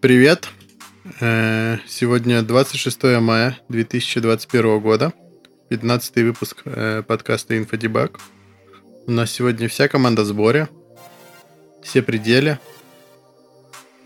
Привет. 0.00 0.48
Э, 1.20 1.78
сегодня 1.86 2.42
26 2.42 3.02
мая 3.20 3.58
2021 3.70 4.78
года. 4.80 5.14
15 5.70 6.16
выпуск 6.16 6.62
э, 6.66 7.02
подкаста 7.06 7.54
Infodebug. 7.54 8.18
У 9.06 9.10
нас 9.10 9.30
сегодня 9.30 9.68
вся 9.68 9.88
команда 9.88 10.22
в 10.22 10.26
сборе. 10.26 10.68
Все 11.82 12.02
пределы. 12.02 12.58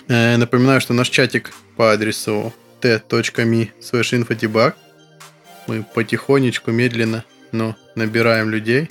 Э, 0.07 0.37
напоминаю, 0.37 0.81
что 0.81 0.95
наш 0.95 1.09
чатик 1.09 1.53
по 1.77 1.93
адресу 1.93 2.55
t.me 2.81 3.71
slash 3.81 4.25
infodebug. 4.25 4.75
Мы 5.67 5.83
потихонечку, 5.83 6.71
медленно, 6.71 7.25
но 7.51 7.77
набираем 7.97 8.49
людей. 8.49 8.89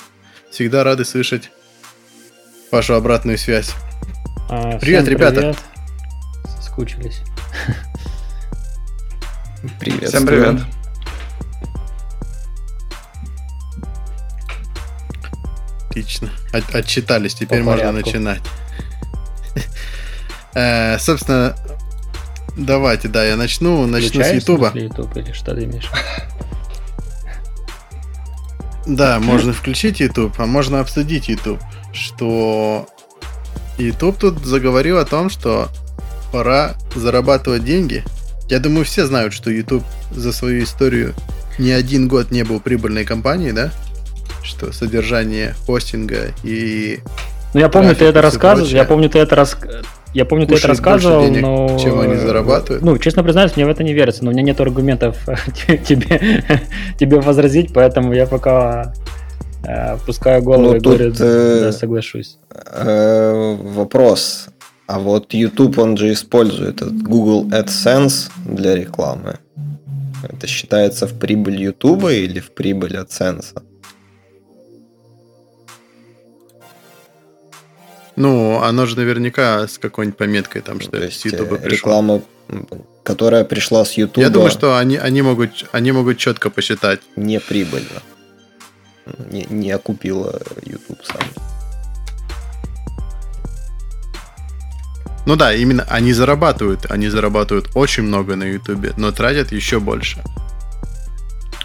Всегда 0.51 0.83
рады 0.83 1.05
слышать 1.05 1.49
вашу 2.71 2.95
обратную 2.95 3.37
связь. 3.37 3.73
А, 4.49 4.77
Привет, 4.79 5.07
ребята. 5.07 5.39
Привет. 5.39 5.68
Соскучились. 6.79 7.21
Привет. 9.79 10.09
Всем 10.09 10.25
привет. 10.25 10.61
Отлично. 15.89 16.29
От- 16.53 16.73
отчитались, 16.73 17.33
теперь 17.33 17.59
По 17.59 17.65
можно 17.65 17.87
порядку. 17.87 18.07
начинать. 18.09 18.41
Э, 20.53 20.97
Собственно, 20.99 21.55
давайте, 22.55 23.09
да, 23.09 23.25
я 23.25 23.35
начну. 23.35 23.85
Начну 23.85 24.07
с 24.07 24.11
Включаешь, 24.11 24.41
Ютуба. 24.41 24.71
YouTube 24.73 25.17
или 25.17 25.33
что 25.33 25.53
ты 25.53 25.65
имеешь? 25.65 25.89
Да, 28.87 29.19
можно 29.19 29.51
включить 29.51 29.99
YouTube, 29.99 30.33
а 30.39 30.45
можно 30.45 30.79
обсудить 30.79 31.27
YouTube. 31.27 31.59
Что 31.91 32.87
YouTube 33.77 34.17
тут 34.17 34.45
заговорил 34.45 34.97
о 34.97 35.05
том, 35.05 35.29
что 35.29 35.69
пора 36.31 36.75
зарабатывать 36.95 37.63
деньги. 37.63 38.03
Я 38.49 38.59
думаю, 38.59 38.85
все 38.85 39.05
знают, 39.05 39.33
что 39.33 39.51
YouTube 39.51 39.83
за 40.11 40.31
свою 40.33 40.63
историю 40.63 41.13
ни 41.59 41.69
один 41.69 42.07
год 42.07 42.31
не 42.31 42.43
был 42.43 42.59
прибыльной 42.59 43.05
компанией, 43.05 43.51
да? 43.51 43.71
Что 44.41 44.71
содержание 44.71 45.53
хостинга 45.65 46.33
и 46.43 46.99
Ну, 47.53 47.59
я 47.59 47.69
помню, 47.69 47.95
ты 47.95 48.05
это 48.05 48.21
рассказывал. 48.21 48.69
Я 48.69 48.85
помню, 48.85 49.09
ты 49.09 49.19
это 49.19 49.35
рас... 49.35 49.57
Я 50.13 50.25
помню, 50.25 50.47
ты 50.47 50.55
это 50.55 50.67
рассказывал, 50.67 51.21
денег, 51.21 51.41
но... 51.41 51.77
чем 51.79 51.99
они 51.99 52.15
зарабатывают. 52.15 52.83
Ну, 52.83 52.97
честно 52.97 53.23
признаюсь, 53.23 53.55
мне 53.55 53.65
в 53.65 53.69
это 53.69 53.83
не 53.83 53.93
верится, 53.93 54.23
но 54.23 54.31
у 54.31 54.33
меня 54.33 54.41
нет 54.41 54.59
аргументов 54.59 55.17
тебе, 55.85 56.43
тебе 56.99 57.19
возразить, 57.19 57.71
поэтому 57.73 58.13
я 58.13 58.25
пока 58.25 58.93
э, 59.63 59.97
пускаю 60.05 60.41
голову 60.41 60.71
Ну, 60.71 60.75
и 60.75 60.79
говорю, 60.79 61.11
тут, 61.11 61.21
э, 61.21 61.59
да, 61.65 61.71
соглашусь. 61.71 62.39
Э, 62.49 63.55
Вопрос. 63.61 64.47
А 64.89 64.97
вот 64.97 65.35
YouTube, 65.35 65.77
он 65.77 65.97
же 65.97 66.11
использует 66.11 66.77
этот 66.77 67.03
Google 67.03 67.45
AdSense 67.49 68.31
для 68.43 68.73
рекламы. 68.73 69.37
Это 70.23 70.47
считается 70.47 71.05
в 71.05 71.19
прибыль 71.19 71.61
YouTube 71.61 72.05
или 72.05 72.39
в 72.39 72.49
прибыль 72.49 72.95
AdSense? 72.95 73.61
Ну, 78.15 78.63
оно 78.63 78.87
же 78.87 78.97
наверняка 78.97 79.67
с 79.67 79.77
какой-нибудь 79.77 80.17
пометкой 80.17 80.63
там, 80.63 80.81
что 80.81 80.89
То 80.89 80.97
это 80.97 81.05
есть 81.05 81.21
с 81.21 81.25
YouTube 81.25 81.51
э, 81.53 81.57
пришло. 81.57 81.69
реклама, 81.69 82.21
которая 83.03 83.45
пришла 83.45 83.85
с 83.85 83.93
YouTube, 83.93 84.17
Я 84.17 84.31
думаю, 84.31 84.49
что 84.49 84.75
они, 84.75 84.97
они, 84.97 85.21
могут, 85.21 85.69
они 85.71 85.91
могут 85.91 86.17
четко 86.17 86.49
посчитать. 86.49 87.01
не 87.15 87.39
прибыльно. 87.39 88.01
Не, 89.29 89.45
не 89.51 89.69
окупила 89.69 90.41
YouTube 90.65 91.03
сам. 91.03 91.48
Ну 95.25 95.35
да, 95.35 95.53
именно 95.53 95.83
они 95.89 96.13
зарабатывают. 96.13 96.89
Они 96.89 97.09
зарабатывают 97.09 97.69
очень 97.75 98.03
много 98.03 98.35
на 98.35 98.43
YouTube, 98.43 98.97
но 98.97 99.11
тратят 99.11 99.51
еще 99.51 99.79
больше. 99.79 100.23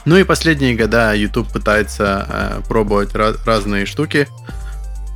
Ну 0.04 0.16
и 0.19 0.25
последние 0.25 0.75
года 0.75 1.15
YouTube 1.15 1.50
пытается 1.50 2.26
э, 2.28 2.60
пробовать 2.69 3.15
ra- 3.15 3.38
разные 3.47 3.87
штуки. 3.87 4.28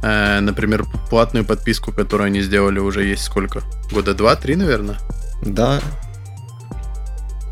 Э, 0.02 0.40
например, 0.40 0.84
платную 1.10 1.44
подписку, 1.44 1.92
которую 1.92 2.28
они 2.28 2.40
сделали 2.40 2.78
уже 2.78 3.04
есть 3.04 3.24
сколько? 3.24 3.62
Года 3.92 4.14
два-три, 4.14 4.56
наверное. 4.56 4.98
Да, 5.42 5.80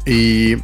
И 0.07 0.59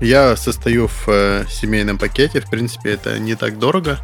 я 0.00 0.34
состою 0.36 0.88
в 0.88 1.08
э, 1.08 1.44
семейном 1.48 1.98
пакете. 1.98 2.40
В 2.40 2.48
принципе, 2.48 2.94
это 2.94 3.18
не 3.18 3.34
так 3.34 3.58
дорого. 3.58 3.98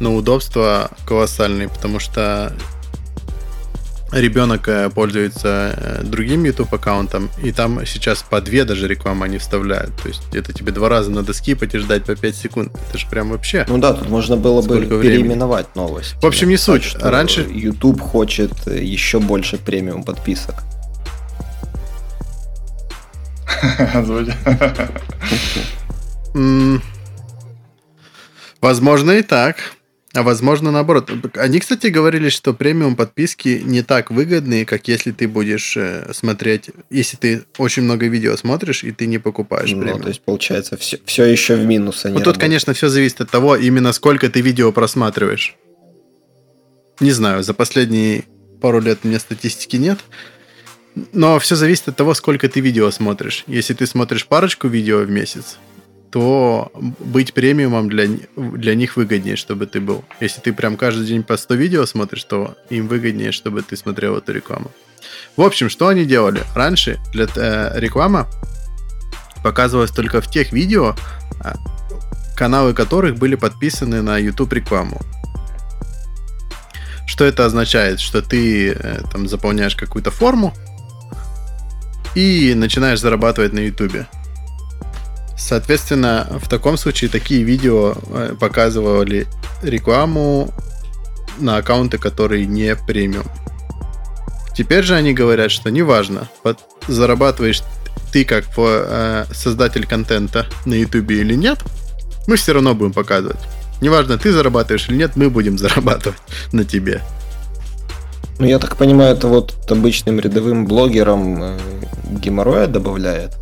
Но 0.00 0.14
удобства 0.14 0.90
колоссальные, 1.06 1.68
потому 1.68 1.98
что 2.00 2.52
ребенок 4.12 4.68
э, 4.68 4.88
пользуется 4.90 5.74
э, 5.76 6.02
другим 6.04 6.44
YouTube 6.44 6.72
аккаунтом, 6.72 7.28
и 7.42 7.50
там 7.50 7.84
сейчас 7.86 8.22
по 8.22 8.40
две 8.40 8.64
даже 8.64 8.86
рекламы 8.86 9.24
они 9.26 9.38
вставляют. 9.38 9.96
То 10.00 10.08
есть 10.08 10.22
это 10.32 10.52
тебе 10.52 10.70
два 10.72 10.88
раза 10.88 11.10
надо 11.10 11.32
скипать 11.32 11.74
и 11.74 11.78
ждать 11.78 12.04
по 12.04 12.14
5 12.14 12.36
секунд. 12.36 12.72
Это 12.88 12.98
же 12.98 13.06
прям 13.08 13.30
вообще. 13.30 13.64
Ну 13.68 13.78
да, 13.78 13.94
тут 13.94 14.08
можно 14.08 14.36
было 14.36 14.60
бы 14.62 14.76
Сколько 14.76 14.96
времени? 14.96 15.18
переименовать 15.22 15.74
новость. 15.74 16.14
В 16.22 16.26
общем, 16.26 16.48
не 16.50 16.56
суть. 16.56 16.84
что 16.84 17.10
Раньше- 17.10 17.46
YouTube 17.50 18.00
хочет 18.00 18.52
э, 18.66 18.82
еще 18.82 19.18
больше 19.18 19.56
премиум 19.58 20.04
подписок. 20.04 20.56
Возможно 28.60 29.12
и 29.12 29.22
так. 29.22 29.56
А 30.16 30.22
возможно 30.22 30.70
наоборот. 30.70 31.10
Они, 31.34 31.60
кстати, 31.60 31.88
говорили, 31.88 32.30
что 32.30 32.54
премиум 32.54 32.96
подписки 32.96 33.60
не 33.62 33.82
так 33.82 34.10
выгодные, 34.10 34.64
как 34.64 34.88
если 34.88 35.12
ты 35.12 35.28
будешь 35.28 35.76
э, 35.76 36.10
смотреть, 36.14 36.70
если 36.90 37.16
ты 37.18 37.44
очень 37.58 37.82
много 37.82 38.06
видео 38.06 38.36
смотришь 38.36 38.82
и 38.82 38.92
ты 38.92 39.06
не 39.06 39.18
покупаешь 39.18 39.70
Ну, 39.72 39.80
премиум. 39.82 40.00
то 40.02 40.08
есть, 40.08 40.22
получается, 40.22 40.76
все, 40.78 40.98
все 41.04 41.24
еще 41.24 41.56
в 41.56 41.66
минус 41.66 42.04
они 42.06 42.14
Ну, 42.14 42.20
тут, 42.20 42.26
работают. 42.28 42.40
конечно, 42.40 42.72
все 42.72 42.88
зависит 42.88 43.20
от 43.20 43.30
того, 43.30 43.56
именно 43.56 43.92
сколько 43.92 44.28
ты 44.30 44.40
видео 44.40 44.72
просматриваешь. 44.72 45.54
Не 47.00 47.10
знаю, 47.10 47.42
за 47.42 47.52
последние 47.52 48.24
пару 48.62 48.80
лет 48.80 49.00
у 49.04 49.08
меня 49.08 49.20
статистики 49.20 49.76
нет. 49.76 49.98
Но 51.12 51.38
все 51.38 51.56
зависит 51.56 51.88
от 51.88 51.96
того, 51.96 52.14
сколько 52.14 52.48
ты 52.48 52.60
видео 52.60 52.90
смотришь. 52.90 53.44
Если 53.46 53.74
ты 53.74 53.86
смотришь 53.86 54.26
парочку 54.26 54.66
видео 54.68 55.00
в 55.00 55.10
месяц, 55.10 55.58
то 56.16 56.72
быть 56.74 57.34
премиумом 57.34 57.90
для, 57.90 58.06
для 58.36 58.74
них 58.74 58.96
выгоднее, 58.96 59.36
чтобы 59.36 59.66
ты 59.66 59.82
был. 59.82 60.02
Если 60.18 60.40
ты 60.40 60.54
прям 60.54 60.78
каждый 60.78 61.06
день 61.06 61.22
по 61.22 61.36
100 61.36 61.54
видео 61.56 61.84
смотришь, 61.84 62.24
то 62.24 62.56
им 62.70 62.88
выгоднее, 62.88 63.32
чтобы 63.32 63.60
ты 63.60 63.76
смотрел 63.76 64.16
эту 64.16 64.32
рекламу. 64.32 64.70
В 65.36 65.42
общем, 65.42 65.68
что 65.68 65.88
они 65.88 66.06
делали? 66.06 66.42
Раньше 66.54 66.98
для, 67.12 67.26
э, 67.36 67.78
реклама 67.78 68.28
показывалась 69.44 69.90
только 69.90 70.22
в 70.22 70.30
тех 70.30 70.54
видео, 70.54 70.96
а, 71.40 71.56
каналы 72.34 72.72
которых 72.72 73.16
были 73.16 73.34
подписаны 73.34 74.00
на 74.00 74.16
YouTube 74.16 74.54
рекламу. 74.54 74.98
Что 77.06 77.26
это 77.26 77.44
означает? 77.44 78.00
Что 78.00 78.22
ты 78.22 78.72
э, 78.72 79.02
там 79.12 79.28
заполняешь 79.28 79.76
какую-то 79.76 80.10
форму 80.10 80.54
и 82.14 82.54
начинаешь 82.54 83.00
зарабатывать 83.00 83.52
на 83.52 83.58
YouTube. 83.58 84.06
Соответственно, 85.36 86.26
в 86.42 86.48
таком 86.48 86.76
случае 86.76 87.10
такие 87.10 87.42
видео 87.42 87.94
э, 88.08 88.34
показывали 88.38 89.26
рекламу 89.62 90.52
на 91.38 91.58
аккаунты, 91.58 91.98
которые 91.98 92.46
не 92.46 92.74
премиум. 92.74 93.26
Теперь 94.56 94.82
же 94.82 94.94
они 94.94 95.12
говорят, 95.12 95.50
что 95.50 95.70
неважно, 95.70 96.28
под- 96.42 96.60
зарабатываешь 96.88 97.62
ты 98.12 98.24
как 98.24 98.46
э, 98.56 99.26
создатель 99.32 99.86
контента 99.86 100.46
на 100.64 100.74
YouTube 100.74 101.10
или 101.10 101.34
нет, 101.34 101.58
мы 102.26 102.36
все 102.36 102.54
равно 102.54 102.74
будем 102.74 102.94
показывать. 102.94 103.38
Неважно, 103.82 104.16
ты 104.16 104.32
зарабатываешь 104.32 104.88
или 104.88 104.96
нет, 104.96 105.16
мы 105.16 105.28
будем 105.28 105.58
зарабатывать 105.58 106.18
на 106.52 106.64
тебе. 106.64 107.02
Ну, 108.38 108.46
я 108.46 108.58
так 108.58 108.76
понимаю, 108.76 109.14
это 109.14 109.28
вот 109.28 109.54
обычным 109.70 110.20
рядовым 110.20 110.66
блогерам 110.66 111.42
э, 111.42 111.58
геморроя 112.10 112.66
добавляет. 112.66 113.34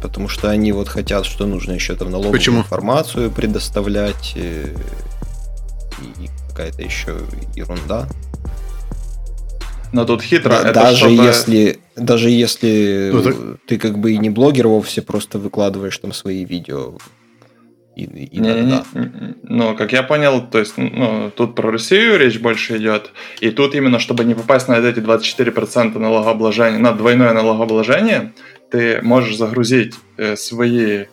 Потому 0.00 0.28
что 0.28 0.50
они 0.50 0.72
вот 0.72 0.88
хотят, 0.88 1.24
что 1.26 1.46
нужно 1.46 1.72
еще 1.72 1.94
там 1.96 2.10
налоговую 2.10 2.32
Почему? 2.38 2.58
информацию 2.60 3.30
предоставлять 3.30 4.32
э, 4.36 4.74
и 6.20 6.28
какая-то 6.48 6.82
еще 6.82 7.18
ерунда. 7.54 8.06
Но 9.92 10.04
тут 10.04 10.22
хитро. 10.22 10.50
Да- 10.50 10.60
это 10.70 10.72
даже 10.74 11.08
если 11.10 11.78
даже 11.96 12.30
если 12.30 13.10
Ну, 13.12 13.22
так- 13.22 13.36
ты 13.66 13.78
как 13.78 13.98
бы 13.98 14.12
и 14.12 14.18
не 14.18 14.28
блогер 14.30 14.68
вовсе, 14.68 15.00
просто 15.00 15.38
выкладываешь 15.38 15.96
там 15.98 16.12
свои 16.12 16.44
видео. 16.44 16.94
И, 17.96 18.04
и 18.04 18.38
Не- 18.38 18.60
не- 18.62 18.82
Ну, 19.42 19.74
как 19.74 19.92
я 19.92 20.02
понял, 20.02 20.46
то 20.46 20.58
есть, 20.58 20.74
ну, 20.76 21.30
тут 21.34 21.54
про 21.54 21.70
Россию 21.72 22.18
речь 22.18 22.38
больше 22.38 22.76
идет. 22.76 23.10
И 23.40 23.50
тут 23.50 23.74
именно, 23.74 23.98
чтобы 23.98 24.24
не 24.24 24.34
попасть 24.34 24.68
на 24.68 24.74
эти 24.74 25.00
24% 25.00 25.98
налогообложения, 25.98 26.78
на 26.78 26.92
двойное 26.92 27.32
налогообложение, 27.32 28.34
ты 28.70 29.00
можешь 29.02 29.36
загрузить 29.36 29.94
э, 30.18 30.36
свои 30.36 31.06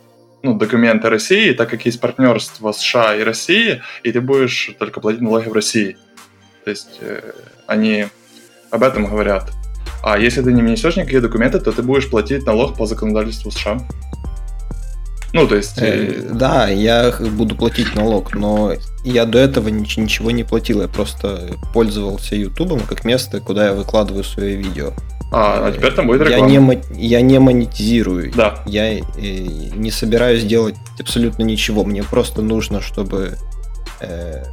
ну, 0.44 0.56
документы 0.58 1.10
России, 1.10 1.54
так 1.54 1.70
как 1.70 1.86
есть 1.86 2.02
партнерство 2.02 2.74
США 2.74 3.16
и 3.16 3.24
России, 3.24 3.82
и 4.04 4.12
ты 4.12 4.20
будешь 4.20 4.72
только 4.78 5.00
платить 5.00 5.22
налоги 5.22 5.48
в 5.48 5.54
России. 5.54 5.96
То 6.66 6.72
есть 6.72 6.98
э, 7.00 7.32
они 7.66 8.08
об 8.72 8.84
этом 8.84 9.06
говорят. 9.06 9.52
А 10.04 10.20
если 10.20 10.42
ты 10.42 10.52
не 10.52 10.62
внесешь 10.62 10.98
никакие 10.98 11.22
документы, 11.22 11.62
то 11.62 11.72
ты 11.72 11.82
будешь 11.82 12.10
платить 12.10 12.46
налог 12.46 12.78
по 12.78 12.86
законодательству 12.86 13.52
США. 13.52 13.80
Ну, 15.34 15.48
то 15.48 15.56
есть... 15.56 15.74
Э, 15.78 16.30
да, 16.32 16.70
я 16.70 17.12
буду 17.12 17.56
платить 17.56 17.96
налог, 17.96 18.36
но 18.36 18.74
я 19.04 19.26
до 19.26 19.40
этого 19.40 19.68
ничего 19.70 20.30
не 20.30 20.44
платил. 20.44 20.82
Я 20.82 20.88
просто 20.88 21.58
пользовался 21.74 22.36
Ютубом 22.36 22.82
как 22.82 23.04
место, 23.04 23.40
куда 23.40 23.68
я 23.68 23.74
выкладываю 23.74 24.24
свои 24.24 24.56
видео. 24.56 24.94
А, 25.32 25.68
а 25.68 25.72
теперь 25.72 25.94
там 25.94 26.06
будет 26.06 26.22
реклама. 26.22 26.52
Я 26.52 26.60
не, 26.60 26.82
я 26.96 27.22
не 27.22 27.40
монетизирую. 27.40 28.32
Да. 28.36 28.64
Я 28.68 28.94
э, 28.94 29.02
не 29.18 29.90
собираюсь 29.90 30.44
делать 30.44 30.76
абсолютно 31.00 31.42
ничего. 31.42 31.84
Мне 31.84 32.04
просто 32.04 32.44
нужно, 32.44 32.80
чтобы 32.82 33.36
э, 34.02 34.44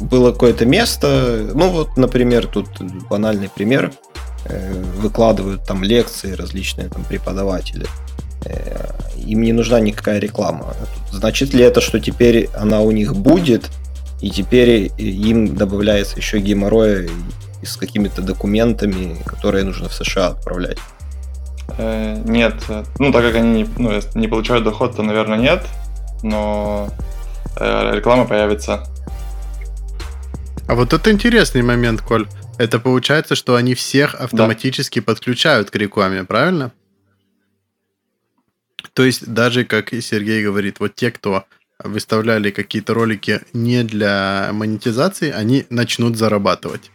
было 0.00 0.32
какое-то 0.32 0.64
место. 0.64 1.50
Ну, 1.54 1.68
вот, 1.68 1.98
например, 1.98 2.46
тут 2.46 2.68
банальный 3.10 3.50
пример. 3.50 3.92
Э, 4.46 4.72
выкладывают 4.96 5.64
там 5.66 5.84
лекции 5.84 6.32
различные 6.32 6.88
там 6.88 7.04
преподаватели. 7.04 7.84
Э, 7.84 8.07
им 9.16 9.42
не 9.42 9.52
нужна 9.52 9.80
никакая 9.80 10.18
реклама. 10.18 10.74
Значит 11.12 11.52
ли 11.54 11.62
это, 11.62 11.80
что 11.80 12.00
теперь 12.00 12.48
она 12.54 12.80
у 12.80 12.90
них 12.90 13.14
будет, 13.14 13.70
и 14.20 14.30
теперь 14.30 14.90
им 14.96 15.54
добавляется 15.54 16.16
еще 16.16 16.38
геморроя 16.38 17.08
с 17.62 17.76
какими-то 17.76 18.22
документами, 18.22 19.22
которые 19.24 19.64
нужно 19.64 19.88
в 19.88 19.94
США 19.94 20.28
отправлять? 20.28 20.78
Э, 21.76 22.16
нет. 22.24 22.54
Ну, 22.98 23.12
так 23.12 23.22
как 23.22 23.34
они 23.36 23.66
ну, 23.76 24.00
не 24.14 24.28
получают 24.28 24.64
доход, 24.64 24.96
то, 24.96 25.02
наверное, 25.02 25.38
нет. 25.38 25.66
Но 26.22 26.88
э, 27.56 27.96
реклама 27.96 28.24
появится. 28.24 28.86
А 30.66 30.74
вот 30.74 30.92
это 30.92 31.10
интересный 31.10 31.62
момент, 31.62 32.02
Коль. 32.02 32.26
Это 32.58 32.80
получается, 32.80 33.36
что 33.36 33.54
они 33.54 33.74
всех 33.74 34.14
автоматически 34.14 34.98
да. 34.98 35.04
подключают 35.06 35.70
к 35.70 35.76
рекламе, 35.76 36.24
правильно? 36.24 36.72
То 38.98 39.04
есть 39.04 39.32
даже, 39.32 39.64
как 39.64 39.90
Сергей 40.00 40.42
говорит, 40.42 40.80
вот 40.80 40.96
те, 40.96 41.12
кто 41.12 41.44
выставляли 41.84 42.50
какие-то 42.50 42.94
ролики 42.94 43.42
не 43.52 43.84
для 43.84 44.50
монетизации, 44.52 45.30
они 45.30 45.66
начнут 45.70 46.16
зарабатывать. 46.16 46.90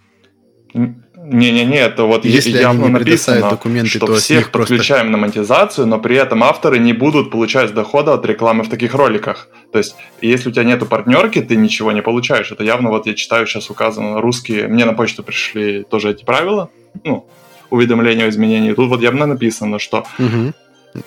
Не-не-не, 0.73 1.77
это 1.77 2.03
вот 2.03 2.25
Если 2.25 2.59
явно 2.59 2.89
написано, 2.89 3.49
документы, 3.49 3.91
что 3.91 4.07
то 4.07 4.15
всех 4.15 4.51
подключаем 4.51 5.03
просто... 5.03 5.11
на 5.11 5.17
монетизацию, 5.17 5.87
но 5.87 5.97
при 5.97 6.17
этом 6.17 6.43
авторы 6.43 6.77
не 6.77 6.91
будут 6.91 7.31
получать 7.31 7.73
дохода 7.73 8.15
от 8.15 8.25
рекламы 8.25 8.65
в 8.65 8.69
таких 8.69 8.93
роликах. 8.95 9.47
То 9.71 9.77
есть, 9.77 9.95
если 10.19 10.49
у 10.49 10.51
тебя 10.51 10.65
нету 10.65 10.85
партнерки, 10.85 11.41
ты 11.41 11.55
ничего 11.55 11.93
не 11.93 12.01
получаешь. 12.01 12.51
Это 12.51 12.65
явно, 12.65 12.89
вот 12.89 13.07
я 13.07 13.13
читаю, 13.13 13.47
сейчас 13.47 13.69
указано 13.69 14.19
русские, 14.19 14.67
мне 14.67 14.83
на 14.83 14.91
почту 14.91 15.23
пришли 15.23 15.83
тоже 15.83 16.11
эти 16.11 16.25
правила, 16.25 16.69
ну, 17.05 17.29
уведомления 17.69 18.25
о 18.25 18.29
изменении. 18.29 18.73
Тут 18.73 18.89
вот 18.89 19.01
явно 19.01 19.25
написано, 19.25 19.79
что 19.79 20.05
угу. 20.19 20.51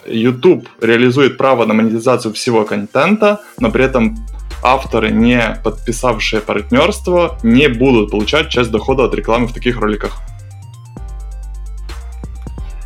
YouTube 0.07 0.69
реализует 0.81 1.37
право 1.37 1.65
на 1.65 1.75
монетизацию 1.75 2.33
всего 2.35 2.65
контента, 2.65 3.41
но 3.59 3.71
при 3.71 3.85
этом 3.85 4.17
авторы, 4.63 5.11
не 5.11 5.61
подписавшие 5.63 6.41
партнерство, 6.41 7.39
не 7.43 7.69
будут 7.69 8.11
получать 8.11 8.49
часть 8.49 8.71
дохода 8.71 9.05
от 9.05 9.15
рекламы 9.15 9.47
в 9.47 9.53
таких 9.53 9.79
роликах. 9.79 10.13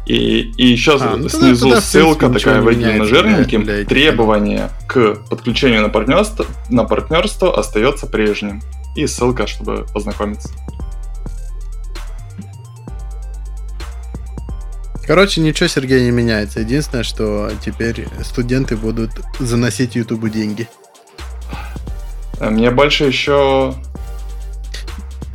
И, 0.07 0.53
и 0.57 0.67
еще 0.67 0.97
а, 1.01 1.17
ну, 1.17 1.29
снизу 1.29 1.69
тогда, 1.69 1.81
ссылка 1.81 2.27
принципе, 2.27 2.51
такая 2.51 2.63
выделена 2.63 3.05
жирненьким. 3.05 3.63
Для, 3.63 3.77
для 3.77 3.85
Требование 3.85 4.69
к 4.89 5.19
подключению 5.31 5.83
на 5.83 5.89
партнерство, 5.89 6.47
на 6.69 6.83
партнерство 6.83 7.57
остается 7.57 8.09
прежним. 8.09 8.61
И 8.97 9.07
ссылка, 9.07 9.47
чтобы 9.47 9.87
познакомиться. 9.95 10.51
Короче, 15.07 15.41
ничего, 15.41 15.69
Сергей, 15.69 16.03
не 16.05 16.11
меняется. 16.11 16.61
Единственное, 16.61 17.05
что 17.05 17.51
теперь 17.65 18.07
студенты 18.23 18.77
будут 18.77 19.11
заносить 19.39 19.97
Ютубу 19.97 20.29
деньги. 20.29 20.69
Мне 22.41 22.71
больше 22.71 23.05
еще... 23.05 23.75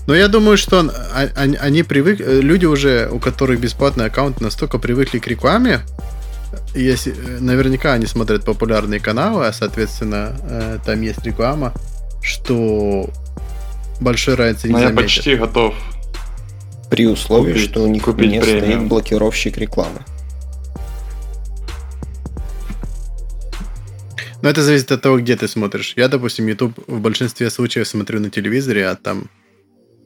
Но 0.07 0.13
я 0.13 0.27
думаю, 0.27 0.55
что 0.57 0.91
они, 1.35 1.57
они 1.57 1.83
привык, 1.83 2.19
люди 2.19 2.65
уже, 2.65 3.09
у 3.11 3.19
которых 3.19 3.59
бесплатный 3.59 4.05
аккаунт, 4.05 4.39
настолько 4.39 4.77
привыкли 4.77 5.17
к 5.17 5.27
рекламе, 5.27 5.81
если, 6.75 7.11
наверняка 7.39 7.93
они 7.93 8.05
смотрят 8.05 8.45
популярные 8.45 8.99
каналы, 8.99 9.47
а 9.47 9.53
соответственно 9.53 10.35
э, 10.43 10.79
там 10.85 11.01
есть 11.01 11.23
реклама, 11.25 11.73
что 12.21 13.09
большой 13.99 14.35
разницы 14.35 14.67
не 14.67 14.73
Но 14.73 14.79
заметят. 14.79 14.97
я 14.97 15.03
почти 15.03 15.35
готов 15.35 15.73
при 16.89 17.07
условии, 17.07 17.53
купить, 17.53 17.69
что 17.69 17.83
у 17.83 17.87
них 17.87 18.03
купить 18.03 18.31
не 18.31 18.41
премиум. 18.41 18.63
стоит 18.63 18.87
блокировщик 18.87 19.57
рекламы. 19.57 20.01
Но 24.41 24.49
это 24.49 24.61
зависит 24.61 24.91
от 24.91 25.01
того, 25.01 25.19
где 25.19 25.35
ты 25.35 25.47
смотришь. 25.47 25.93
Я, 25.95 26.07
допустим, 26.07 26.45
YouTube 26.45 26.77
в 26.87 26.99
большинстве 26.99 27.49
случаев 27.49 27.87
смотрю 27.87 28.19
на 28.19 28.29
телевизоре, 28.29 28.87
а 28.87 28.95
там 28.95 29.29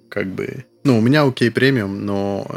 как 0.08 0.28
бы... 0.28 0.66
Ну, 0.84 0.98
у 0.98 1.02
меня 1.02 1.24
окей 1.24 1.52
премиум, 1.52 2.06
но 2.06 2.48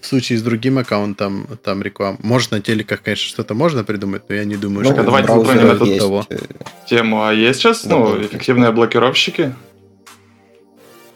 в 0.00 0.06
случае 0.06 0.38
с 0.38 0.42
другим 0.42 0.78
аккаунтом 0.78 1.46
там 1.62 1.82
реклама. 1.82 2.18
Может, 2.22 2.50
на 2.50 2.60
телеках, 2.60 3.02
конечно, 3.02 3.26
что-то 3.28 3.54
можно 3.54 3.84
придумать, 3.84 4.22
но 4.28 4.34
я 4.34 4.44
не 4.44 4.56
думаю, 4.56 4.84
ну, 4.84 4.92
что... 4.92 5.02
Давайте 5.02 5.28
затронем 5.28 5.70
эту 5.70 5.98
того. 5.98 6.26
Э, 6.28 6.38
тему. 6.86 7.24
А 7.24 7.32
есть 7.32 7.60
сейчас, 7.60 7.84
да, 7.84 7.96
ну, 7.96 8.20
эффективные 8.20 8.70
блокировщики? 8.70 9.54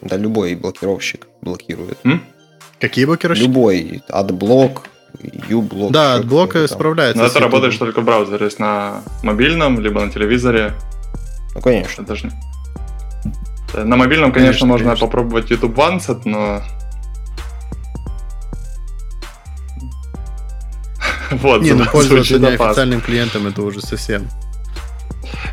Да 0.03 0.17
любой 0.17 0.55
блокировщик 0.55 1.27
блокирует. 1.41 1.97
М? 2.03 2.23
Какие 2.79 3.05
блокировщики? 3.05 3.45
Любой. 3.45 4.03
Адблок, 4.09 4.83
uBlock. 5.21 5.91
Да, 5.91 6.15
адблок 6.15 6.55
справляется. 6.67 7.21
Но 7.21 7.27
это 7.27 7.39
работает 7.39 7.77
только 7.79 8.01
в 8.01 8.05
браузере, 8.05 8.37
то 8.37 8.45
есть 8.45 8.59
на 8.59 9.01
мобильном, 9.21 9.79
либо 9.79 10.01
на 10.01 10.11
телевизоре. 10.11 10.73
Ну, 11.55 11.61
конечно. 11.61 12.03
Даже... 12.03 12.31
На 13.73 13.95
мобильном, 13.95 14.31
конечно, 14.31 14.51
конечно 14.51 14.67
можно 14.67 14.87
конечно. 14.87 15.07
попробовать 15.07 15.49
YouTube 15.49 15.77
Vancet, 15.77 16.21
но... 16.25 16.61
вот, 21.31 21.61
Не, 21.61 21.73
ну 21.73 21.85
пользоваться 21.91 22.39
неофициальным 22.39 23.01
клиентом 23.01 23.47
это 23.47 23.61
уже 23.61 23.81
совсем. 23.81 24.27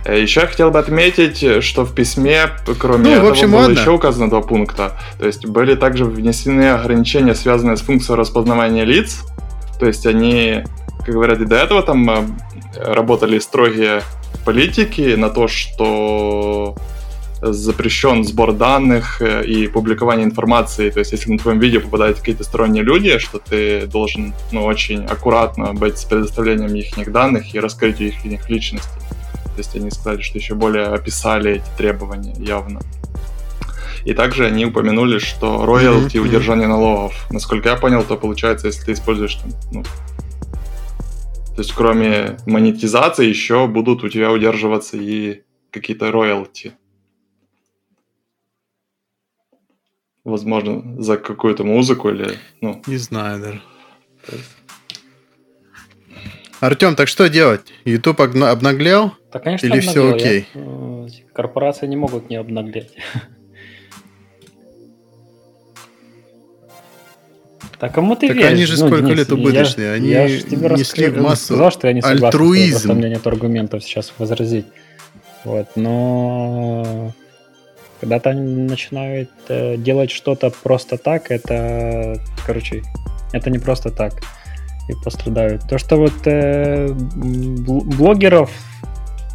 Э, 0.04 0.20
еще 0.20 0.40
я 0.40 0.46
хотел 0.46 0.70
бы 0.70 0.78
отметить, 0.78 1.62
что 1.62 1.84
в 1.84 1.94
письме, 1.94 2.50
кроме 2.78 3.04
ну, 3.04 3.10
этого, 3.10 3.30
общем, 3.30 3.50
было 3.50 3.60
ладно. 3.60 3.78
еще 3.78 3.90
указано 3.90 4.28
два 4.30 4.40
пункта. 4.40 4.98
То 5.18 5.26
есть 5.26 5.46
были 5.46 5.74
также 5.74 6.04
внесены 6.04 6.70
ограничения, 6.70 7.34
связанные 7.34 7.76
с 7.76 7.80
функцией 7.80 8.18
распознавания 8.18 8.84
лиц. 8.84 9.24
То 9.78 9.86
есть 9.86 10.06
они, 10.06 10.64
как 11.04 11.14
говорят, 11.14 11.40
и 11.40 11.46
до 11.46 11.56
этого 11.56 11.82
там 11.82 12.10
э, 12.10 12.24
работали 12.76 13.38
строгие 13.38 14.02
политики 14.44 15.14
на 15.16 15.30
то, 15.30 15.48
что 15.48 16.76
запрещен 17.42 18.24
сбор 18.24 18.52
данных 18.52 19.22
э, 19.22 19.44
и 19.44 19.66
публикование 19.66 20.26
информации. 20.26 20.90
То 20.90 20.98
есть, 20.98 21.12
если 21.12 21.32
на 21.32 21.38
твоем 21.38 21.58
видео 21.58 21.80
попадают 21.80 22.18
какие-то 22.18 22.44
сторонние 22.44 22.82
люди, 22.82 23.18
что 23.18 23.38
ты 23.38 23.86
должен 23.86 24.34
ну, 24.52 24.64
очень 24.64 25.04
аккуратно 25.06 25.72
быть 25.72 25.98
с 25.98 26.04
предоставлением 26.04 26.74
их 26.74 27.10
данных 27.10 27.54
и 27.54 27.60
раскрытию 27.60 28.12
их 28.12 28.50
личности. 28.50 28.90
То 29.54 29.58
есть 29.58 29.74
они 29.76 29.90
сказали, 29.90 30.22
что 30.22 30.38
еще 30.38 30.54
более 30.54 30.86
описали 30.86 31.56
эти 31.56 31.76
требования 31.76 32.34
явно. 32.38 32.80
И 34.04 34.14
также 34.14 34.46
они 34.46 34.64
упомянули, 34.64 35.18
что 35.18 35.66
роялти 35.66 36.16
mm-hmm. 36.16 36.20
удержание 36.20 36.68
налогов. 36.68 37.26
Насколько 37.30 37.70
я 37.70 37.76
понял, 37.76 38.02
то 38.02 38.16
получается, 38.16 38.68
если 38.68 38.84
ты 38.84 38.92
используешь 38.92 39.34
там, 39.34 39.52
ну, 39.72 39.82
то 41.60 41.62
есть 41.62 41.74
кроме 41.74 42.38
монетизации 42.46 43.26
еще 43.26 43.66
будут 43.66 44.02
у 44.02 44.08
тебя 44.08 44.32
удерживаться 44.32 44.96
и 44.96 45.42
какие-то 45.70 46.10
роялти. 46.10 46.72
Возможно, 50.24 51.02
за 51.02 51.16
какую-то 51.18 51.64
музыку 51.64 52.08
или, 52.08 52.38
ну... 52.60 52.82
Не 52.86 52.96
знаю 52.96 53.40
даже. 53.40 53.62
Артем, 56.60 56.94
так 56.94 57.08
что 57.08 57.28
делать? 57.28 57.62
YouTube 57.86 58.20
обнаглел? 58.20 59.14
Да, 59.32 59.38
конечно, 59.38 59.66
Или 59.66 59.78
обнаглел. 59.78 59.92
все 59.92 60.14
окей? 60.14 60.46
Я, 60.54 61.32
корпорации 61.32 61.86
не 61.86 61.96
могут 61.96 62.28
не 62.30 62.36
обнаглеть. 62.36 62.92
Так 67.78 67.94
кому 67.94 68.14
ты 68.14 68.28
так 68.28 68.36
веришь? 68.36 68.50
они 68.50 68.64
же 68.66 68.78
ну, 68.78 68.88
сколько 68.88 69.06
Денис, 69.06 69.18
лет 69.20 69.32
убыточные, 69.32 69.92
они 69.92 70.10
я 70.10 70.28
тебе 70.28 70.68
несли 70.68 71.06
расскажу, 71.06 71.26
массу 71.26 71.44
сказал, 71.46 71.70
что 71.70 71.86
я 71.88 71.94
не 71.94 72.02
согласен, 72.02 72.24
альтруизм. 72.26 72.72
Просто 72.72 72.92
у 72.92 72.94
меня 72.94 73.08
нет 73.08 73.26
аргументов 73.26 73.82
сейчас 73.82 74.12
возразить. 74.18 74.66
Вот, 75.44 75.66
но 75.76 77.14
когда-то 78.00 78.30
они 78.30 78.64
начинают 78.64 79.30
э, 79.48 79.78
делать 79.78 80.10
что-то 80.10 80.50
просто 80.62 80.98
так, 80.98 81.30
это, 81.30 82.20
короче, 82.46 82.82
это 83.32 83.48
не 83.48 83.58
просто 83.58 83.90
так 83.90 84.12
и 84.90 84.94
пострадают. 85.02 85.68
То, 85.68 85.78
что 85.78 85.96
вот 85.96 86.12
э, 86.26 86.88
блогеров, 86.92 88.50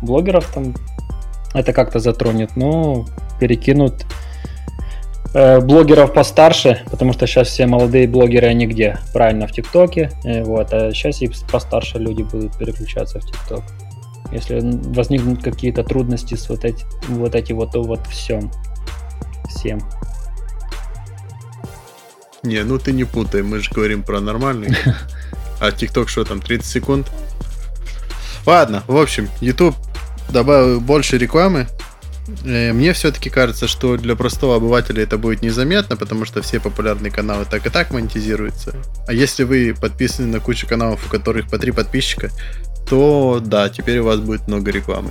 блогеров 0.02 0.46
там 0.54 0.74
это 1.54 1.74
как-то 1.74 2.00
затронет, 2.00 2.56
но 2.56 3.06
перекинут 3.40 4.06
э, 5.34 5.60
блогеров 5.62 6.14
постарше, 6.14 6.82
потому 6.92 7.14
что 7.14 7.28
сейчас 7.28 7.48
все 7.48 7.66
молодые 7.66 8.08
блогеры, 8.08 8.48
они 8.48 8.68
где? 8.68 9.00
Правильно, 9.14 9.48
в 9.48 9.52
ТикТоке. 9.52 10.12
Э, 10.24 10.44
вот, 10.44 10.74
а 10.74 10.92
сейчас 10.92 11.22
и 11.22 11.32
постарше 11.52 11.98
люди 11.98 12.24
будут 12.24 12.58
переключаться 12.58 13.20
в 13.20 13.26
ТикТок. 13.26 13.64
Если 14.32 14.60
возникнут 14.60 15.44
какие-то 15.44 15.84
трудности 15.84 16.36
с 16.36 16.50
вот 16.50 16.66
эти 16.66 16.84
вот, 17.08 17.36
эти 17.36 17.54
вот, 17.54 17.76
вот 17.76 18.06
всем. 18.08 18.52
Всем. 19.48 19.80
Не, 22.44 22.64
ну 22.64 22.78
ты 22.78 22.92
не 22.92 23.06
путай, 23.06 23.42
мы 23.42 23.60
же 23.60 23.72
говорим 23.74 24.04
про 24.04 24.20
нормальный. 24.20 24.76
А 25.66 25.72
ТикТок 25.72 26.10
что 26.10 26.24
там, 26.24 26.42
30 26.42 26.66
секунд? 26.66 27.12
Ладно, 28.46 28.84
в 28.86 28.98
общем, 28.98 29.30
YouTube 29.42 29.76
добавил 30.30 30.80
больше 30.80 31.18
рекламы. 31.18 31.68
Э, 32.44 32.72
мне 32.72 32.94
все-таки 32.94 33.32
кажется, 33.32 33.68
что 33.68 33.98
для 33.98 34.16
простого 34.16 34.58
обывателя 34.58 35.02
это 35.02 35.18
будет 35.18 35.42
незаметно, 35.42 35.98
потому 35.98 36.26
что 36.26 36.44
все 36.44 36.60
популярные 36.60 37.12
каналы 37.12 37.46
так 37.50 37.66
и 37.66 37.70
так 37.72 37.90
монетизируются. 37.90 38.76
А 39.08 39.14
если 39.14 39.44
вы 39.44 39.76
подписаны 39.80 40.28
на 40.28 40.40
кучу 40.40 40.68
каналов, 40.68 41.04
у 41.08 41.10
которых 41.10 41.50
по 41.50 41.58
три 41.58 41.72
подписчика, 41.72 42.30
то 42.88 43.42
да, 43.44 43.70
теперь 43.70 44.00
у 44.00 44.06
вас 44.06 44.20
будет 44.20 44.48
много 44.48 44.70
рекламы. 44.70 45.10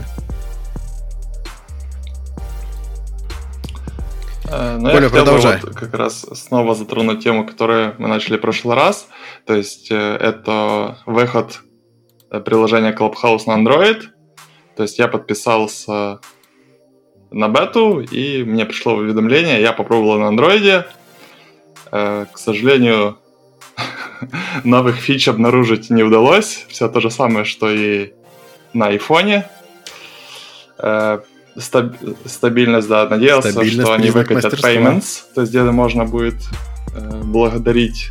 Но 4.78 4.90
Коля, 4.90 5.04
я 5.04 5.08
хотел 5.08 5.24
продолжай. 5.24 5.60
бы 5.60 5.68
вот 5.68 5.76
как 5.76 5.94
раз 5.94 6.26
снова 6.32 6.74
затронуть 6.74 7.22
тему, 7.22 7.46
которую 7.46 7.94
мы 7.98 8.08
начали 8.08 8.36
в 8.36 8.40
прошлый 8.40 8.76
раз. 8.76 9.08
То 9.46 9.54
есть 9.54 9.90
э, 9.90 10.16
это 10.16 10.98
выход 11.06 11.60
э, 12.30 12.40
приложения 12.40 12.92
Clubhouse 12.92 13.42
на 13.46 13.52
Android. 13.52 14.02
То 14.76 14.82
есть 14.82 14.98
я 14.98 15.08
подписался 15.08 16.20
на 17.30 17.48
бету, 17.48 18.00
и 18.00 18.44
мне 18.44 18.64
пришло 18.66 18.94
уведомление, 18.94 19.60
я 19.60 19.72
попробовал 19.72 20.18
на 20.18 20.28
андроиде. 20.28 20.86
К 21.90 22.28
сожалению, 22.34 23.18
новых 24.64 24.96
фич 24.96 25.28
обнаружить 25.28 25.90
не 25.90 26.02
удалось. 26.02 26.66
Все 26.68 26.88
то 26.88 27.00
же 27.00 27.10
самое, 27.10 27.44
что 27.44 27.70
и 27.70 28.12
на 28.72 28.86
айфоне 28.88 29.48
стаб, 31.58 31.94
стабильность, 32.26 32.88
да, 32.88 33.08
надеялся, 33.08 33.50
стабильность 33.50 33.82
что 33.82 33.94
они 33.94 34.10
выкатят 34.10 34.54
payments, 34.54 35.22
то 35.34 35.42
есть 35.42 35.52
где 35.52 35.62
можно 35.62 36.04
будет 36.04 36.42
э, 36.94 37.22
благодарить 37.24 38.10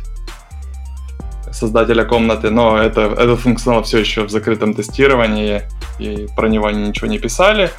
создателя 1.50 2.04
комнаты, 2.04 2.50
но 2.50 2.78
это, 2.78 3.02
этот 3.02 3.40
функционал 3.40 3.82
все 3.84 3.98
еще 3.98 4.24
в 4.24 4.30
закрытом 4.30 4.74
тестировании, 4.74 5.62
и 5.98 6.26
про 6.36 6.48
него 6.48 6.66
они 6.66 6.88
ничего 6.88 7.06
не 7.06 7.18
писали. 7.18 7.70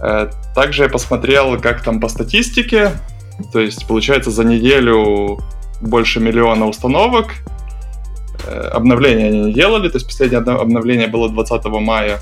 Э, 0.00 0.30
также 0.54 0.84
я 0.84 0.88
посмотрел, 0.88 1.60
как 1.60 1.82
там 1.82 2.00
по 2.00 2.08
статистике, 2.08 2.92
то 3.52 3.60
есть, 3.60 3.86
получается, 3.86 4.30
за 4.30 4.44
неделю 4.44 5.38
больше 5.80 6.20
миллиона 6.20 6.66
установок, 6.66 7.34
э, 8.46 8.68
обновления 8.72 9.26
они 9.26 9.40
не 9.40 9.52
делали, 9.52 9.88
то 9.88 9.96
есть 9.96 10.06
последнее 10.06 10.40
обновление 10.40 11.08
было 11.08 11.28
20 11.28 11.64
мая, 11.66 12.20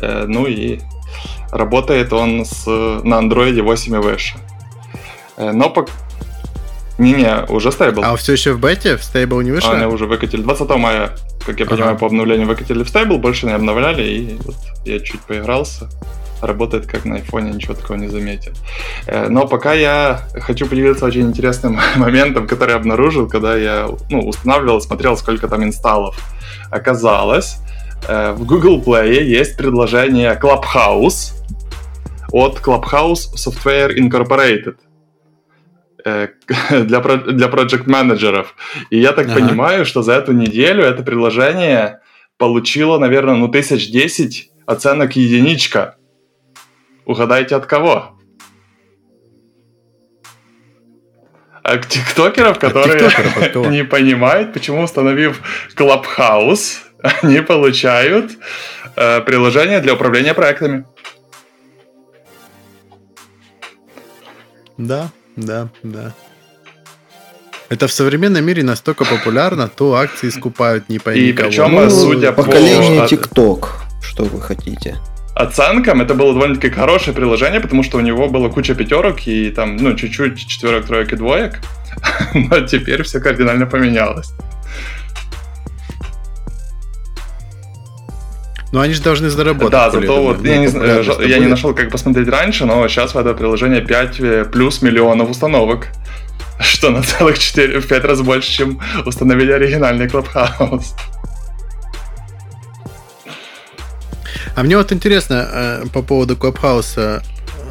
э, 0.00 0.24
ну 0.26 0.46
и 0.46 0.80
Работает 1.50 2.12
он 2.12 2.44
с, 2.44 2.66
на 2.66 3.20
Android 3.20 3.60
8 3.62 3.94
и 3.94 3.98
выше. 3.98 4.36
Э, 5.36 5.52
но 5.52 5.70
по... 5.70 5.86
Не-не, 6.98 7.44
уже 7.48 7.72
стейбл. 7.72 8.02
А 8.04 8.14
все 8.16 8.32
еще 8.32 8.52
в 8.52 8.60
бете? 8.60 8.96
В 8.96 9.02
стейбл 9.02 9.40
не 9.40 9.50
вышел? 9.50 9.72
Они 9.72 9.84
уже 9.86 10.06
выкатили. 10.06 10.42
20 10.42 10.68
мая, 10.76 11.10
как 11.44 11.58
я 11.58 11.66
ага. 11.66 11.74
понимаю, 11.74 11.98
по 11.98 12.06
обновлению 12.06 12.46
выкатили 12.46 12.84
в 12.84 12.88
стейбл, 12.88 13.18
больше 13.18 13.46
не 13.46 13.52
обновляли, 13.52 14.02
и 14.02 14.38
вот 14.44 14.56
я 14.84 15.00
чуть 15.00 15.20
поигрался. 15.20 15.88
Работает 16.40 16.86
как 16.86 17.04
на 17.04 17.16
айфоне, 17.16 17.52
ничего 17.52 17.74
такого 17.74 17.96
не 17.96 18.08
заметил. 18.08 18.52
Э, 19.06 19.28
но 19.28 19.46
пока 19.48 19.72
я 19.72 20.20
хочу 20.34 20.66
поделиться 20.66 21.04
очень 21.04 21.22
интересным 21.22 21.80
моментом, 21.96 22.46
который 22.46 22.70
я 22.70 22.76
обнаружил, 22.76 23.28
когда 23.28 23.56
я 23.56 23.88
ну, 24.10 24.20
устанавливал, 24.20 24.80
смотрел, 24.80 25.16
сколько 25.16 25.48
там 25.48 25.64
инсталлов. 25.64 26.16
Оказалось, 26.70 27.58
в 28.08 28.44
Google 28.44 28.82
Play 28.82 29.22
есть 29.22 29.56
предложение 29.56 30.38
Clubhouse, 30.40 31.32
от 32.34 32.58
Clubhouse 32.58 33.34
Software 33.36 33.96
Incorporated 33.96 34.76
э, 36.04 36.28
для, 36.70 37.00
для 37.00 37.46
project 37.46 37.84
менеджеров. 37.86 38.56
И 38.90 38.98
я 38.98 39.12
так 39.12 39.26
ага. 39.26 39.34
понимаю, 39.34 39.84
что 39.84 40.02
за 40.02 40.14
эту 40.14 40.32
неделю 40.32 40.82
это 40.82 41.04
приложение 41.04 42.00
получило, 42.36 42.98
наверное, 42.98 43.36
ну, 43.36 43.48
тысяч 43.48 43.90
десять 43.90 44.50
оценок 44.66 45.14
единичка. 45.14 45.96
Угадайте 47.06 47.54
от 47.54 47.66
кого? 47.66 48.18
От 51.62 51.86
тиктокеров, 51.86 52.58
которые 52.58 52.98
тиктокеров, 52.98 53.70
не 53.70 53.84
понимают, 53.84 54.52
почему, 54.52 54.82
установив 54.82 55.40
Clubhouse, 55.76 56.78
они 57.22 57.40
получают 57.40 58.32
э, 58.96 59.20
приложение 59.20 59.80
для 59.80 59.94
управления 59.94 60.34
проектами. 60.34 60.84
Да, 64.78 65.10
да, 65.36 65.68
да. 65.82 66.14
Это 67.68 67.88
в 67.88 67.92
современном 67.92 68.44
мире 68.44 68.62
настолько 68.62 69.04
популярно, 69.04 69.68
то 69.68 69.94
акции 69.94 70.30
скупают 70.30 70.88
не 70.88 70.98
пойми 70.98 71.20
И 71.20 71.32
причем, 71.32 71.72
ну, 71.72 71.90
судя 71.90 72.32
поколение 72.32 73.02
по... 73.02 73.08
ТикТок, 73.08 73.70
что 74.02 74.24
вы 74.24 74.40
хотите. 74.40 74.96
Оценкам 75.34 76.00
это 76.00 76.14
было 76.14 76.32
довольно-таки 76.32 76.70
хорошее 76.70 77.14
приложение, 77.14 77.60
потому 77.60 77.82
что 77.82 77.98
у 77.98 78.00
него 78.00 78.28
было 78.28 78.48
куча 78.48 78.74
пятерок 78.74 79.26
и 79.26 79.50
там, 79.50 79.76
ну, 79.76 79.94
чуть-чуть 79.94 80.46
четверок, 80.46 80.86
троек 80.86 81.12
и 81.12 81.16
двоек. 81.16 81.60
Но 82.34 82.60
теперь 82.60 83.02
все 83.02 83.20
кардинально 83.20 83.66
поменялось. 83.66 84.32
Но 88.74 88.80
они 88.80 88.92
же 88.92 89.02
должны 89.02 89.30
заработать. 89.30 89.70
Да, 89.70 89.88
зато 89.88 90.20
вот 90.20 90.44
я, 90.44 90.56
не, 90.56 91.28
я 91.28 91.38
не 91.38 91.46
нашел, 91.46 91.72
как 91.74 91.92
посмотреть 91.92 92.26
раньше, 92.26 92.64
но 92.64 92.88
сейчас 92.88 93.14
в 93.14 93.16
это 93.16 93.32
приложение 93.32 93.80
5 93.80 94.20
э, 94.20 94.44
плюс 94.46 94.82
миллионов 94.82 95.30
установок. 95.30 95.86
Что 96.58 96.90
на 96.90 97.04
целых 97.04 97.38
4, 97.38 97.78
в 97.78 97.86
5 97.86 98.04
раз 98.04 98.20
больше, 98.22 98.50
чем 98.50 98.80
установили 99.06 99.52
оригинальный 99.52 100.06
Clubhouse. 100.06 100.86
А 104.56 104.62
мне 104.64 104.76
вот 104.76 104.90
интересно 104.90 105.48
э, 105.52 105.84
по 105.92 106.02
поводу 106.02 106.34
Clubhouse. 106.34 107.22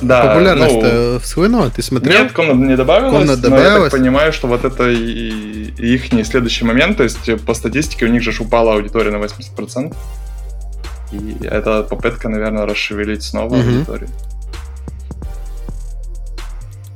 Да, 0.01 0.27
Популярность 0.27 0.75
ну, 0.81 1.19
схлынула, 1.21 1.69
ты 1.69 1.81
смотрел? 1.81 2.23
Нет, 2.23 2.31
комната 2.31 2.59
не 2.59 2.77
добавилась, 2.77 3.13
комната 3.13 3.41
добавилась. 3.41 3.73
но 3.73 3.77
я 3.77 3.89
так 3.89 3.91
понимаю, 3.91 4.31
что 4.31 4.47
вот 4.47 4.63
это 4.63 4.89
и, 4.89 5.73
и 5.77 5.95
их 5.95 6.13
не 6.13 6.23
следующий 6.23 6.63
момент, 6.63 6.95
то 6.95 7.03
есть 7.03 7.43
по 7.45 7.53
статистике 7.53 8.05
у 8.05 8.09
них 8.09 8.21
же 8.21 8.31
упала 8.41 8.75
аудитория 8.75 9.11
на 9.11 9.17
80%. 9.17 9.93
И 11.13 11.45
это 11.45 11.83
попытка, 11.83 12.29
наверное, 12.29 12.65
расшевелить 12.65 13.23
снова 13.23 13.55
mm-hmm. 13.55 13.75
аудиторию. 13.75 14.09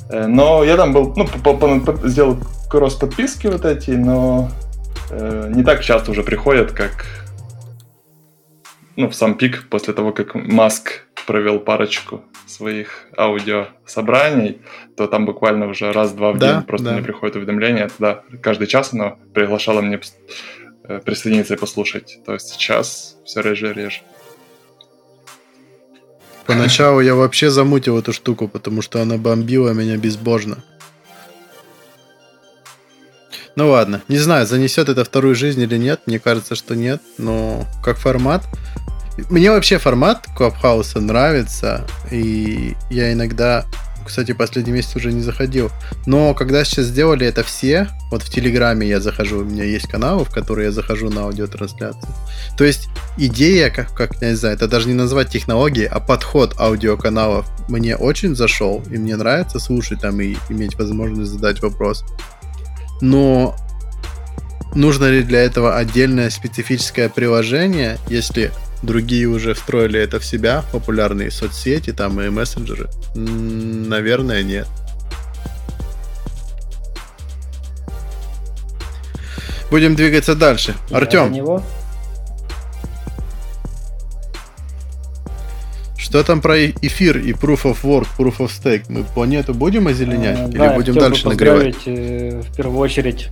Э, 0.10 0.28
но 0.28 0.64
я 0.64 0.76
там 0.78 0.94
был, 0.94 1.14
ну, 1.16 1.28
по, 1.28 1.54
по, 1.54 1.80
по, 1.80 2.08
сделал 2.08 2.38
кросс 2.70 2.96
подписки 2.96 3.48
вот 3.48 3.66
эти, 3.66 3.92
но 3.92 4.50
э, 5.10 5.52
не 5.54 5.64
так 5.64 5.84
часто 5.84 6.12
уже 6.12 6.24
приходят, 6.24 6.72
как 6.72 7.06
ну, 8.96 9.10
в 9.10 9.16
сам 9.16 9.36
пик 9.36 9.70
после 9.70 9.94
того, 9.94 10.12
как 10.12 10.34
Маск 10.36 11.04
провел 11.28 11.60
парочку 11.60 12.24
своих 12.48 13.08
аудио 13.18 13.68
собраний, 13.86 14.62
то 14.96 15.08
там 15.08 15.26
буквально 15.26 15.68
уже 15.68 15.92
раз-два 15.92 16.32
в 16.32 16.38
да, 16.38 16.54
день 16.54 16.64
просто 16.64 16.88
да. 16.88 16.94
мне 16.94 17.04
приходит 17.04 17.36
уведомление. 17.36 17.90
Да, 18.00 18.24
каждый 18.42 18.68
час 18.68 18.94
оно 18.94 19.20
приглашало 19.34 19.82
мне 19.82 20.00
присоединиться 21.06 21.56
и 21.56 21.58
послушать. 21.58 22.20
То 22.26 22.34
есть 22.34 22.50
сейчас 22.50 23.16
все 23.26 23.42
реже 23.42 23.72
и 23.72 23.74
реже. 23.74 24.02
Поначалу 26.46 27.02
я 27.02 27.14
вообще 27.14 27.50
замутил 27.50 28.00
эту 28.00 28.14
штуку, 28.14 28.48
потому 28.48 28.82
что 28.82 29.02
она 29.02 29.18
бомбила 29.18 29.72
меня 29.72 29.98
безбожно. 29.98 30.64
Ну 33.58 33.70
ладно, 33.70 34.02
не 34.08 34.18
знаю, 34.18 34.46
занесет 34.46 34.88
это 34.88 35.04
вторую 35.04 35.36
жизнь 35.36 35.62
или 35.62 35.78
нет. 35.78 36.02
Мне 36.06 36.20
кажется, 36.20 36.56
что 36.56 36.76
нет, 36.76 37.02
но 37.18 37.66
как 37.84 37.98
формат. 37.98 38.44
Мне 39.30 39.50
вообще 39.50 39.80
формат 39.80 40.28
Клабхауса 40.38 41.02
нравится, 41.02 41.86
и 42.12 42.76
я 42.92 43.12
иногда 43.12 43.66
кстати, 44.08 44.32
последний 44.32 44.72
месяц 44.72 44.96
уже 44.96 45.14
не 45.14 45.22
заходил. 45.22 45.70
Но 46.06 46.34
когда 46.34 46.64
сейчас 46.64 46.86
сделали 46.86 47.28
это 47.28 47.44
все, 47.44 47.90
вот 48.10 48.24
в 48.24 48.30
Телеграме 48.30 48.88
я 48.88 49.00
захожу, 49.00 49.40
у 49.40 49.44
меня 49.44 49.64
есть 49.64 49.88
каналы, 49.88 50.26
в 50.26 50.32
которые 50.32 50.66
я 50.66 50.72
захожу 50.72 51.10
на 51.10 51.24
аудиотрансляцию. 51.24 52.12
То 52.58 52.64
есть 52.64 52.90
идея, 53.18 53.70
как, 53.70 53.94
как 53.94 54.22
я 54.22 54.30
не 54.30 54.36
знаю, 54.36 54.56
это 54.56 54.68
даже 54.68 54.88
не 54.88 54.94
назвать 54.94 55.30
технологией, 55.30 55.88
а 55.88 56.00
подход 56.00 56.56
аудиоканалов 56.60 57.46
мне 57.68 57.96
очень 57.96 58.36
зашел, 58.36 58.84
и 58.90 58.98
мне 58.98 59.16
нравится 59.16 59.60
слушать 59.60 60.02
там 60.02 60.20
и 60.22 60.36
иметь 60.50 60.76
возможность 60.76 61.32
задать 61.32 61.62
вопрос. 61.62 62.04
Но 63.02 63.56
нужно 64.74 65.06
ли 65.06 65.24
для 65.24 65.42
этого 65.42 65.78
отдельное 65.78 66.30
специфическое 66.30 67.10
приложение, 67.10 67.98
если 68.10 68.52
Другие 68.84 69.28
уже 69.28 69.54
встроили 69.54 70.00
это 70.00 70.20
в 70.20 70.26
себя, 70.26 70.64
популярные 70.72 71.32
соцсети 71.32 71.92
там 71.92 72.22
и 72.22 72.30
мессенджеры. 72.30 72.90
Наверное, 73.16 74.44
нет. 74.44 74.68
Будем 79.70 79.96
двигаться 79.96 80.36
дальше. 80.36 80.76
Я 80.90 80.98
Артем. 80.98 81.62
Что 85.98 86.24
там 86.24 86.40
про 86.40 86.68
эфир 86.68 87.18
и 87.18 87.34
Proof 87.34 87.64
of 87.64 87.78
Work, 87.84 88.08
Proof 88.18 88.38
of 88.38 88.48
Stake? 88.48 88.86
Мы 88.88 89.04
планету 89.04 89.54
будем 89.54 89.88
озеленять? 89.88 90.40
А, 90.40 90.48
или 90.48 90.58
да, 90.58 90.74
будем 90.74 90.94
дальше 90.94 91.28
нагревать? 91.28 91.76
Э, 91.86 92.40
в 92.40 92.56
первую 92.56 92.80
очередь 92.80 93.30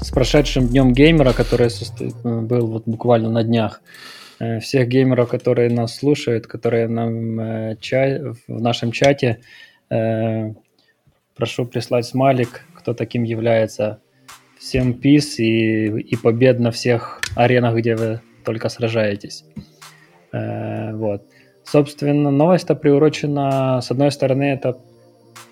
с 0.00 0.10
прошедшим 0.10 0.66
днем 0.66 0.92
геймера, 0.92 1.32
который 1.32 1.70
состо... 1.70 2.06
Э, 2.06 2.40
был 2.40 2.66
вот 2.66 2.82
буквально 2.86 3.30
на 3.30 3.44
днях. 3.44 3.80
Э, 4.40 4.58
Всех 4.60 4.88
геймеров, 4.88 5.28
которые 5.28 5.70
нас 5.70 5.96
слушают, 5.96 6.46
которые 6.46 6.88
нам 6.88 7.40
э, 7.40 7.76
ча- 7.80 8.34
в 8.48 8.60
нашем 8.60 8.92
чате, 8.92 9.40
э, 9.90 10.52
прошу 11.36 11.66
прислать 11.66 12.06
смайлик, 12.06 12.66
кто 12.74 12.94
таким 12.94 13.22
является. 13.22 14.00
Всем 14.58 14.94
пис 14.94 15.38
и, 15.38 15.86
и 15.86 16.16
побед 16.16 16.58
на 16.58 16.70
всех 16.70 17.20
аренах, 17.36 17.76
где 17.76 17.96
вы 17.96 18.20
только 18.44 18.68
сражаетесь. 18.68 19.44
Вот. 20.32 21.26
Собственно, 21.64 22.30
новость-то 22.30 22.74
приурочена, 22.74 23.80
с 23.82 23.90
одной 23.90 24.10
стороны, 24.10 24.44
это 24.44 24.78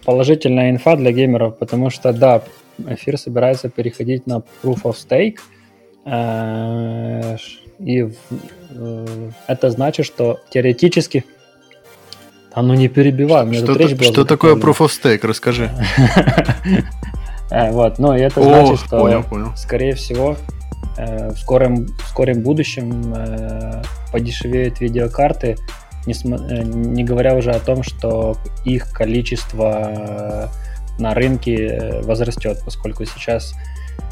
положительная 0.05 0.71
инфа 0.71 0.97
для 0.97 1.12
геймеров, 1.12 1.59
потому 1.59 1.91
что, 1.91 2.12
да, 2.12 2.43
эфир 2.89 3.19
собирается 3.19 3.69
переходить 3.69 4.27
на 4.27 4.43
Proof 4.62 4.83
of 4.85 4.97
Stake, 4.97 5.39
и 7.85 8.12
э, 8.71 9.31
это 9.49 9.71
значит, 9.71 10.07
что 10.07 10.41
теоретически... 10.51 11.25
А 12.55 12.62
ну 12.62 12.75
не 12.75 12.89
перебивай, 12.89 13.47
меня 13.47 13.61
Что, 13.61 13.75
речь 13.75 13.95
была 13.95 14.12
что 14.12 14.25
такое. 14.25 14.57
Proof 14.57 14.79
of 14.79 14.91
Stake? 14.91 15.27
Расскажи. 15.27 15.71
Э, 17.51 17.71
Вот, 17.71 17.99
ну 17.99 18.15
и 18.15 18.21
это 18.21 18.43
значит, 18.43 18.79
что 18.87 19.55
скорее 19.57 19.95
всего, 19.95 20.37
э, 20.97 21.29
в 21.33 21.39
скором, 21.39 21.85
в 21.85 22.09
скором 22.09 22.41
будущем 22.41 23.15
э, 23.15 23.83
подешевеют 24.11 24.81
видеокарты, 24.81 25.59
несма- 26.07 26.49
э, 26.51 26.62
не 26.62 27.05
говоря 27.05 27.35
уже 27.35 27.51
о 27.51 27.61
том, 27.61 27.83
что 27.83 28.39
их 28.65 28.91
количество 28.93 30.51
на 30.99 31.12
рынке 31.12 32.01
возрастет, 32.05 32.62
поскольку 32.65 33.05
сейчас 33.05 33.53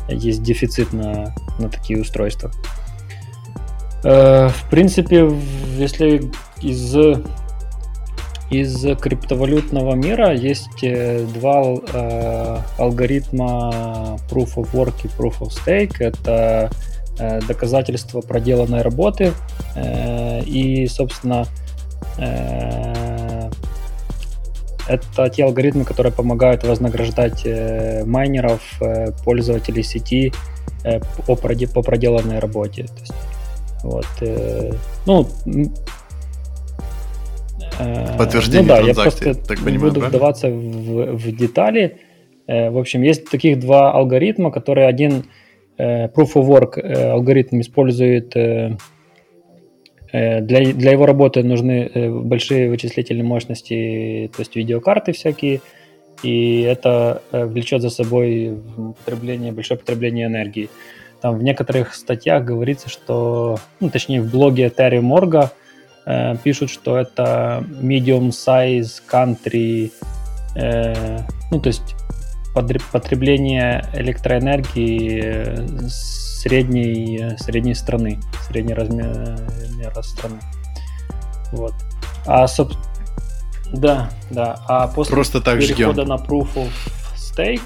есть 0.08 0.42
дефицит 0.42 0.92
на, 0.92 1.34
на 1.58 1.70
такие 1.70 1.98
устройства. 1.98 2.50
Э, 4.04 4.48
В 4.48 4.70
принципе, 4.70 5.30
если 5.76 6.30
из 6.62 6.96
из 8.50 8.84
криптовалютного 9.00 9.94
мира 9.94 10.34
есть 10.34 10.82
э, 10.82 11.24
два 11.34 11.62
э, 11.62 12.58
алгоритма 12.78 14.18
Proof 14.28 14.56
of 14.56 14.72
Work 14.72 14.94
и 15.04 15.06
Proof 15.06 15.38
of 15.40 15.50
Stake. 15.50 15.96
Это 16.00 16.70
доказательство 17.46 18.22
проделанной 18.22 18.80
работы 18.80 19.34
и, 19.76 20.88
собственно, 20.90 21.44
это 24.88 25.28
те 25.28 25.44
алгоритмы, 25.44 25.84
которые 25.84 26.14
помогают 26.14 26.64
вознаграждать 26.64 27.44
майнеров, 28.06 28.62
пользователей 29.22 29.82
сети 29.82 30.32
по, 31.26 31.36
по 31.36 31.82
проделанной 31.82 32.38
работе. 32.38 32.84
То 32.84 33.00
есть, 33.00 33.12
вот, 33.82 34.06
э, 34.20 34.72
ну, 35.06 35.26
э, 37.78 38.16
Подтверждение 38.18 38.62
ну 38.62 38.68
да, 38.68 38.78
я 38.78 38.94
транзакции, 38.94 39.24
просто 39.24 39.46
так 39.46 39.58
понимаю, 39.58 39.80
буду 39.80 40.00
правильно? 40.00 40.08
вдаваться 40.18 40.48
в, 40.50 41.16
в 41.16 41.36
детали. 41.36 41.98
Э, 42.46 42.70
В 42.70 42.78
общем, 42.78 43.02
есть 43.02 43.30
таких 43.30 43.58
два 43.60 43.92
алгоритма, 43.92 44.50
которые 44.50 44.86
один 44.86 45.24
э, 45.78 46.08
Proof 46.08 46.34
of 46.34 46.46
Work 46.46 46.80
э, 46.80 47.10
алгоритм 47.10 47.60
использует 47.60 48.36
э, 48.36 48.76
э, 50.12 50.40
для, 50.42 50.72
для 50.72 50.90
его 50.92 51.06
работы 51.06 51.42
нужны 51.42 51.90
э, 51.94 52.10
большие 52.10 52.68
вычислительные 52.68 53.24
мощности, 53.24 54.30
то 54.36 54.42
есть 54.42 54.56
видеокарты 54.56 55.12
всякие, 55.12 55.60
и 56.22 56.60
это 56.62 57.22
э, 57.32 57.46
влечет 57.46 57.80
за 57.80 57.88
собой 57.88 58.58
потребление, 59.04 59.52
большое 59.52 59.80
потребление 59.80 60.26
энергии. 60.26 60.68
Там 61.20 61.36
в 61.36 61.42
некоторых 61.42 61.94
статьях 61.94 62.44
говорится, 62.44 62.88
что, 62.88 63.58
ну, 63.80 63.90
точнее, 63.90 64.22
в 64.22 64.30
блоге 64.30 64.68
Ethereum 64.68 65.10
Org 65.10 65.50
э, 66.06 66.36
пишут, 66.42 66.70
что 66.70 66.96
это 66.96 67.64
medium 67.68 68.30
size 68.30 69.02
country, 69.10 69.92
э, 70.56 71.18
ну, 71.50 71.60
то 71.60 71.68
есть 71.68 71.94
потребление 72.54 73.84
электроэнергии 73.94 75.22
э, 75.22 75.88
средней, 75.88 77.36
средней 77.38 77.74
страны, 77.74 78.18
средней 78.48 78.74
размера 78.74 80.02
страны. 80.02 80.40
Вот. 81.52 81.74
А, 82.26 82.46
соб- 82.46 82.76
да, 83.72 84.10
да. 84.30 84.58
А 84.68 84.88
после 84.88 85.14
Просто 85.14 85.40
так 85.40 85.58
перехода 85.58 86.02
ждем. 86.02 86.08
на 86.08 86.14
Proof 86.14 86.54
of 86.54 86.70
Stake 87.16 87.60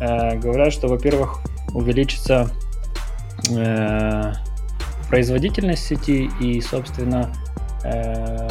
э, 0.00 0.36
говорят, 0.38 0.72
что, 0.72 0.88
во-первых, 0.88 1.40
увеличится 1.72 2.50
э, 3.50 4.32
производительность 5.08 5.86
сети 5.86 6.30
и, 6.40 6.60
собственно, 6.60 7.32
э, 7.84 8.48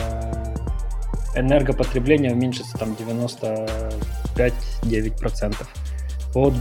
энергопотребление 1.36 2.32
уменьшится 2.34 2.78
там 2.78 2.96
95-9%. 3.00 5.56
По 6.34 6.54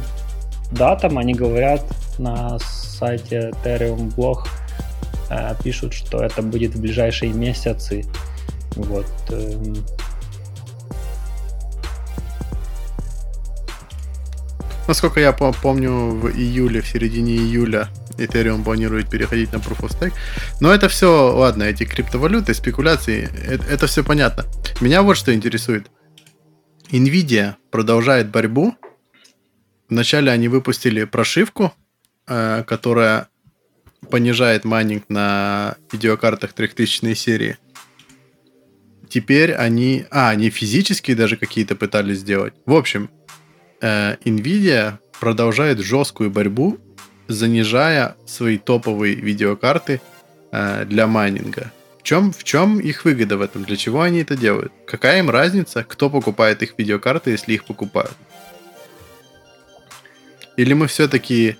датам 0.70 1.18
они 1.18 1.34
говорят 1.34 1.84
на 2.18 2.58
сайте 2.58 3.50
Ethereum 3.64 4.14
Blog, 4.14 4.46
э, 5.30 5.54
пишут, 5.62 5.94
что 5.94 6.22
это 6.22 6.42
будет 6.42 6.74
в 6.74 6.80
ближайшие 6.80 7.32
месяцы. 7.32 8.04
Вот. 8.76 9.06
эм, 9.30 9.74
Насколько 14.86 15.20
я 15.20 15.32
по- 15.32 15.52
помню, 15.52 16.10
в 16.10 16.30
июле, 16.30 16.80
в 16.80 16.88
середине 16.88 17.34
июля 17.36 17.88
Ethereum 18.18 18.64
планирует 18.64 19.10
переходить 19.10 19.52
на 19.52 19.56
Proof 19.56 19.80
of 19.80 19.98
Stake. 19.98 20.12
Но 20.60 20.72
это 20.72 20.88
все, 20.88 21.32
ладно, 21.32 21.62
эти 21.64 21.84
криптовалюты, 21.84 22.54
спекуляции, 22.54 23.30
это, 23.46 23.64
это 23.64 23.86
все 23.86 24.04
понятно. 24.04 24.44
Меня 24.80 25.02
вот 25.02 25.16
что 25.16 25.34
интересует. 25.34 25.90
Nvidia 26.90 27.54
продолжает 27.70 28.30
борьбу. 28.30 28.74
Вначале 29.88 30.30
они 30.30 30.48
выпустили 30.48 31.04
прошивку, 31.04 31.72
э, 32.26 32.64
которая 32.66 33.28
понижает 34.10 34.64
майнинг 34.64 35.04
на 35.08 35.76
видеокартах 35.92 36.52
3000 36.52 37.14
серии. 37.14 37.56
Теперь 39.08 39.54
они... 39.54 40.04
А, 40.10 40.30
они 40.30 40.50
физические 40.50 41.16
даже 41.16 41.36
какие-то 41.36 41.74
пытались 41.74 42.18
сделать. 42.18 42.54
В 42.66 42.74
общем, 42.74 43.10
э, 43.80 44.16
Nvidia 44.24 44.98
продолжает 45.20 45.78
жесткую 45.80 46.30
борьбу, 46.30 46.78
занижая 47.28 48.16
свои 48.26 48.58
топовые 48.58 49.14
видеокарты 49.14 50.00
э, 50.50 50.84
для 50.86 51.06
майнинга. 51.06 51.72
В 51.98 52.02
чем, 52.02 52.32
в 52.32 52.42
чем 52.42 52.80
их 52.80 53.04
выгода 53.04 53.36
в 53.36 53.42
этом? 53.42 53.64
Для 53.64 53.76
чего 53.76 54.00
они 54.00 54.20
это 54.20 54.36
делают? 54.36 54.72
Какая 54.86 55.18
им 55.18 55.30
разница, 55.30 55.84
кто 55.84 56.08
покупает 56.08 56.62
их 56.62 56.74
видеокарты, 56.78 57.30
если 57.32 57.52
их 57.52 57.64
покупают? 57.64 58.14
Или 60.56 60.72
мы 60.72 60.86
все-таки 60.86 61.56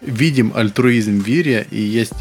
видим 0.00 0.52
альтруизм 0.54 1.20
в 1.20 1.28
мире 1.28 1.66
и 1.70 1.80
есть... 1.80 2.14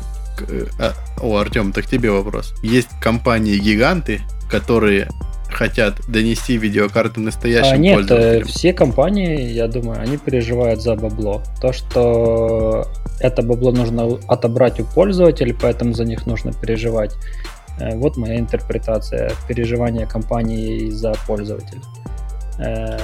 э, 0.47 0.65
а, 0.79 0.93
О, 1.21 1.37
Артем, 1.37 1.71
так 1.71 1.87
тебе 1.87 2.11
вопрос. 2.11 2.53
Есть 2.61 2.89
компании-гиганты, 3.01 4.21
которые 4.51 5.09
хотят 5.57 5.95
донести 6.07 6.55
видеокарты 6.57 7.19
настоящим 7.19 7.73
А, 7.73 7.77
нет, 7.77 7.95
э, 7.95 7.97
пользователям. 7.97 8.47
все 8.47 8.73
компании, 8.73 9.51
я 9.51 9.67
думаю, 9.67 9.99
они 9.99 10.17
переживают 10.17 10.81
за 10.81 10.95
бабло. 10.95 11.41
То, 11.61 11.73
что 11.73 12.85
это 13.19 13.41
бабло 13.41 13.71
нужно 13.71 14.19
отобрать 14.27 14.79
у 14.79 14.85
пользователей, 14.85 15.55
поэтому 15.59 15.93
за 15.93 16.05
них 16.05 16.27
нужно 16.27 16.53
переживать. 16.53 17.15
Э, 17.79 17.95
Вот 17.95 18.17
моя 18.17 18.37
интерпретация 18.37 19.31
переживания 19.47 20.05
компании 20.05 20.91
за 20.91 21.13
пользователя. 21.25 21.81
Э, 22.59 22.97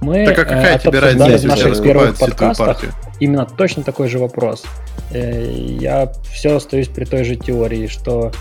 Мы 0.00 0.26
Так 0.26 0.38
а 0.38 0.44
какая 0.44 0.78
тебе 0.78 0.98
разница, 0.98 1.38
в 1.38 1.44
наших 1.44 1.82
первых 1.82 2.18
подкастах 2.18 2.84
именно 3.20 3.46
точно 3.46 3.82
такой 3.82 4.08
же 4.08 4.18
вопрос. 4.18 4.64
Я 5.12 6.12
все 6.32 6.56
остаюсь 6.56 6.88
при 6.88 7.04
той 7.04 7.24
же 7.24 7.36
теории, 7.36 7.86
что 7.86 8.32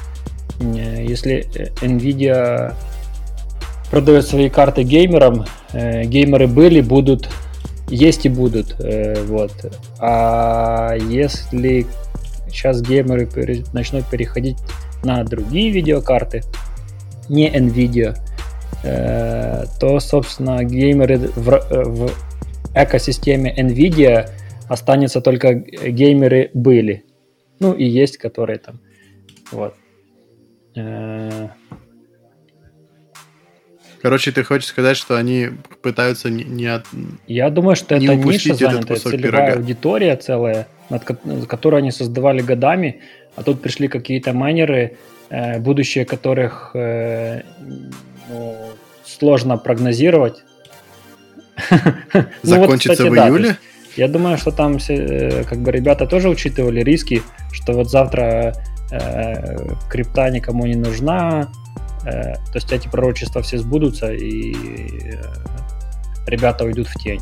если 0.64 1.46
э, 1.56 1.70
Nvidia 1.82 2.74
продает 3.92 4.26
свои 4.26 4.50
карты 4.50 4.84
геймерам, 4.84 5.46
э, 5.74 6.04
геймеры 6.06 6.48
были, 6.48 6.82
будут, 6.82 7.30
есть 7.90 8.26
и 8.26 8.30
будут. 8.30 8.76
э, 8.80 9.24
Вот. 9.26 9.52
А 10.00 10.96
если 10.96 11.86
сейчас 12.48 12.82
геймеры 12.82 13.28
начнут 13.74 14.06
переходить 14.08 14.58
на 15.04 15.24
другие 15.24 15.72
видеокарты, 15.72 16.42
не 17.30 17.50
Nvidia, 17.50 18.18
э, 18.84 19.66
то, 19.80 20.00
собственно, 20.00 20.64
геймеры 20.64 21.18
в, 21.18 21.50
э, 21.50 21.84
в 21.84 22.12
экосистеме 22.76 23.54
NVIDIA 23.58 24.30
останется 24.68 25.22
только 25.22 25.54
геймеры 25.54 26.50
были. 26.54 27.04
Ну 27.60 27.74
и 27.74 27.86
есть, 27.86 28.18
которые 28.18 28.60
там. 28.60 28.80
Вот. 29.52 29.76
Э, 30.76 31.50
Короче, 34.02 34.32
ты 34.34 34.44
хочешь 34.44 34.68
сказать, 34.68 34.98
что 34.98 35.16
они 35.18 35.50
пытаются 35.82 36.30
не, 36.30 36.44
не 36.44 36.66
от... 36.66 36.86
Я 37.26 37.50
думаю, 37.50 37.78
что 37.78 37.98
Не 37.98 38.06
это 38.08 38.16
ниша 38.16 38.54
занятая, 38.54 38.98
целевая 38.98 39.22
пирога. 39.48 39.54
аудитория 39.54 40.16
целая, 40.18 40.68
над 40.90 41.06
ко- 41.06 41.46
которую 41.48 41.78
они 41.80 41.92
создавали 41.92 42.42
годами, 42.42 43.00
а 43.38 43.44
тут 43.44 43.62
пришли 43.62 43.88
какие-то 43.88 44.34
майнеры, 44.34 44.98
э, 45.30 45.58
будущее 45.60 46.04
которых 46.04 46.72
э, 46.74 47.44
ну, 48.30 48.58
сложно 49.06 49.58
прогнозировать. 49.58 50.44
Ну 52.14 52.22
вот, 52.24 52.28
Закончится 52.44 52.94
кстати, 52.94 53.10
в 53.10 53.16
да, 53.16 53.28
июле? 53.28 53.48
есть 53.50 53.60
Я 53.96 54.08
думаю, 54.10 54.38
что 54.38 54.52
там 54.52 54.80
все, 54.80 54.96
э, 54.96 55.44
как 55.46 55.60
бы 55.60 55.72
ребята 55.72 56.08
тоже 56.08 56.28
учитывали 56.30 56.82
риски, 56.82 57.22
что 57.54 57.72
вот 57.74 57.90
завтра 57.90 58.54
э, 58.94 59.76
крипта 59.90 60.30
никому 60.30 60.66
не 60.66 60.76
нужна, 60.76 61.52
э, 62.06 62.34
то 62.36 62.56
есть 62.56 62.72
эти 62.72 62.88
пророчества 62.88 63.42
все 63.42 63.58
сбудутся 63.58 64.12
и 64.14 64.54
э, 64.54 65.22
ребята 66.28 66.66
уйдут 66.66 66.88
в 66.88 66.96
тень. 66.96 67.22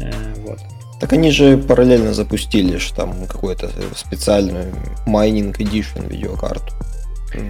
Э, 0.00 0.10
вот. 0.38 0.58
Так 1.00 1.12
они 1.12 1.30
же 1.30 1.58
параллельно 1.58 2.14
запустили 2.14 2.76
ж 2.76 2.92
там 2.92 3.26
какой-то 3.26 3.68
специальную 3.96 4.72
майнинг 5.06 5.60
edition 5.60 6.08
видеокарту. 6.08 6.72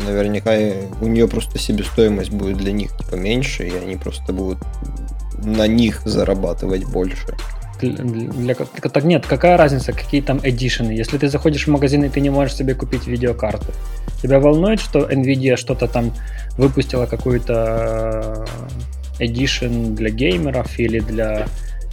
Наверняка 0.06 0.52
у 1.00 1.06
нее 1.06 1.28
просто 1.28 1.58
себестоимость 1.58 2.30
будет 2.30 2.56
для 2.56 2.72
них 2.72 2.96
типа 2.96 3.16
меньше, 3.16 3.66
и 3.66 3.76
они 3.76 3.96
просто 3.96 4.32
будут 4.32 4.58
на 5.44 5.66
них 5.66 6.02
зарабатывать 6.04 6.84
больше. 6.84 7.36
Для, 7.88 8.54
для- 8.54 8.54
так, 8.54 9.04
нет, 9.04 9.26
какая 9.26 9.56
разница, 9.56 9.92
какие 9.92 10.20
там 10.22 10.40
эдишены? 10.42 10.92
Если 10.92 11.18
ты 11.18 11.28
заходишь 11.28 11.66
в 11.66 11.70
магазин 11.70 12.04
и 12.04 12.08
ты 12.08 12.20
не 12.20 12.30
можешь 12.30 12.56
себе 12.56 12.74
купить 12.74 13.06
видеокарту, 13.06 13.72
тебя 14.22 14.38
волнует, 14.38 14.80
что 14.80 15.00
Nvidia 15.00 15.56
что-то 15.56 15.88
там 15.88 16.12
выпустила 16.56 17.06
какую-то 17.06 18.46
эдишн 19.18 19.94
для 19.94 20.10
геймеров 20.10 20.78
или 20.78 21.00
для 21.00 21.46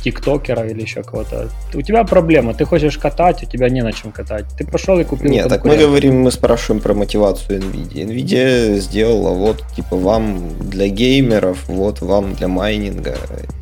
тиктокеров 0.03 0.65
или 0.65 0.81
еще 0.81 1.03
кого-то. 1.03 1.49
У 1.73 1.81
тебя 1.81 2.03
проблема, 2.03 2.53
ты 2.53 2.65
хочешь 2.65 2.97
катать, 2.97 3.43
у 3.43 3.45
тебя 3.45 3.69
не 3.69 3.81
на 3.81 3.91
чем 3.91 4.11
катать. 4.11 4.45
Ты 4.57 4.65
пошел 4.65 4.99
и 4.99 5.03
купил 5.03 5.31
Нет, 5.31 5.49
так 5.49 5.65
мы 5.65 5.77
говорим, 5.77 6.21
мы 6.21 6.31
спрашиваем 6.31 6.81
про 6.81 6.93
мотивацию 6.93 7.59
NVIDIA. 7.59 8.05
NVIDIA 8.05 8.77
сделала 8.77 9.33
вот, 9.33 9.63
типа, 9.75 9.97
вам 9.97 10.57
для 10.59 10.87
геймеров, 10.87 11.67
вот 11.67 12.01
вам 12.01 12.33
для 12.33 12.47
майнинга. 12.47 13.17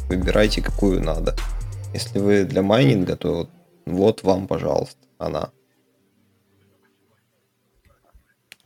Выбирайте, 0.09 0.61
какую 0.61 1.01
надо. 1.01 1.35
Если 1.97 2.19
вы 2.19 2.43
для 2.43 2.61
майнинга, 2.61 3.15
то 3.15 3.49
вот 3.87 4.21
вам, 4.21 4.45
пожалуйста, 4.47 4.99
она. 5.17 5.49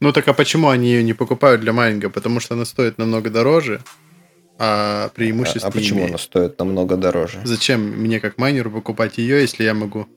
Ну 0.01 0.11
так 0.11 0.27
а 0.27 0.33
почему 0.33 0.67
они 0.67 0.89
ее 0.89 1.01
не 1.01 1.13
покупают 1.13 1.61
для 1.61 1.71
майнинга? 1.71 2.09
Потому 2.09 2.41
что 2.41 2.55
она 2.55 2.65
стоит 2.65 2.97
намного 2.97 3.29
дороже, 3.29 3.79
а 4.59 5.05
А, 5.05 5.09
преимуществ 5.15 5.63
а 5.63 5.67
не 5.69 5.71
почему 5.73 5.99
имеет. 5.99 6.09
она 6.09 6.17
стоит 6.17 6.59
намного 6.59 6.97
дороже? 6.97 7.39
Зачем 7.45 7.79
мне 7.81 8.19
как 8.19 8.37
майнеру 8.37 8.69
покупать 8.69 9.17
ее, 9.17 9.39
если 9.39 9.63
я 9.63 9.73
могу? 9.73 10.07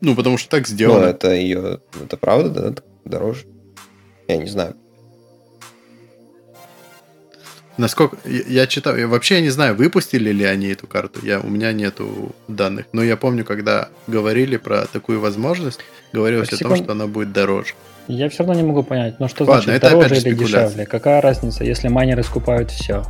Ну, 0.00 0.14
потому 0.14 0.38
что 0.38 0.50
так 0.50 0.68
Ну, 0.68 0.72
сделано. 0.72 1.06
это 1.06 1.34
ее... 1.34 1.80
Это 2.00 2.16
правда, 2.16 2.70
да? 2.70 2.82
Дороже? 3.04 3.46
Я 4.28 4.36
не 4.36 4.46
знаю. 4.46 4.76
Насколько 7.76 8.16
я, 8.24 8.42
я 8.46 8.66
читал, 8.66 8.96
я, 8.96 9.08
вообще 9.08 9.36
я 9.36 9.40
не 9.40 9.50
знаю, 9.50 9.74
выпустили 9.74 10.30
ли 10.30 10.44
они 10.44 10.68
эту 10.68 10.86
карту. 10.86 11.20
Я 11.24 11.40
у 11.40 11.48
меня 11.48 11.72
нету 11.72 12.32
данных, 12.46 12.86
но 12.92 13.02
я 13.02 13.16
помню, 13.16 13.44
когда 13.44 13.88
говорили 14.06 14.56
про 14.56 14.86
такую 14.86 15.20
возможность, 15.20 15.80
говорилось 16.12 16.50
Так, 16.50 16.60
о 16.60 16.64
том, 16.64 16.76
что 16.76 16.92
она 16.92 17.06
будет 17.06 17.32
дороже. 17.32 17.74
Я 18.06 18.28
все 18.28 18.38
равно 18.44 18.54
не 18.54 18.62
могу 18.62 18.82
понять, 18.82 19.18
ну 19.18 19.28
что 19.28 19.44
Ладно, 19.44 19.62
значит 19.62 19.82
это 19.82 19.88
опять 19.88 20.08
дороже 20.08 20.20
же 20.20 20.28
или 20.28 20.34
дешевле? 20.36 20.86
Какая 20.86 21.20
разница, 21.20 21.64
если 21.64 21.88
майнеры 21.88 22.22
скупают 22.22 22.70
все? 22.70 23.04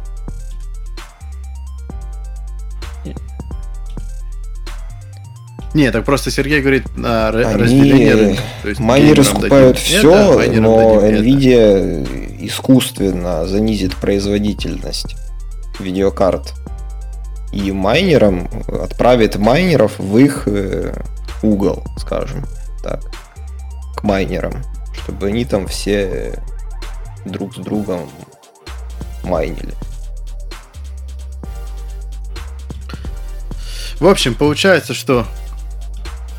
Не, 5.74 5.90
так 5.90 6.04
просто 6.04 6.30
Сергей 6.30 6.60
говорит 6.60 6.96
на 6.96 7.28
Они- 7.30 7.62
разделение 7.62 8.14
рынка. 8.14 8.42
То 8.62 8.68
есть 8.68 8.80
Майнеры 8.80 9.24
скупают 9.24 9.76
все, 9.76 9.98
это, 9.98 10.42
а 10.42 10.60
но 10.60 11.00
дадим 11.00 11.50
это. 11.50 12.33
Искусственно 12.46 13.46
занизит 13.46 13.96
производительность 13.96 15.16
видеокарт. 15.78 16.54
И 17.52 17.72
майнерам 17.72 18.50
отправит 18.68 19.36
майнеров 19.36 19.98
в 19.98 20.18
их 20.18 20.46
э, 20.46 20.92
угол, 21.42 21.84
скажем 21.96 22.44
так, 22.82 23.00
к 23.96 24.02
майнерам, 24.02 24.62
чтобы 24.92 25.28
они 25.28 25.44
там 25.44 25.68
все 25.68 26.38
друг 27.24 27.54
с 27.54 27.58
другом 27.58 28.10
майнили. 29.22 29.74
В 34.00 34.06
общем, 34.06 34.34
получается, 34.34 34.92
что 34.92 35.26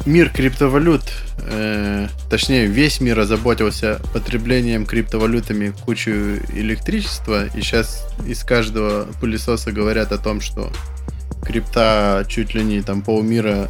мир 0.06 0.30
криптовалют, 0.30 1.04
э, 1.40 2.08
точнее, 2.30 2.68
весь 2.68 3.02
мир 3.02 3.20
озаботился 3.20 4.00
потреблением 4.14 4.86
криптовалютами 4.86 5.74
кучу 5.86 6.12
электричества, 6.54 7.46
и 7.48 7.62
сейчас 7.62 8.08
из 8.26 8.44
каждого 8.44 9.08
пылесоса 9.20 9.72
говорят 9.72 10.12
о 10.12 10.18
том, 10.18 10.42
что 10.42 10.72
крипта 11.44 12.26
чуть 12.28 12.54
ли 12.54 12.64
не 12.64 12.82
там 12.82 13.02
полмира 13.02 13.70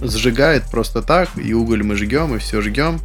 сжигает 0.00 0.64
просто 0.70 1.02
так, 1.02 1.28
и 1.36 1.54
уголь 1.54 1.82
мы 1.82 1.96
жгем, 1.96 2.34
и 2.34 2.38
все 2.38 2.60
жгем. 2.60 3.00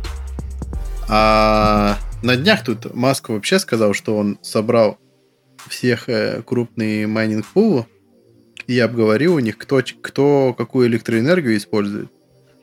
А 1.10 1.98
на 2.24 2.36
днях 2.36 2.64
тут 2.64 2.94
Маск 2.94 3.30
вообще 3.30 3.60
сказал, 3.60 3.94
что 3.94 4.18
он 4.18 4.40
собрал 4.42 4.98
всех 5.70 6.10
э, 6.10 6.42
крупные 6.46 7.08
майнинг 7.08 7.46
пулы 7.46 7.86
и 8.68 8.80
обговорил 8.80 9.36
у 9.36 9.40
них, 9.40 9.58
кто, 9.58 9.82
кто 10.02 10.54
какую 10.58 10.88
электроэнергию 10.88 11.58
использует. 11.58 12.12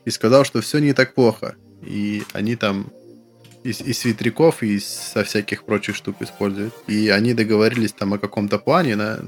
И 0.05 0.11
сказал, 0.11 0.45
что 0.45 0.61
все 0.61 0.79
не 0.79 0.93
так 0.93 1.13
плохо. 1.13 1.55
И 1.83 2.23
они 2.33 2.55
там 2.55 2.91
из, 3.63 3.81
из 3.81 4.05
ветряков 4.05 4.61
и 4.61 4.79
со 4.79 5.23
всяких 5.23 5.63
прочих 5.63 5.95
штук 5.95 6.17
используют. 6.19 6.73
И 6.87 7.09
они 7.09 7.33
договорились 7.33 7.91
там 7.93 8.13
о 8.13 8.19
каком-то 8.19 8.59
плане 8.59 8.95
на, 8.95 9.19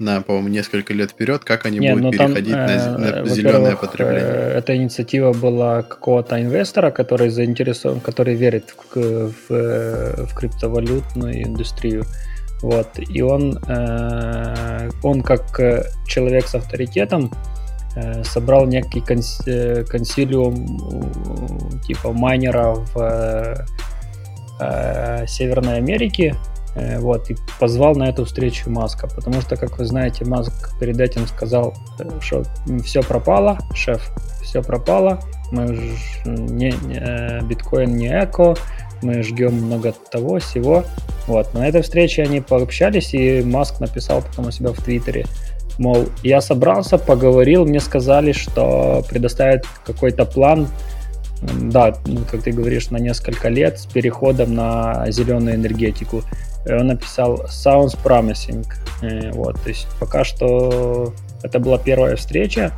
на 0.00 0.20
по-моему, 0.20 0.48
несколько 0.48 0.92
лет 0.92 1.12
вперед, 1.12 1.44
как 1.44 1.66
они 1.66 1.78
Не, 1.78 1.90
будут 1.94 2.04
ну 2.04 2.10
там, 2.18 2.34
переходить 2.34 2.54
на, 2.54 2.76
зе- 2.76 2.96
э, 2.96 3.22
на 3.22 3.28
зеленое 3.28 3.60
во-первых, 3.60 3.80
потребление. 3.80 4.22
э, 4.24 4.58
Эта 4.58 4.76
инициатива 4.76 5.32
была 5.32 5.82
какого-то 5.82 6.40
инвестора, 6.42 6.90
который 6.90 7.28
заинтересован, 7.30 8.00
который 8.00 8.34
верит 8.34 8.74
в, 8.94 8.96
в, 9.30 9.32
э, 9.50 10.24
в 10.26 10.34
криптовалютную 10.34 11.44
индустрию. 11.44 12.04
Вот. 12.62 12.88
И 12.98 13.22
он, 13.22 13.58
э, 13.68 14.90
он 15.04 15.22
как 15.22 15.60
э, 15.60 15.84
человек 16.08 16.48
с 16.48 16.54
авторитетом 16.56 17.30
э, 17.32 17.55
собрал 18.24 18.66
некий 18.66 19.02
э, 19.46 19.84
консилиум 19.84 20.54
э, 20.64 21.86
типа 21.86 22.12
майнеров 22.12 22.88
э, 22.96 23.56
э, 24.60 25.26
Северной 25.26 25.76
Америки, 25.76 26.34
Э, 26.76 26.98
Вот, 26.98 27.30
и 27.30 27.36
позвал 27.58 27.94
на 27.96 28.08
эту 28.10 28.24
встречу 28.26 28.70
Маска, 28.70 29.08
потому 29.08 29.40
что, 29.40 29.56
как 29.56 29.78
вы 29.78 29.86
знаете, 29.86 30.24
Маск 30.26 30.78
перед 30.78 31.00
этим 31.00 31.26
сказал, 31.26 31.74
э, 31.98 32.20
что 32.20 32.44
все 32.84 33.02
пропало, 33.02 33.58
шеф, 33.74 34.12
все 34.42 34.62
пропало, 34.62 35.20
мы 35.50 35.74
ж- 35.74 36.22
не, 36.26 36.74
не, 36.86 36.98
э, 36.98 37.40
биткоин 37.42 37.96
не 37.96 38.08
эко, 38.08 38.54
мы 39.00 39.22
жгем 39.22 39.54
много 39.54 39.94
того, 40.10 40.38
всего. 40.38 40.84
Вот, 41.26 41.54
на 41.54 41.66
этой 41.66 41.80
встрече 41.80 42.22
они 42.24 42.40
пообщались, 42.40 43.14
и 43.14 43.42
Маск 43.42 43.80
написал 43.80 44.20
потом 44.20 44.48
у 44.48 44.50
себя 44.50 44.70
в 44.70 44.76
Твиттере, 44.76 45.24
мол, 45.78 46.06
я 46.22 46.40
собрался, 46.40 46.98
поговорил, 46.98 47.64
мне 47.66 47.80
сказали, 47.80 48.32
что 48.32 49.04
предоставят 49.08 49.64
какой-то 49.84 50.24
план, 50.24 50.68
да, 51.62 51.94
ну, 52.06 52.20
как 52.30 52.42
ты 52.42 52.52
говоришь, 52.52 52.90
на 52.90 52.96
несколько 52.96 53.48
лет 53.48 53.78
с 53.78 53.86
переходом 53.86 54.54
на 54.54 55.10
зеленую 55.10 55.56
энергетику. 55.56 56.22
И 56.66 56.72
Он 56.72 56.86
написал 56.88 57.44
sounds 57.46 57.96
promising. 58.02 58.66
Э, 59.02 59.30
Вот, 59.32 59.60
то 59.60 59.68
есть 59.68 59.86
пока 60.00 60.24
что 60.24 61.12
это 61.42 61.58
была 61.60 61.78
первая 61.78 62.16
встреча. 62.16 62.72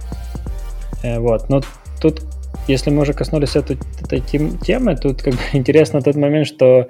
Э, 1.02 1.20
Вот, 1.20 1.48
но 1.48 1.62
тут, 2.00 2.22
если 2.66 2.90
мы 2.90 3.02
уже 3.02 3.12
коснулись 3.12 3.56
этой, 3.56 3.78
этой 4.02 4.20
тем- 4.20 4.58
темы, 4.58 4.96
тут 4.96 5.22
как 5.22 5.34
бы 5.34 5.40
интересно 5.52 6.02
тот 6.02 6.16
момент, 6.16 6.46
что 6.48 6.88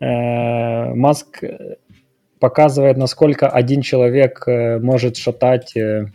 э, 0.00 0.94
Маск 0.94 1.42
показывает, 2.38 2.96
насколько 2.96 3.48
один 3.48 3.82
человек 3.82 4.44
э, 4.46 4.78
может 4.78 5.16
шатать, 5.16 5.76
э, 5.76 6.06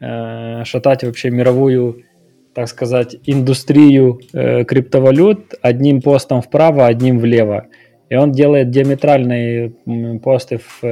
э, 0.00 0.64
шатать 0.64 1.04
вообще 1.04 1.30
мировую, 1.30 2.04
так 2.54 2.68
сказать, 2.68 3.16
индустрию 3.24 4.20
криптовалют 4.32 5.54
одним 5.62 6.02
постом 6.02 6.42
вправо, 6.42 6.86
одним 6.86 7.18
влево. 7.18 7.66
И 8.08 8.16
он 8.16 8.32
делает 8.32 8.70
диаметральные 8.70 9.74
посты 10.22 10.58
в, 10.58 10.82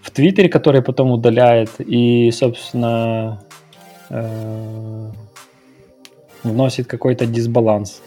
в 0.00 0.10
Твиттере, 0.12 0.48
который 0.48 0.82
потом 0.82 1.12
удаляет 1.12 1.70
и, 1.78 2.32
собственно, 2.32 3.42
вносит 6.42 6.88
какой-то 6.88 7.26
дисбаланс. 7.26 8.02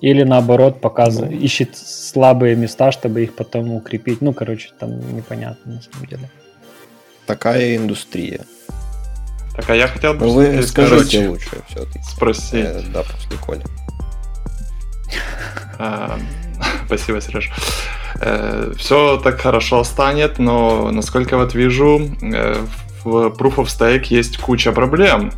Или 0.00 0.22
наоборот 0.22 0.80
показывает, 0.80 1.32
ну. 1.32 1.38
ищет 1.38 1.76
слабые 1.76 2.56
места, 2.56 2.90
чтобы 2.90 3.22
их 3.22 3.34
потом 3.34 3.72
укрепить. 3.72 4.22
Ну, 4.22 4.32
короче, 4.32 4.70
там 4.78 5.14
непонятно 5.14 5.74
на 5.74 5.82
самом 5.82 6.06
деле. 6.06 6.30
Такая 7.26 7.76
индустрия. 7.76 8.40
Так, 9.54 9.68
а 9.70 9.74
я 9.74 9.88
хотел 9.88 10.14
бы... 10.14 10.26
Ну, 10.26 10.32
вы 10.32 10.62
скажите 10.62 11.28
лучше 11.28 11.50
все-таки. 11.68 12.00
Спросить. 12.02 12.64
Э, 12.64 12.82
да, 12.92 13.02
после 13.02 13.36
Коли. 13.38 13.62
А, 15.82 16.18
спасибо, 16.86 17.20
Сереж. 17.20 17.50
Э, 18.20 18.72
Все 18.76 19.18
так 19.18 19.40
хорошо 19.40 19.82
станет, 19.84 20.38
но, 20.38 20.90
насколько 20.90 21.36
вот 21.36 21.54
вижу, 21.54 22.00
э, 22.20 22.64
в 23.02 23.28
Proof 23.28 23.56
of 23.56 23.66
Stake 23.66 24.06
есть 24.08 24.38
куча 24.38 24.72
проблем. 24.72 25.32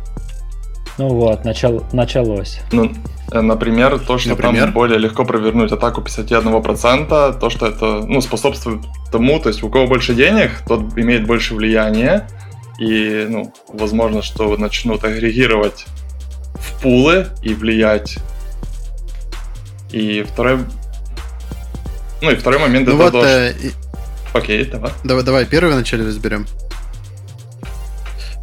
Ну 0.97 1.09
вот, 1.09 1.43
начал, 1.43 1.83
началось. 1.91 2.59
Ну, 2.71 2.91
э, 3.31 3.41
например, 3.41 3.99
то, 3.99 4.17
что 4.17 4.29
например? 4.29 4.65
там 4.65 4.73
более 4.73 4.99
легко 4.99 5.25
провернуть 5.25 5.71
атаку 5.71 6.01
51%, 6.01 7.39
то, 7.39 7.49
что 7.49 7.67
это 7.67 8.05
ну, 8.05 8.21
способствует 8.21 8.81
тому, 9.11 9.39
то 9.39 9.49
есть 9.49 9.63
у 9.63 9.69
кого 9.69 9.87
больше 9.87 10.13
денег, 10.13 10.51
тот 10.67 10.97
имеет 10.97 11.25
больше 11.25 11.55
влияния, 11.55 12.27
и, 12.79 13.25
ну, 13.29 13.53
возможно, 13.69 14.21
что 14.21 14.55
начнут 14.57 15.03
агрегировать 15.03 15.85
в 16.55 16.81
пулы 16.81 17.27
и 17.41 17.53
влиять. 17.53 18.17
И 19.91 20.23
второй... 20.23 20.59
Ну 22.21 22.31
и 22.31 22.35
второй 22.35 22.59
момент 22.59 22.87
ну 22.87 22.93
это 22.93 23.03
вот, 23.03 23.11
то, 23.11 23.25
э, 23.25 23.53
Окей, 24.33 24.65
давай. 24.65 24.91
Давай, 25.03 25.23
давай, 25.23 25.45
первый 25.45 25.73
вначале 25.73 26.05
разберем. 26.05 26.47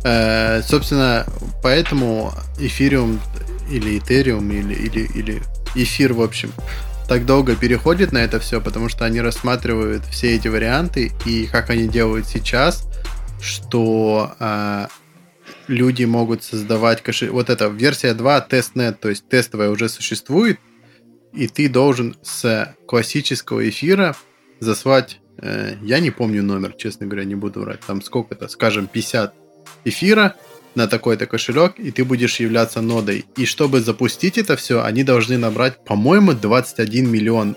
Э, 0.05 0.63
собственно, 0.63 1.27
поэтому 1.63 2.33
эфириум 2.59 3.21
или 3.71 3.99
этериум 3.99 4.51
или, 4.51 4.75
или, 4.75 5.07
или 5.15 5.43
эфир, 5.75 6.15
в 6.15 6.23
общем, 6.23 6.53
так 7.09 7.27
долго 7.27 7.57
переходит 7.57 8.13
на 8.13 8.19
это 8.19 8.39
все, 8.41 8.61
потому 8.61 8.89
что 8.89 9.05
они 9.05 9.21
рассматривают 9.21 10.05
все 10.07 10.37
эти 10.37 10.49
варианты 10.49 11.13
и 11.27 11.47
как 11.47 11.71
они 11.71 11.89
делают 11.89 12.27
сейчас, 12.27 12.89
что 13.43 14.33
э, 14.39 14.87
люди 15.67 16.05
могут 16.05 16.45
создавать 16.45 17.03
кошелек. 17.03 17.35
Вот 17.35 17.51
эта 17.51 17.67
версия 17.67 18.15
2 18.15 18.41
тестнет, 18.43 19.01
то 19.01 19.09
есть 19.09 19.29
тестовая 19.29 19.71
уже 19.71 19.89
существует, 19.89 20.59
и 21.33 21.47
ты 21.47 21.69
должен 21.69 22.17
с 22.23 22.75
классического 22.87 23.69
эфира 23.69 24.17
заслать, 24.61 25.21
э, 25.39 25.77
я 25.83 26.01
не 26.01 26.11
помню 26.11 26.43
номер, 26.43 26.73
честно 26.73 27.07
говоря, 27.07 27.25
не 27.25 27.35
буду 27.35 27.61
врать, 27.61 27.81
там 27.81 28.03
сколько-то, 28.03 28.49
скажем, 28.49 28.87
50 28.87 29.35
эфира 29.85 30.35
на 30.74 30.87
такой-то 30.87 31.26
кошелек, 31.26 31.78
и 31.78 31.90
ты 31.90 32.04
будешь 32.04 32.40
являться 32.40 32.80
нодой. 32.80 33.24
И 33.37 33.44
чтобы 33.44 33.80
запустить 33.80 34.38
это 34.38 34.56
все, 34.56 34.83
они 34.83 35.02
должны 35.04 35.37
набрать, 35.37 35.85
по-моему, 35.85 36.33
21 36.33 37.11
миллион 37.11 37.56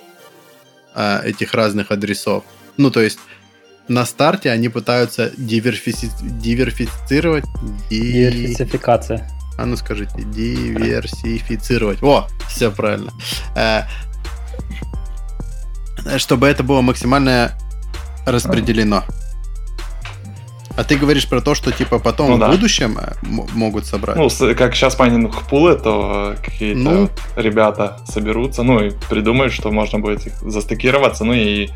э, 0.95 1.21
этих 1.25 1.53
разных 1.53 1.91
адресов. 1.91 2.43
Ну, 2.77 2.89
то 2.89 3.01
есть 3.01 3.19
на 3.87 4.05
старте 4.05 4.49
они 4.49 4.69
пытаются 4.69 5.31
диверфици... 5.37 6.09
диверфицировать... 6.21 7.45
Ди... 7.89 8.29
Диверсификация. 8.31 9.29
А 9.57 9.65
ну 9.65 9.75
скажите, 9.75 10.23
диверсифицировать. 10.23 12.01
О, 12.01 12.27
все 12.49 12.71
правильно. 12.71 13.11
Э, 13.55 13.83
чтобы 16.17 16.47
это 16.47 16.63
было 16.63 16.81
максимально 16.81 17.51
распределено. 18.25 19.03
А 20.75 20.83
ты 20.83 20.97
говоришь 20.97 21.27
про 21.27 21.39
то, 21.39 21.53
что 21.53 21.71
типа 21.71 21.99
потом 21.99 22.31
ну, 22.31 22.35
в 22.37 22.39
да. 22.39 22.49
будущем 22.49 22.97
э, 22.97 23.13
могут 23.21 23.85
собрать? 23.85 24.17
Ну, 24.17 24.29
как 24.55 24.75
сейчас 24.75 24.97
майнинг 24.97 25.43
пулы, 25.43 25.75
то 25.75 26.35
какие-то 26.43 26.79
ну, 26.79 27.09
ребята 27.35 27.99
соберутся, 28.07 28.63
ну 28.63 28.83
и 28.83 28.91
придумают, 29.09 29.53
что 29.53 29.71
можно 29.71 29.99
будет 29.99 30.21
застыкироваться, 30.41 31.25
ну 31.25 31.33
и 31.33 31.69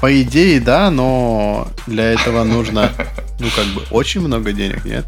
По 0.00 0.22
идее, 0.22 0.60
да, 0.60 0.90
но 0.90 1.68
для 1.86 2.12
этого 2.12 2.44
нужно, 2.44 2.92
ну, 3.40 3.48
как 3.56 3.64
бы, 3.68 3.82
очень 3.90 4.20
много 4.20 4.52
денег, 4.52 4.84
нет? 4.84 5.06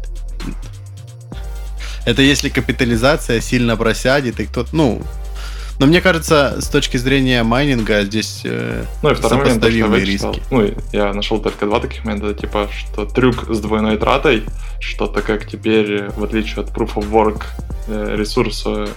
Это 2.05 2.23
если 2.23 2.49
капитализация 2.49 3.39
сильно 3.39 3.77
просядет, 3.77 4.39
и 4.39 4.45
кто-то, 4.45 4.75
ну, 4.75 5.01
но 5.79 5.85
мне 5.85 6.01
кажется, 6.01 6.57
с 6.59 6.67
точки 6.67 6.97
зрения 6.97 7.41
майнинга 7.43 8.03
здесь 8.03 8.41
э, 8.43 8.83
ну, 9.01 9.11
и 9.11 9.15
сопоставимые 9.15 9.85
момент, 9.85 10.07
риски. 10.07 10.43
Ну, 10.51 10.69
я 10.91 11.13
нашел 11.13 11.41
только 11.41 11.65
два 11.65 11.79
таких 11.79 12.03
момента, 12.03 12.33
типа, 12.33 12.67
что 12.69 13.05
трюк 13.05 13.45
с 13.49 13.59
двойной 13.61 13.97
тратой, 13.97 14.43
что 14.81 15.07
то 15.07 15.21
как 15.21 15.47
теперь, 15.47 16.09
в 16.09 16.23
отличие 16.23 16.63
от 16.63 16.69
Proof 16.71 16.95
of 16.95 17.09
Work, 17.09 17.43
э, 17.87 18.15
ресурсы 18.17 18.87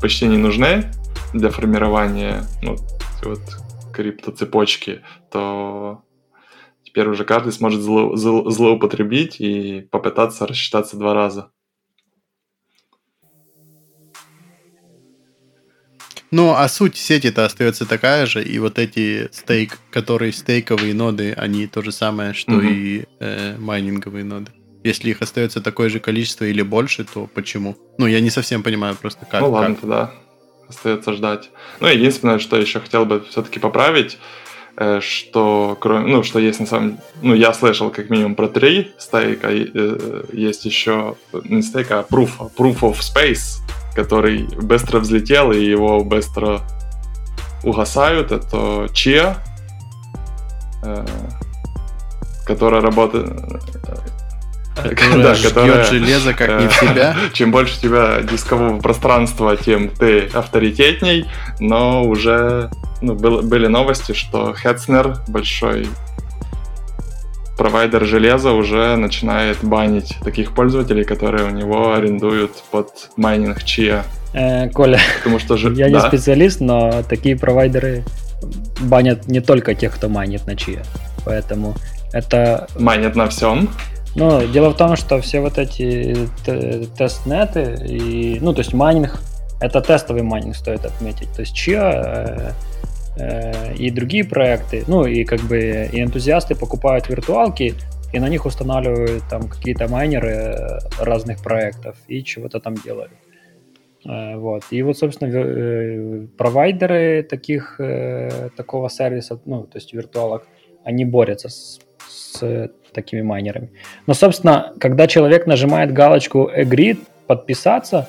почти 0.00 0.26
не 0.26 0.38
нужны 0.38 0.90
для 1.34 1.50
формирования 1.50 2.46
ну, 2.62 2.76
вот, 3.22 3.40
криптоцепочки, 3.92 5.02
то 5.30 6.02
теперь 6.82 7.08
уже 7.08 7.24
каждый 7.24 7.52
сможет 7.52 7.82
зло, 7.82 8.16
зло, 8.16 8.50
злоупотребить 8.50 9.40
и 9.40 9.82
попытаться 9.90 10.46
рассчитаться 10.46 10.96
два 10.96 11.12
раза. 11.12 11.50
Ну, 16.34 16.52
а 16.52 16.66
суть 16.68 16.96
сети-то 16.96 17.44
остается 17.44 17.86
такая 17.86 18.26
же, 18.26 18.42
и 18.42 18.58
вот 18.58 18.80
эти 18.80 19.28
стейк, 19.30 19.78
которые 19.92 20.32
стейковые 20.32 20.92
ноды, 20.92 21.32
они 21.32 21.68
то 21.68 21.80
же 21.80 21.92
самое, 21.92 22.34
что 22.34 22.54
угу. 22.54 22.66
и 22.66 23.04
э, 23.20 23.56
майнинговые 23.56 24.24
ноды. 24.24 24.50
Если 24.82 25.10
их 25.10 25.22
остается 25.22 25.60
такое 25.60 25.88
же 25.90 26.00
количество 26.00 26.44
или 26.44 26.62
больше, 26.62 27.04
то 27.04 27.28
почему? 27.32 27.76
Ну, 27.98 28.06
я 28.06 28.20
не 28.20 28.30
совсем 28.30 28.64
понимаю 28.64 28.96
просто 28.96 29.24
как. 29.26 29.42
Ну 29.42 29.50
ладно, 29.50 29.76
как. 29.76 29.80
тогда 29.82 30.14
остается 30.68 31.12
ждать. 31.12 31.50
Ну, 31.78 31.86
единственное, 31.86 32.40
что 32.40 32.56
еще 32.56 32.80
хотел 32.80 33.06
бы 33.06 33.24
все-таки 33.30 33.60
поправить, 33.60 34.18
э, 34.76 34.98
что 35.00 35.78
кроме, 35.80 36.08
ну, 36.08 36.24
что 36.24 36.40
есть 36.40 36.58
на 36.58 36.66
самом 36.66 36.98
ну, 37.22 37.34
я 37.34 37.52
слышал 37.52 37.90
как 37.90 38.10
минимум 38.10 38.34
про 38.34 38.48
три 38.48 38.90
стейка, 38.98 39.50
э, 39.52 40.24
есть 40.32 40.64
еще 40.64 41.14
не 41.44 41.62
стейк, 41.62 41.92
а 41.92 42.04
proof, 42.10 42.52
proof 42.56 42.80
of 42.80 42.96
space, 42.98 43.60
который 43.94 44.48
быстро 44.60 45.00
взлетел, 45.00 45.52
и 45.52 45.64
его 45.64 46.00
быстро 46.00 46.60
угасают. 47.62 48.32
Это 48.32 48.86
Chia, 48.92 49.36
э, 50.82 51.06
которая 52.46 52.80
работает... 52.80 53.30
Которая 54.74 55.22
да, 55.22 55.36
которая, 55.40 55.84
железо 55.84 56.34
как 56.34 56.60
не 56.60 56.66
в 56.66 56.74
себя. 56.74 57.14
Чем 57.32 57.52
больше 57.52 57.78
у 57.78 57.80
тебя 57.80 58.22
дискового 58.22 58.80
пространства, 58.80 59.56
тем 59.56 59.88
ты 59.88 60.26
авторитетней, 60.34 61.30
но 61.60 62.02
уже 62.02 62.70
ну, 63.00 63.14
был, 63.14 63.42
были 63.42 63.68
новости, 63.68 64.14
что 64.14 64.52
Хетцнер, 64.52 65.18
большой 65.28 65.86
провайдер 67.56 68.04
железа 68.04 68.52
уже 68.52 68.96
начинает 68.96 69.58
банить 69.62 70.16
таких 70.22 70.54
пользователей, 70.54 71.04
которые 71.04 71.44
у 71.44 71.50
него 71.50 71.94
арендуют 71.94 72.52
под 72.70 73.10
майнинг 73.16 73.62
чья. 73.64 74.04
Э, 74.32 74.68
Коля, 74.70 74.98
Потому 75.18 75.38
что 75.38 75.56
же, 75.56 75.72
я 75.74 75.88
да. 75.88 75.90
не 75.90 76.00
специалист, 76.00 76.60
но 76.60 77.02
такие 77.08 77.36
провайдеры 77.36 78.04
банят 78.80 79.28
не 79.28 79.40
только 79.40 79.74
тех, 79.74 79.94
кто 79.94 80.08
майнит 80.08 80.46
на 80.46 80.56
Chia. 80.56 80.82
Поэтому 81.24 81.74
это... 82.12 82.66
Майнят 82.78 83.16
на 83.16 83.28
всем? 83.28 83.70
Ну, 84.16 84.46
дело 84.46 84.70
в 84.70 84.76
том, 84.76 84.96
что 84.96 85.20
все 85.20 85.40
вот 85.40 85.58
эти 85.58 86.16
тестнеты 86.96 87.76
и, 87.84 88.38
ну, 88.40 88.52
то 88.52 88.60
есть 88.60 88.72
майнинг, 88.72 89.20
это 89.60 89.80
тестовый 89.80 90.22
майнинг, 90.22 90.54
стоит 90.56 90.84
отметить. 90.84 91.32
То 91.34 91.40
есть 91.40 91.54
Chia 91.54 92.54
и 93.16 93.90
другие 93.90 94.24
проекты, 94.24 94.84
ну 94.88 95.06
и 95.06 95.24
как 95.24 95.40
бы 95.40 95.88
и 95.92 96.02
энтузиасты 96.02 96.54
покупают 96.56 97.08
виртуалки 97.08 97.74
и 98.12 98.18
на 98.20 98.28
них 98.28 98.46
устанавливают 98.46 99.24
там 99.28 99.48
какие-то 99.48 99.88
майнеры 99.88 100.80
разных 101.00 101.42
проектов 101.42 101.96
и 102.06 102.22
чего-то 102.22 102.60
там 102.60 102.74
делают. 102.74 103.10
Э, 104.06 104.36
вот. 104.36 104.64
И 104.70 104.82
вот, 104.82 104.98
собственно, 104.98 105.30
э, 105.32 106.26
провайдеры 106.36 107.22
таких, 107.22 107.80
такого 108.56 108.88
сервиса, 108.88 109.40
ну, 109.44 109.62
то 109.64 109.78
есть 109.78 109.92
виртуалок, 109.92 110.46
они 110.84 111.04
борются 111.04 111.48
с, 111.48 111.80
с 112.08 112.70
такими 112.92 113.22
майнерами. 113.22 113.70
Но, 114.06 114.14
собственно, 114.14 114.72
когда 114.78 115.06
человек 115.06 115.46
нажимает 115.46 115.92
галочку 115.92 116.50
Agree, 116.56 116.98
подписаться, 117.26 118.08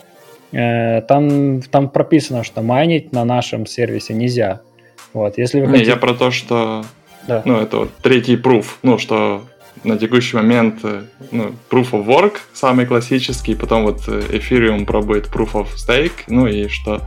там, 0.52 1.62
там 1.62 1.89
прописано, 1.89 2.44
что 2.44 2.62
майнить 2.62 3.12
на 3.12 3.26
нашем 3.26 3.65
сервисе 3.65 4.13
нельзя. 4.13 4.62
Вот, 5.15 5.38
если 5.38 5.62
вы 5.62 5.67
Не, 5.78 5.84
я 5.84 5.95
про 5.95 6.13
то, 6.13 6.30
что... 6.30 6.84
Да. 7.25 7.41
Ну, 7.45 7.58
это 7.58 7.78
вот 7.78 7.91
третий 8.04 8.36
пруф, 8.36 8.80
ну, 8.84 8.97
что 8.97 9.43
на 9.86 9.97
текущий 9.97 10.36
момент 10.36 10.82
э, 10.84 11.04
ну, 11.32 11.56
Proof 11.69 11.91
of 11.91 12.06
Work 12.06 12.34
самый 12.54 12.86
классический, 12.86 13.56
потом 13.56 13.86
вот 13.86 14.04
э, 14.08 14.21
Ethereum 14.30 14.86
пробует 14.86 15.28
Proof 15.28 15.54
of 15.54 15.67
Stake, 15.75 16.25
ну 16.28 16.47
и 16.47 16.67
что 16.67 17.01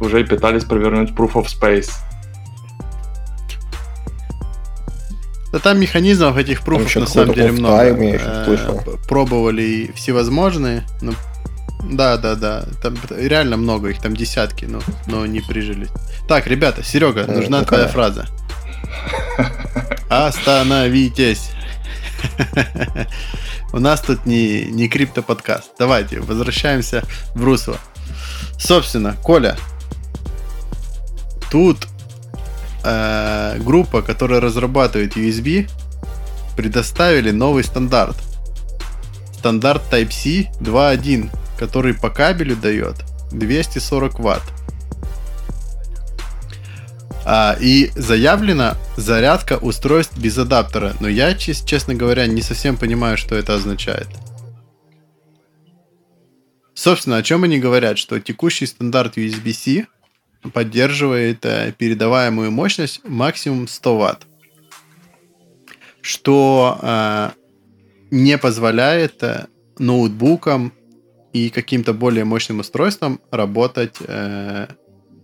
уже 0.00 0.24
пытались 0.24 0.64
провернуть 0.64 1.10
Proof 1.10 1.34
of 1.34 1.46
Space. 1.48 1.90
Да 5.52 5.58
там 5.58 5.78
механизмов 5.78 6.36
этих 6.38 6.62
пруфов 6.62 6.96
на 6.96 7.06
самом 7.06 7.34
деле 7.34 7.52
много. 7.52 7.84
Э, 7.84 8.58
пробовали 9.06 9.90
всевозможные, 9.94 10.84
но 11.02 11.12
да, 11.84 12.16
да, 12.16 12.34
да. 12.34 12.64
Там 12.82 12.96
реально 13.10 13.56
много, 13.56 13.88
их 13.88 14.00
там 14.00 14.14
десятки, 14.14 14.64
но, 14.64 14.80
но 15.06 15.26
не 15.26 15.40
прижились. 15.40 15.90
Так, 16.26 16.46
ребята, 16.46 16.82
Серега, 16.82 17.22
э, 17.22 17.32
нужна 17.32 17.64
твоя 17.64 17.88
фраза. 17.88 18.26
Остановитесь. 20.08 21.50
У 23.72 23.78
нас 23.78 24.00
тут 24.00 24.26
не, 24.26 24.64
не 24.64 24.88
крипто-подкаст. 24.88 25.72
Давайте, 25.78 26.20
возвращаемся 26.20 27.04
в 27.34 27.44
русло. 27.44 27.76
Собственно, 28.58 29.14
Коля, 29.22 29.56
тут 31.50 31.86
э, 32.84 33.58
группа, 33.60 34.02
которая 34.02 34.40
разрабатывает 34.40 35.16
USB, 35.16 35.70
предоставили 36.56 37.30
новый 37.30 37.62
стандарт. 37.62 38.16
Стандарт 39.38 39.82
Type-C 39.92 40.50
2.1, 40.60 41.30
который 41.58 41.94
по 41.94 42.10
кабелю 42.10 42.56
дает 42.56 42.96
240 43.32 44.18
ватт. 44.20 44.42
А, 47.30 47.56
и 47.60 47.90
заявлена 47.94 48.78
зарядка 48.96 49.58
устройств 49.58 50.16
без 50.16 50.38
адаптера. 50.38 50.94
Но 51.00 51.08
я, 51.08 51.34
честно 51.34 51.94
говоря, 51.94 52.26
не 52.26 52.40
совсем 52.40 52.78
понимаю, 52.78 53.18
что 53.18 53.34
это 53.34 53.54
означает. 53.54 54.08
Собственно, 56.72 57.18
о 57.18 57.22
чем 57.22 57.44
они 57.44 57.58
говорят? 57.58 57.98
Что 57.98 58.18
текущий 58.18 58.64
стандарт 58.64 59.18
USB-C 59.18 59.88
поддерживает 60.54 61.44
э, 61.44 61.74
передаваемую 61.76 62.50
мощность 62.50 63.00
максимум 63.04 63.68
100 63.68 63.98
Вт. 63.98 64.26
Что 66.00 66.78
э, 66.80 67.30
не 68.10 68.38
позволяет 68.38 69.22
э, 69.22 69.48
ноутбукам 69.78 70.72
и 71.32 71.50
каким-то 71.50 71.92
более 71.92 72.24
мощным 72.24 72.60
устройствам 72.60 73.20
работать 73.30 73.96
э, 74.00 74.66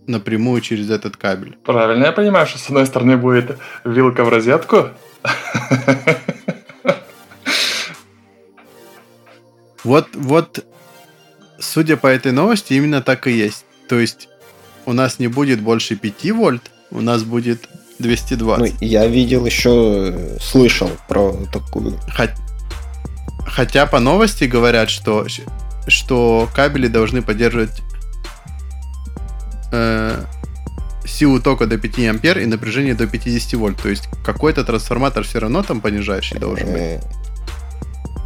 напрямую 0.06 0.60
через 0.60 0.90
этот 0.90 1.16
кабель. 1.16 1.56
Правильно 1.64 2.06
я 2.06 2.12
понимаю, 2.12 2.46
что 2.46 2.58
с 2.58 2.66
одной 2.66 2.86
стороны 2.86 3.16
будет 3.16 3.58
вилка 3.84 4.24
в 4.24 4.28
розетку? 4.28 4.90
Вот, 9.82 10.08
вот, 10.14 10.64
судя 11.58 11.98
по 11.98 12.06
этой 12.06 12.32
новости, 12.32 12.72
именно 12.72 13.02
так 13.02 13.26
и 13.26 13.32
есть. 13.32 13.66
То 13.86 13.98
есть 13.98 14.28
у 14.86 14.94
нас 14.94 15.18
не 15.18 15.28
будет 15.28 15.60
больше 15.60 15.94
5 15.94 16.30
вольт, 16.30 16.70
у 16.90 17.02
нас 17.02 17.22
будет 17.22 17.68
220. 17.98 18.80
Ну, 18.80 18.86
я 18.86 19.06
видел 19.06 19.44
еще, 19.44 20.38
слышал 20.40 20.90
про 21.06 21.34
такую. 21.52 21.98
Хотя 23.46 23.86
по 23.86 24.00
новости 24.00 24.44
говорят, 24.44 24.88
что, 24.88 25.26
что 25.86 26.48
кабели 26.54 26.88
должны 26.88 27.22
поддерживать 27.22 27.82
э, 29.72 30.24
силу 31.06 31.40
тока 31.40 31.66
до 31.66 31.78
5 31.78 31.98
ампер 32.08 32.38
и 32.38 32.46
напряжение 32.46 32.94
до 32.94 33.06
50 33.06 33.54
вольт. 33.54 33.80
То 33.80 33.88
есть 33.88 34.08
какой-то 34.24 34.64
трансформатор 34.64 35.24
все 35.24 35.40
равно 35.40 35.62
там 35.62 35.80
понижающий 35.80 36.38
должен 36.38 36.66
быть. 36.66 36.80
Э, 36.80 37.00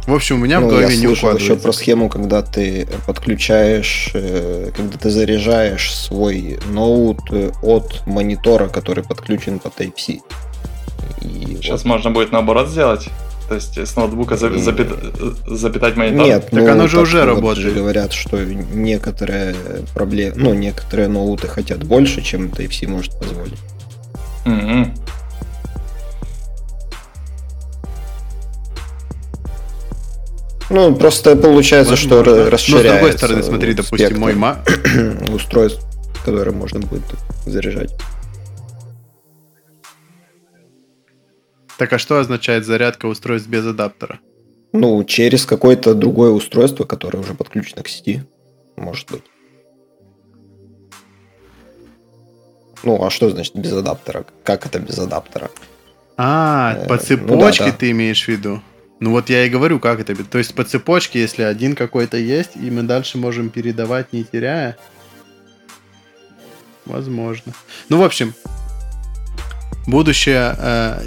в 0.07 0.15
общем, 0.15 0.37
у 0.37 0.39
меня 0.39 0.59
ну, 0.59 0.65
в 0.65 0.69
голове 0.69 0.95
я 0.95 0.99
не 0.99 1.07
укладывается. 1.07 1.53
еще 1.53 1.61
про 1.61 1.71
схему, 1.71 2.09
когда 2.09 2.41
ты 2.41 2.87
подключаешь, 3.05 4.09
э, 4.15 4.71
когда 4.75 4.97
ты 4.97 5.09
заряжаешь 5.11 5.93
свой 5.93 6.59
ноут 6.71 7.19
э, 7.31 7.51
от 7.61 8.07
монитора, 8.07 8.69
который 8.69 9.03
подключен 9.03 9.59
по 9.59 9.67
Type-C. 9.67 10.21
И 11.21 11.57
Сейчас 11.61 11.83
вот. 11.83 11.85
можно 11.85 12.09
будет 12.09 12.31
наоборот 12.31 12.69
сделать. 12.69 13.09
То 13.49 13.55
есть 13.55 13.75
с 13.79 13.95
ноутбука 13.95 14.37
запит... 14.37 14.89
запитать 15.47 15.95
монитор? 15.97 16.23
Нет, 16.27 16.43
так 16.51 16.53
ну, 16.53 16.71
оно 16.71 16.87
же 16.87 16.99
уже 16.99 17.21
вот 17.21 17.25
работает. 17.25 17.67
Же 17.67 17.71
говорят, 17.71 18.13
что 18.13 18.37
некоторые 18.45 19.55
проблемы, 19.95 20.35
ну, 20.37 20.53
некоторые 20.53 21.07
ноуты 21.07 21.47
хотят 21.47 21.83
больше, 21.83 22.21
чем 22.21 22.49
Type-C 22.49 22.87
может 22.87 23.17
позволить. 23.17 23.57
Mm-hmm. 24.45 24.91
Ну, 30.69 30.95
просто 30.95 31.35
получается, 31.35 31.93
Возможно. 31.93 32.23
что 32.23 32.49
расширяется. 32.51 32.71
Но 32.71 32.79
с 32.79 32.97
другой 32.99 33.17
стороны, 33.17 33.43
смотри, 33.43 33.73
допустим, 33.73 34.19
мой 34.19 34.35
ма... 34.35 34.59
устройств, 35.33 35.83
которые 36.23 36.55
можно 36.55 36.81
будет 36.81 37.01
заряжать. 37.47 37.89
Так 41.79 41.93
а 41.93 41.97
что 41.97 42.19
означает 42.19 42.65
зарядка 42.65 43.05
устройств 43.05 43.47
без 43.47 43.65
адаптера? 43.65 44.19
Ну, 44.73 45.01
через 45.05 45.45
какое-то 45.45 45.95
другое 45.95 46.31
устройство, 46.31 46.83
которое 46.83 47.19
уже 47.19 47.33
подключено 47.33 47.83
к 47.83 47.87
сети, 47.87 48.23
может 48.75 49.09
быть. 49.09 49.23
Ну, 52.83 53.01
а 53.01 53.09
что 53.09 53.29
значит 53.29 53.55
без 53.55 53.71
адаптера? 53.71 54.25
Как 54.43 54.65
это 54.65 54.79
без 54.79 54.99
адаптера? 54.99 55.49
А, 56.17 56.75
э, 56.77 56.87
по 56.89 56.97
цепочке 56.97 57.33
ну, 57.33 57.39
да, 57.39 57.71
да. 57.71 57.71
ты 57.71 57.91
имеешь 57.91 58.25
в 58.25 58.27
виду? 58.27 58.61
Ну 58.99 59.11
вот 59.11 59.29
я 59.29 59.45
и 59.45 59.49
говорю, 59.49 59.79
как 59.79 60.01
это. 60.01 60.13
То 60.25 60.37
есть 60.37 60.53
по 60.55 60.65
цепочке, 60.65 61.21
если 61.21 61.43
один 61.43 61.77
какой-то 61.77 62.17
есть, 62.17 62.57
и 62.57 62.69
мы 62.69 62.83
дальше 62.83 63.17
можем 63.17 63.49
передавать, 63.49 64.11
не 64.11 64.25
теряя. 64.25 64.75
Возможно. 66.85 67.53
Ну, 67.87 67.99
в 67.99 68.03
общем, 68.03 68.33
будущее 69.89 70.55
э, 70.57 71.01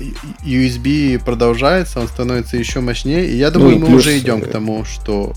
USB 0.45 1.23
продолжается, 1.25 2.01
он 2.01 2.09
становится 2.09 2.57
еще 2.57 2.81
мощнее. 2.81 3.27
И 3.27 3.37
я 3.37 3.51
думаю, 3.51 3.79
ну, 3.79 3.89
мы 3.89 3.97
уже 3.97 4.19
идем 4.19 4.41
к 4.41 4.49
тому, 4.49 4.85
что 4.85 5.35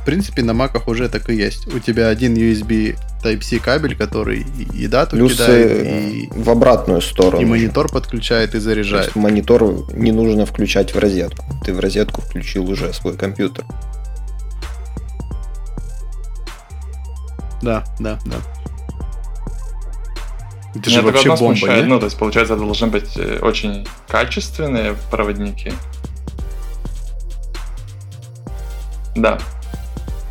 в 0.00 0.04
принципе 0.04 0.42
на 0.42 0.54
маках 0.54 0.88
уже 0.88 1.08
так 1.08 1.28
и 1.30 1.34
есть. 1.34 1.66
У 1.72 1.78
тебя 1.78 2.08
один 2.08 2.34
USB 2.34 2.96
Type-C 3.22 3.58
кабель, 3.58 3.96
который 3.96 4.46
и 4.74 4.86
дату 4.86 5.16
Плюс 5.16 5.34
кидает, 5.34 5.70
э, 5.70 6.10
и 6.10 6.28
в 6.30 6.48
обратную 6.50 7.00
сторону. 7.00 7.42
И 7.42 7.44
монитор 7.44 7.90
подключает 7.90 8.54
и 8.54 8.58
заряжает. 8.58 9.06
То 9.06 9.08
есть 9.08 9.16
монитор 9.16 9.92
не 9.92 10.12
нужно 10.12 10.46
включать 10.46 10.94
в 10.94 10.98
розетку. 10.98 11.44
Ты 11.64 11.74
в 11.74 11.80
розетку 11.80 12.22
включил 12.22 12.68
уже 12.70 12.92
свой 12.92 13.16
компьютер. 13.16 13.64
Да, 17.60 17.84
да, 17.98 18.18
да. 18.24 18.36
Это 20.74 20.90
же 20.90 21.02
вообще 21.02 21.30
бомба, 21.30 21.56
смущает. 21.56 21.86
Ну, 21.86 21.98
то 21.98 22.04
есть, 22.04 22.18
получается, 22.18 22.54
это 22.54 22.64
должны 22.64 22.88
быть 22.88 23.16
э, 23.16 23.38
очень 23.40 23.86
качественные 24.06 24.94
проводники. 25.10 25.72
Да. 29.16 29.38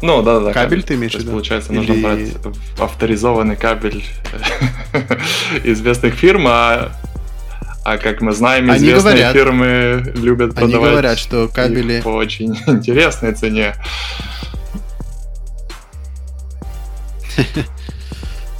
Ну, 0.01 0.21
да, 0.21 0.39
да. 0.39 0.53
Кабель 0.53 0.83
ты 0.83 0.93
имеешь 0.93 1.13
в 1.13 1.19
виду? 1.19 1.31
Получается, 1.31 1.73
Или... 1.73 1.79
нужно 1.79 1.95
брать 1.95 2.29
авторизованный 2.77 3.55
кабель 3.55 4.05
известных 5.63 6.13
фирм, 6.13 6.45
а, 6.47 6.91
а 7.83 7.97
как 7.97 8.21
мы 8.21 8.31
знаем, 8.31 8.69
известные 8.75 9.15
говорят, 9.15 9.33
фирмы 9.33 10.13
любят 10.15 10.53
продавать 10.53 10.75
Они 10.75 10.83
говорят, 10.83 11.17
что 11.17 11.47
кабели... 11.47 12.01
по 12.01 12.09
очень 12.09 12.55
интересной 12.67 13.33
цене. 13.33 13.75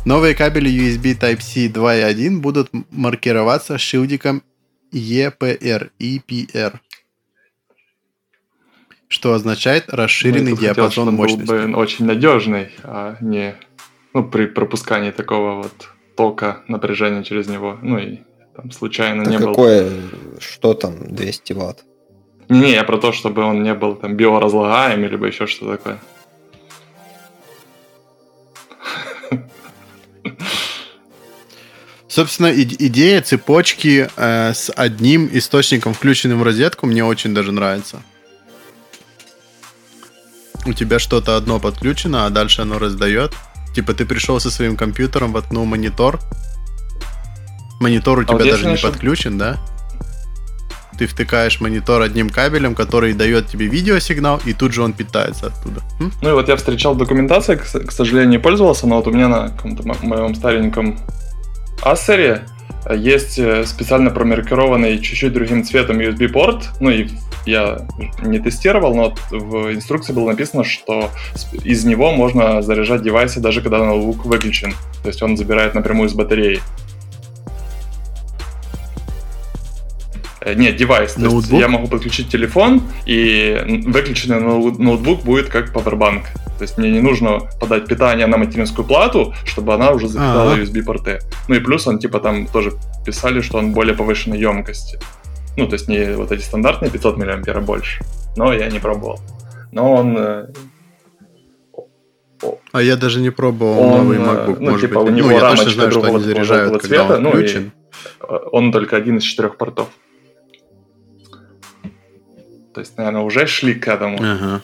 Новые 0.08 0.36
кабели 0.36 0.70
USB 0.70 1.20
Type-C 1.20 1.68
2.1 1.68 2.40
будут 2.40 2.70
маркироваться 2.92 3.78
шилдиком 3.78 4.42
EPR, 4.94 5.90
EPR 6.00 6.76
что 9.10 9.34
означает 9.34 9.90
расширенный 9.90 10.52
ну, 10.52 10.58
диапазон 10.58 11.08
хотел, 11.08 11.12
мощности. 11.12 11.52
Был 11.52 11.68
бы 11.68 11.76
очень 11.76 12.06
надежный, 12.06 12.70
а 12.84 13.18
не 13.20 13.56
ну, 14.14 14.24
при 14.24 14.46
пропускании 14.46 15.12
такого 15.12 15.64
вот 15.64 15.90
тока 16.16 16.64
напряжения 16.70 17.26
через 17.26 17.50
него. 17.50 17.78
Ну 17.82 17.98
и 17.98 18.20
там 18.56 18.72
случайно 18.72 19.26
да 19.26 19.32
не 19.32 19.38
какое, 19.40 19.90
был... 19.90 20.40
что 20.40 20.74
там, 20.74 21.14
200 21.14 21.52
ватт? 21.52 21.84
Не, 22.48 22.72
я 22.72 22.86
про 22.86 22.98
то, 22.98 23.12
чтобы 23.12 23.44
он 23.44 23.62
не 23.62 23.74
был 23.74 23.96
там 23.96 24.16
биоразлагаемый, 24.16 25.10
либо 25.10 25.28
еще 25.28 25.48
что 25.48 25.70
такое. 25.70 26.00
Собственно, 32.18 32.52
идея 32.52 33.22
цепочки 33.22 34.10
э, 34.18 34.52
с 34.52 34.72
одним 34.76 35.30
источником, 35.32 35.94
включенным 35.94 36.40
в 36.40 36.44
розетку, 36.44 36.88
мне 36.88 37.06
очень 37.06 37.36
даже 37.36 37.52
нравится. 37.52 38.02
У 40.66 40.74
тебя 40.74 40.98
что-то 40.98 41.38
одно 41.38 41.60
подключено, 41.60 42.26
а 42.26 42.32
дальше 42.32 42.64
оно 42.64 42.80
раздает. 42.80 43.36
Типа 43.76 43.94
ты 43.94 44.04
пришел 44.04 44.40
со 44.40 44.50
своим 44.50 44.76
компьютером, 44.78 45.32
воткнул 45.32 45.66
монитор. 45.66 46.20
Монитор 47.80 48.18
у 48.18 48.22
а 48.22 48.26
тебя 48.26 48.38
вот 48.38 48.48
даже 48.48 48.66
не 48.66 48.72
нашел... 48.72 48.90
подключен, 48.90 49.38
да? 49.38 49.60
Ты 50.98 51.06
втыкаешь 51.06 51.62
монитор 51.62 52.02
одним 52.02 52.32
кабелем, 52.32 52.74
который 52.74 53.14
дает 53.14 53.46
тебе 53.46 53.68
видеосигнал, 53.68 54.42
и 54.44 54.54
тут 54.54 54.74
же 54.74 54.82
он 54.82 54.94
питается 54.94 55.54
оттуда. 55.56 55.84
М? 56.00 56.12
Ну 56.24 56.30
и 56.32 56.34
вот 56.34 56.48
я 56.48 56.56
встречал 56.56 56.96
документацию, 56.96 57.60
к, 57.60 57.62
к 57.62 57.92
сожалению, 57.92 58.30
не 58.30 58.40
пользовался, 58.40 58.88
но 58.88 58.96
вот 58.96 59.06
у 59.06 59.12
меня 59.12 59.28
на 59.28 59.50
каком-то 59.50 59.88
моем 60.04 60.34
стареньком 60.34 60.98
Ассере 61.82 62.44
есть 62.90 63.40
специально 63.68 64.10
промаркированный 64.10 65.00
чуть-чуть 65.00 65.34
другим 65.34 65.64
цветом 65.64 66.00
USB-порт. 66.00 66.70
Ну 66.80 66.90
и 66.90 67.10
я 67.46 67.88
не 68.24 68.40
тестировал, 68.40 68.96
но 68.96 69.16
в 69.30 69.74
инструкции 69.74 70.14
было 70.14 70.28
написано, 70.32 70.64
что 70.64 71.10
из 71.64 71.86
него 71.86 72.12
можно 72.12 72.62
заряжать 72.62 73.04
девайсы, 73.04 73.40
даже 73.40 73.62
когда 73.62 73.80
ноутбук 73.80 74.26
выключен. 74.26 74.74
То 75.04 75.10
есть 75.10 75.22
он 75.22 75.38
забирает 75.38 75.76
напрямую 75.76 76.10
с 76.10 76.14
батареи. 76.14 76.60
Нет, 80.46 80.76
девайс. 80.76 81.18
Ноутбук? 81.18 81.46
То 81.46 81.50
есть 81.52 81.62
я 81.62 81.68
могу 81.68 81.88
подключить 81.88 82.30
телефон, 82.30 82.82
и 83.06 83.84
выключенный 83.88 84.40
ноутбук 84.40 85.24
будет 85.24 85.50
как 85.50 85.74
powerbank. 85.74 86.24
То 86.58 86.64
есть 86.64 86.78
мне 86.78 86.92
не 86.92 87.02
нужно 87.02 87.40
подать 87.60 87.88
питание 87.88 88.28
на 88.28 88.38
материнскую 88.38 88.86
плату, 88.86 89.34
чтобы 89.46 89.74
она 89.74 89.92
уже 89.92 90.08
запитала 90.08 90.54
ага. 90.54 90.62
USB-порты. 90.62 91.20
Ну 91.48 91.56
и 91.56 91.60
плюс 91.60 91.88
он 91.88 92.00
типа 92.00 92.20
там 92.20 92.48
тоже 92.48 92.74
писали, 93.06 93.42
что 93.42 93.60
он 93.60 93.74
более 93.74 93.96
повышенной 93.96 94.40
емкости. 94.40 95.00
Ну, 95.56 95.68
то 95.68 95.74
есть 95.74 95.88
не 95.88 96.16
вот 96.16 96.32
эти 96.32 96.42
стандартные 96.42 96.92
500 96.92 97.18
мАh, 97.18 97.42
а 97.46 97.62
больше. 97.62 98.04
Но 98.36 98.54
я 98.54 98.70
не 98.70 98.80
пробовал. 98.80 99.20
Но 99.72 99.94
он... 99.94 100.16
Э, 100.18 100.48
а 102.72 102.82
я 102.82 102.96
даже 102.96 103.20
не 103.20 103.32
пробовал 103.32 103.80
он, 103.80 103.98
новый 104.04 104.18
э, 104.18 104.22
MacBook. 104.22 104.58
Ну, 104.60 104.72
может 104.72 104.90
типа 104.90 105.02
быть. 105.02 105.12
у 105.12 105.16
него 105.16 105.30
ну, 105.30 105.34
я 105.34 105.50
точно 105.50 105.70
знаю, 105.72 105.92
что 105.92 106.04
они 106.04 106.20
заряжают, 106.20 106.84
цвета, 106.84 107.16
он 107.16 107.24
ну, 107.24 107.30
включен. 107.32 107.72
Он 108.52 108.72
только 108.72 108.98
один 108.98 109.18
из 109.18 109.24
четырех 109.24 109.58
портов. 109.58 109.90
То 112.78 112.82
есть, 112.82 112.96
наверное, 112.96 113.22
уже 113.22 113.48
шли 113.48 113.74
к 113.74 113.88
этому. 113.88 114.20
Ага. 114.22 114.62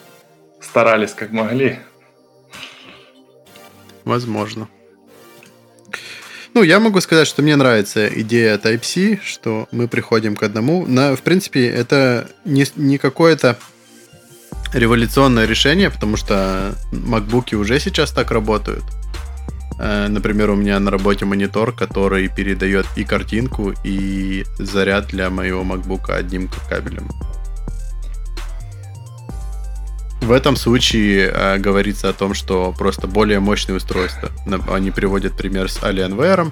Старались 0.62 1.14
как 1.14 1.32
могли. 1.32 1.80
Возможно. 4.06 4.68
Ну, 6.54 6.62
я 6.62 6.80
могу 6.80 7.02
сказать, 7.02 7.28
что 7.28 7.42
мне 7.42 7.56
нравится 7.56 8.08
идея 8.08 8.60
Type-C, 8.60 9.20
что 9.24 9.68
мы 9.72 9.88
приходим 9.88 10.36
к 10.36 10.44
одному. 10.44 10.86
На, 10.86 11.16
в 11.16 11.24
принципе, 11.24 11.68
это 11.68 12.30
не, 12.46 12.68
не 12.76 13.00
какое-то 13.00 13.58
революционное 14.76 15.48
решение, 15.48 15.90
потому 15.90 16.16
что 16.16 16.76
макбуки 16.92 17.56
уже 17.56 17.80
сейчас 17.80 18.12
так 18.12 18.30
работают. 18.30 18.84
Э, 19.80 20.08
например, 20.08 20.52
у 20.52 20.56
меня 20.56 20.80
на 20.80 20.92
работе 20.92 21.26
монитор, 21.26 21.74
который 21.74 22.28
передает 22.28 22.86
и 22.96 23.06
картинку, 23.06 23.74
и 23.84 24.46
заряд 24.60 25.08
для 25.08 25.32
моего 25.32 25.64
макбука 25.64 26.16
одним 26.16 26.48
кабелем. 26.70 27.10
В 30.24 30.32
этом 30.32 30.56
случае 30.56 31.32
э, 31.34 31.58
говорится 31.58 32.10
о 32.10 32.14
том, 32.14 32.34
что 32.34 32.74
просто 32.78 33.08
более 33.08 33.40
мощные 33.42 33.76
устройства. 33.76 34.30
Они 34.70 34.90
приводят 34.90 35.36
пример 35.36 35.70
с 35.70 35.80
Alienware, 35.80 36.52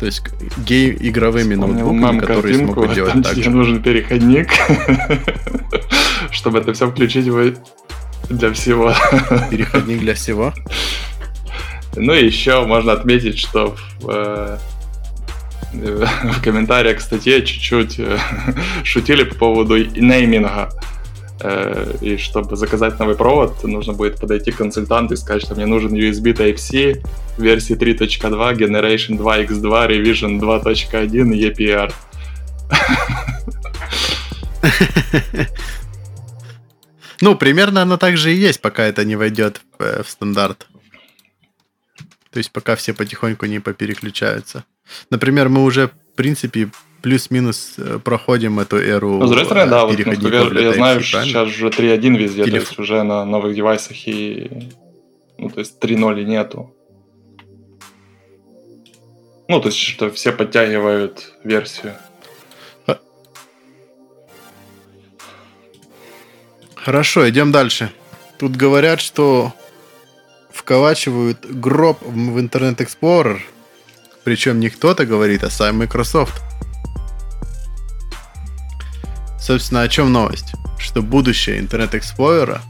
то 0.00 0.06
есть 0.06 0.22
гей 0.66 0.96
игровыми 0.98 1.54
Вспомнил 1.54 1.92
ноутбуками, 1.92 2.18
которые 2.18 2.54
смогут 2.56 2.94
делать 2.94 3.12
там 3.12 3.22
так 3.22 3.36
же. 3.36 3.50
нужен 3.50 3.82
переходник, 3.82 4.48
чтобы 6.32 6.58
это 6.58 6.72
все 6.72 6.90
включить 6.90 7.26
для 8.28 8.52
всего. 8.52 8.92
Переходник 9.50 10.00
для 10.00 10.14
всего? 10.14 10.52
Ну 11.94 12.12
и 12.12 12.26
еще 12.26 12.66
можно 12.66 12.92
отметить, 12.92 13.38
что 13.38 13.76
в, 14.00 14.10
э, 14.10 14.58
в 15.72 16.42
комментариях 16.42 16.98
к 16.98 17.00
статье 17.00 17.44
чуть-чуть 17.46 18.00
э, 18.00 18.18
шутили 18.84 19.22
по 19.22 19.36
поводу 19.36 19.76
нейминга. 19.76 20.70
Э, 21.46 21.92
и 22.00 22.16
чтобы 22.16 22.56
заказать 22.56 22.98
новый 22.98 23.16
провод, 23.16 23.62
нужно 23.64 23.92
будет 23.92 24.18
подойти 24.18 24.50
к 24.50 24.56
консультанту 24.56 25.12
и 25.12 25.16
сказать, 25.18 25.42
что 25.42 25.54
мне 25.54 25.66
нужен 25.66 25.92
USB 25.92 26.32
Type-C 26.32 27.02
версии 27.36 27.76
3.2, 27.76 28.56
Generation 28.56 29.18
2X2, 29.18 29.88
Revision 29.88 30.40
2.1 30.40 31.34
и 31.34 31.50
EPR. 31.50 31.92
Ну, 37.20 37.36
примерно 37.36 37.80
оно 37.80 37.96
так 37.96 38.16
же 38.16 38.32
и 38.34 38.36
есть, 38.36 38.60
пока 38.60 38.82
это 38.82 39.04
не 39.04 39.16
войдет 39.16 39.60
э, 39.78 40.02
в 40.02 40.10
стандарт. 40.10 40.66
То 42.30 42.38
есть 42.38 42.50
пока 42.50 42.74
все 42.74 42.92
потихоньку 42.92 43.46
не 43.46 43.60
попереключаются. 43.60 44.64
Например, 45.10 45.48
мы 45.48 45.62
уже, 45.62 45.90
в 46.14 46.16
принципе, 46.16 46.70
плюс-минус 47.02 47.74
э, 47.76 47.98
проходим 47.98 48.60
эту 48.60 48.76
эру. 48.76 49.18
Ну, 49.18 49.26
с 49.26 49.30
другой 49.30 49.46
стороны, 49.46 49.68
да, 49.68 49.84
вот, 49.84 49.98
ну, 49.98 50.12
я, 50.30 50.60
я 50.60 50.72
знаю, 50.72 51.00
что 51.00 51.24
сейчас 51.24 51.48
уже 51.48 51.66
3.1 51.66 52.16
везде, 52.16 52.44
Телеф... 52.44 52.62
то 52.62 52.68
есть 52.68 52.78
уже 52.78 53.02
на 53.02 53.24
новых 53.24 53.54
девайсах 53.56 54.06
и... 54.06 54.70
Ну, 55.36 55.50
то 55.50 55.58
есть 55.58 55.82
3.0 55.82 56.24
нету. 56.24 56.72
Ну, 59.48 59.60
то 59.60 59.68
есть, 59.68 59.78
что 59.78 60.08
все 60.12 60.30
подтягивают 60.30 61.34
версию. 61.42 61.94
Хорошо, 66.76 67.28
идем 67.28 67.50
дальше. 67.50 67.90
Тут 68.38 68.54
говорят, 68.56 69.00
что 69.00 69.52
вколачивают 70.52 71.44
гроб 71.44 71.98
в 72.02 72.38
Internet 72.38 72.76
Explorer. 72.76 73.40
Причем 74.24 74.58
не 74.58 74.70
кто-то 74.70 75.04
говорит, 75.04 75.44
а 75.44 75.50
сам 75.50 75.78
Microsoft. 75.78 76.42
Собственно, 79.38 79.82
о 79.82 79.88
чем 79.88 80.12
новость? 80.12 80.54
Что 80.78 81.02
будущее 81.02 81.60
Internet 81.60 81.92
Explorer... 81.92 82.60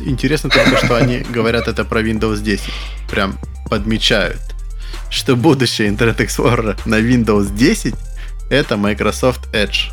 Интересно 0.00 0.50
только, 0.50 0.76
что 0.84 0.96
они 0.96 1.18
говорят 1.18 1.68
это 1.68 1.84
про 1.84 2.02
Windows 2.02 2.40
10. 2.40 2.72
Прям 3.10 3.38
подмечают, 3.68 4.40
что 5.10 5.36
будущее 5.36 5.88
Internet 5.88 6.18
Explorer 6.18 6.80
на 6.84 7.00
Windows 7.00 7.54
10 7.54 7.94
это 8.50 8.76
Microsoft 8.76 9.48
Edge. 9.52 9.92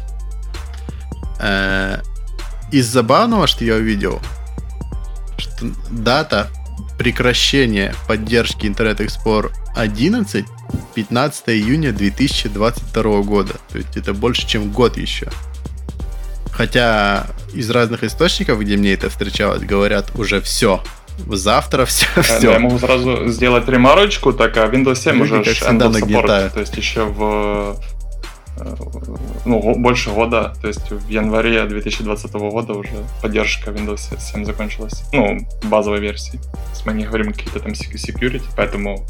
Э, 1.40 2.02
из 2.72 2.88
забавного, 2.88 3.48
что 3.48 3.64
я 3.64 3.76
увидел, 3.76 4.22
что 5.38 5.72
дата 5.92 6.50
прекращения 6.98 7.94
поддержки 8.08 8.66
Internet 8.66 8.98
Explorer 8.98 9.52
11 9.76 10.46
15 10.96 11.50
июня 11.50 11.92
2022 11.92 13.22
года. 13.22 13.54
То 13.72 13.78
есть 13.78 13.96
это 13.98 14.14
больше, 14.14 14.48
чем 14.48 14.72
год 14.72 14.98
еще. 14.98 15.28
Хотя 16.52 17.28
из 17.54 17.70
разных 17.70 18.04
источников, 18.04 18.60
где 18.62 18.78
мне 18.78 18.94
это 18.94 19.10
встречалось, 19.10 19.62
говорят 19.62 20.12
уже 20.16 20.42
все. 20.42 20.82
Завтра 21.28 21.86
все, 21.86 22.08
все. 22.22 22.42
Да, 22.42 22.54
я 22.54 22.60
могу 22.60 22.80
сразу 22.80 23.28
сделать 23.28 23.68
ремарочку, 23.68 24.34
так 24.34 24.58
а 24.58 24.68
Windows 24.68 24.96
7 24.96 25.16
Люди 25.18 25.50
уже 25.50 25.52
end 25.66 25.80
of 25.80 25.92
support, 25.92 26.54
то 26.54 26.60
есть 26.60 26.76
еще 26.78 27.04
в 27.04 27.78
э, 27.78 27.95
ну, 29.46 29.76
больше 29.76 30.12
года, 30.12 30.54
то 30.62 30.68
есть 30.68 30.92
в 30.92 31.10
январе 31.10 31.66
2020 31.66 32.34
года 32.34 32.74
уже 32.74 33.06
поддержка 33.22 33.72
Windows 33.72 34.20
7 34.20 34.46
закончилась. 34.46 35.04
Ну, 35.14 35.40
базовой 35.64 36.00
версии. 36.00 36.40
Мы 36.86 36.94
не 36.94 37.06
говорим 37.06 37.34
какие-то 37.34 37.60
там 37.60 37.72
security, 37.72 38.44
поэтому 38.56 39.06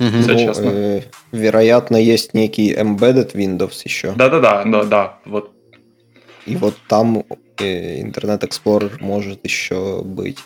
Угу. 0.00 0.22
Все 0.22 0.32
ну, 0.32 0.38
честно. 0.38 0.70
Э, 0.72 1.02
вероятно, 1.32 1.96
есть 1.96 2.34
некий 2.34 2.74
embedded 2.74 3.34
Windows 3.34 3.82
еще. 3.84 4.12
Да-да-да, 4.12 4.64
да, 4.64 4.84
да, 4.84 5.18
вот. 5.26 5.52
И 6.46 6.56
вот 6.56 6.74
там 6.88 7.24
э, 7.58 8.00
Internet 8.00 8.40
Explorer 8.40 8.92
может 9.00 9.44
еще 9.44 10.02
быть. 10.02 10.38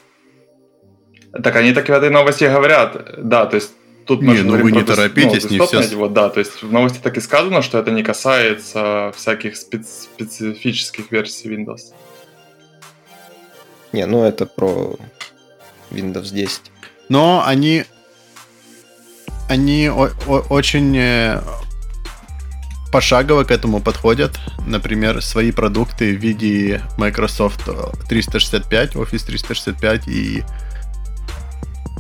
Так 1.33 1.57
они 1.57 1.73
так 1.73 1.89
в 1.89 1.93
этой 1.93 2.11
новости 2.11 2.45
говорят, 2.45 2.97
да, 3.19 3.47
то 3.47 3.57
есть 3.57 3.73
тут 4.07 4.23
не, 4.23 4.43
ну 4.43 4.57
вы 4.57 4.73
не 4.73 4.85
про, 4.85 4.95
торопитесь, 4.95 5.45
ну, 5.45 5.51
не 5.51 5.67
все... 5.67 5.97
Вот, 5.97 6.13
да, 6.13 6.29
то 6.29 6.41
есть 6.41 6.63
в 6.63 6.73
новости 6.73 6.99
так 7.03 7.17
и 7.17 7.21
сказано, 7.21 7.63
что 7.63 7.79
это 7.79 7.91
не 7.91 8.03
касается 8.03 9.13
всяких 9.17 9.55
специ- 9.55 10.07
специфических 10.15 11.11
версий 11.11 11.49
Windows. 11.49 11.93
Не, 13.93 14.07
ну 14.07 14.25
это 14.25 14.47
про 14.47 14.97
Windows 15.91 16.33
10. 16.33 16.61
Но 17.09 17.43
они 17.47 17.85
они 19.49 19.89
очень 19.89 20.97
э, 20.97 21.41
пошагово 22.91 23.45
к 23.45 23.51
этому 23.51 23.81
подходят. 23.81 24.39
Например, 24.67 25.23
свои 25.23 25.53
продукты 25.53 26.17
в 26.17 26.21
виде 26.21 26.83
Microsoft 26.99 27.69
365, 28.09 28.95
Office 28.95 29.25
365 29.25 30.09
и 30.09 30.43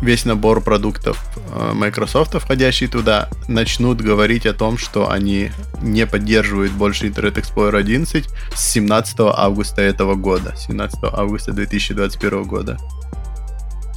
весь 0.02 0.24
набор 0.24 0.60
продуктов 0.60 1.24
э, 1.52 1.72
Microsoft, 1.72 2.34
входящий 2.34 2.86
туда, 2.86 3.28
начнут 3.48 4.00
говорить 4.00 4.46
о 4.46 4.52
том, 4.52 4.78
что 4.78 5.10
они 5.10 5.50
не 5.80 6.06
поддерживают 6.06 6.72
больше 6.72 7.06
Internet 7.06 7.34
Explorer 7.34 7.78
11 7.78 8.26
с 8.54 8.70
17 8.72 9.16
августа 9.20 9.82
этого 9.82 10.14
года, 10.14 10.54
17 10.56 10.98
августа 11.12 11.52
2021 11.52 12.42
года. 12.44 12.78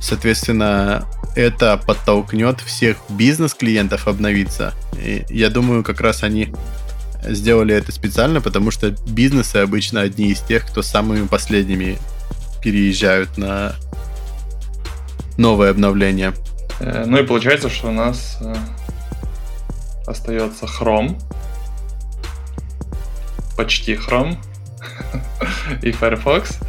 Соответственно, 0.01 1.05
это 1.35 1.77
подтолкнет 1.85 2.61
всех 2.61 2.97
бизнес-клиентов 3.09 4.07
обновиться. 4.07 4.73
И 4.97 5.25
я 5.29 5.49
думаю, 5.49 5.83
как 5.83 5.99
раз 5.99 6.23
они 6.23 6.53
сделали 7.23 7.75
это 7.75 7.91
специально, 7.91 8.39
потому 8.39 8.71
что 8.71 8.91
бизнесы 9.07 9.57
обычно 9.57 10.01
одни 10.01 10.31
из 10.31 10.39
тех, 10.39 10.65
кто 10.65 10.81
самыми 10.81 11.27
последними 11.27 11.97
переезжают 12.63 13.37
на 13.37 13.75
новое 15.39 15.71
обновление. 15.71 16.33
Э, 16.79 17.05
ну 17.07 17.17
и 17.17 17.25
получается, 17.25 17.69
что 17.69 17.87
у 17.87 17.91
нас 17.91 18.37
э, 18.41 18.53
остается 20.05 20.65
Chrome, 20.65 21.19
почти 23.57 23.95
Chrome 23.95 24.37
и 25.81 25.91
Firefox. 25.91 26.59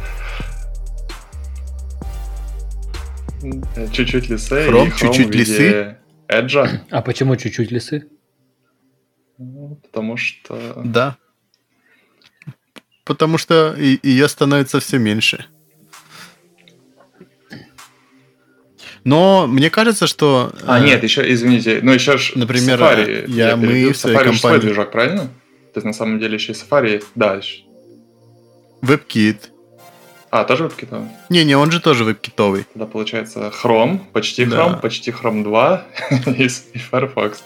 Чуть-чуть 3.91 4.29
лисы. 4.29 4.55
Chrome, 4.67 4.87
и 4.87 4.89
Chrome 4.89 4.97
чуть-чуть 4.97 5.35
лисы? 5.35 5.97
Edge. 6.27 6.79
А 6.89 7.01
почему 7.01 7.35
чуть-чуть 7.35 7.71
лисы? 7.71 8.07
Ну, 9.37 9.75
Потому 9.83 10.17
что... 10.17 10.81
Да. 10.85 11.17
Потому 13.03 13.37
что 13.37 13.73
и- 13.73 13.99
ее 14.03 14.29
становится 14.29 14.79
все 14.79 14.99
меньше. 14.99 15.47
Но 19.03 19.47
мне 19.47 19.69
кажется, 19.69 20.05
что... 20.07 20.51
А, 20.67 20.79
э, 20.79 20.83
нет, 20.85 21.03
еще, 21.03 21.31
извините, 21.33 21.79
ну 21.81 21.91
еще 21.91 22.17
ж 22.17 22.33
Например, 22.35 22.79
Safari, 22.79 23.29
я- 23.31 23.55
мы 23.55 23.67
перебью, 23.67 23.93
в 23.93 23.97
своей 23.97 24.15
Safari 24.17 24.31
же 24.33 24.39
свой 24.39 24.51
компании- 24.51 24.59
движок, 24.67 24.91
правильно? 24.91 25.21
То 25.73 25.77
есть 25.77 25.85
на 25.85 25.93
самом 25.93 26.19
деле 26.19 26.35
еще 26.35 26.51
и 26.51 26.55
Safari, 26.55 27.03
да. 27.15 27.35
еще- 27.35 27.63
WebKit. 28.83 29.37
А, 30.29 30.43
тоже 30.43 30.65
WebKit? 30.65 31.07
Не-не, 31.29 31.55
он 31.57 31.71
же 31.71 31.79
тоже 31.81 32.03
веб-китовый. 32.03 32.65
Да, 32.75 32.85
получается 32.85 33.51
Chrome, 33.63 33.99
почти 34.13 34.45
Да. 34.45 34.57
Chrome, 34.57 34.79
почти 34.81 35.11
Chrome 35.11 35.43
2 35.43 35.83
и 36.37 36.43
и 36.43 36.77
Firefox. 36.79 37.43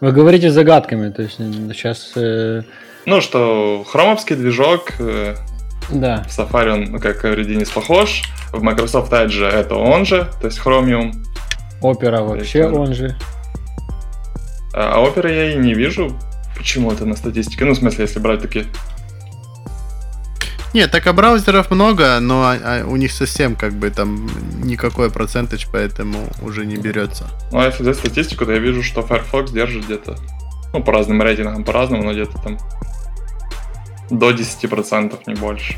Вы 0.00 0.12
говорите 0.12 0.50
загадками, 0.50 1.10
то 1.10 1.22
есть 1.22 1.36
сейчас... 1.36 2.12
э, 2.16 2.62
Ну, 3.06 3.20
что 3.20 3.84
хромовский 3.88 4.36
движок, 4.36 4.92
э, 4.98 5.36
да. 5.90 6.24
в 6.28 6.38
Safari 6.38 6.70
он, 6.70 6.84
ну, 6.92 6.98
как 6.98 7.20
говорит 7.20 7.46
Денис, 7.48 7.70
похож, 7.70 8.22
в 8.52 8.62
Microsoft 8.62 9.12
Edge 9.12 9.44
это 9.46 9.74
он 9.74 10.04
же, 10.06 10.28
то 10.40 10.46
есть 10.46 10.60
Chromium, 10.64 11.12
Опера 11.80 12.22
вообще 12.22 12.60
есть, 12.60 12.72
он 12.72 12.94
же. 12.94 13.16
а 14.72 14.98
Opera 15.04 15.32
я 15.32 15.52
и 15.52 15.56
не 15.56 15.74
вижу 15.74 16.16
почему-то 16.56 17.04
на 17.04 17.16
статистике, 17.16 17.64
ну, 17.64 17.72
в 17.72 17.76
смысле, 17.76 18.04
если 18.04 18.18
брать 18.18 18.40
такие 18.42 18.66
Нет, 20.74 20.90
так 20.90 21.06
а 21.06 21.12
браузеров 21.12 21.70
много, 21.70 22.18
но 22.20 22.42
а- 22.42 22.58
а 22.62 22.84
у 22.86 22.96
них 22.96 23.10
совсем 23.12 23.56
как 23.56 23.72
бы 23.72 23.88
там 23.90 24.28
никакой 24.62 25.10
процентаж, 25.10 25.66
поэтому 25.72 26.18
уже 26.42 26.66
не 26.66 26.76
берется. 26.76 27.28
Ну, 27.50 27.60
а 27.60 27.66
если 27.66 27.82
взять 27.82 27.96
статистику, 27.96 28.44
то 28.44 28.52
я 28.52 28.58
вижу, 28.58 28.82
что 28.82 29.00
Firefox 29.02 29.52
держит 29.52 29.84
где-то, 29.86 30.16
ну, 30.74 30.82
по 30.82 30.92
разным 30.92 31.22
рейтингам, 31.22 31.64
по-разному, 31.64 32.02
но 32.02 32.12
где-то 32.12 32.38
там 32.42 32.58
до 34.10 34.30
10%, 34.30 35.18
не 35.26 35.34
больше. 35.34 35.76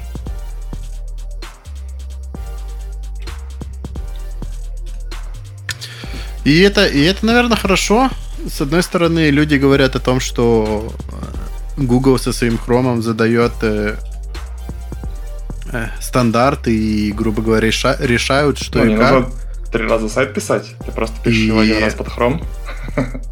И 6.45 6.61
это, 6.61 6.87
и 6.87 7.03
это, 7.05 7.27
наверное, 7.27 7.57
хорошо. 7.57 8.11
С 8.49 8.61
одной 8.61 8.83
стороны, 8.83 9.31
люди 9.31 9.57
говорят 9.57 9.97
о 9.97 10.01
том, 10.01 10.21
что 10.21 10.93
э, 11.77 11.83
Google 11.83 12.19
со 12.19 12.33
своим 12.33 12.57
хромом 12.57 13.03
задает 13.03 13.53
э, 13.63 13.97
э, 15.73 15.87
стандарты 16.01 16.75
и, 16.75 17.13
грубо 17.13 17.43
говоря, 17.43 17.69
реша- 17.69 17.97
решают, 18.01 18.59
что 18.59 18.79
Ну, 18.79 18.85
и 18.87 18.89
не 18.91 18.97
как. 18.97 19.13
нужно 19.13 19.31
три 19.73 19.87
раза 19.87 20.09
сайт 20.09 20.33
писать, 20.33 20.75
ты 20.87 20.93
просто 20.93 21.17
пишешь 21.23 21.43
его 21.43 21.63
И- 21.63 21.71
один 21.71 21.85
раз 21.85 21.95
под 21.95 22.07
Chrome. 22.09 22.45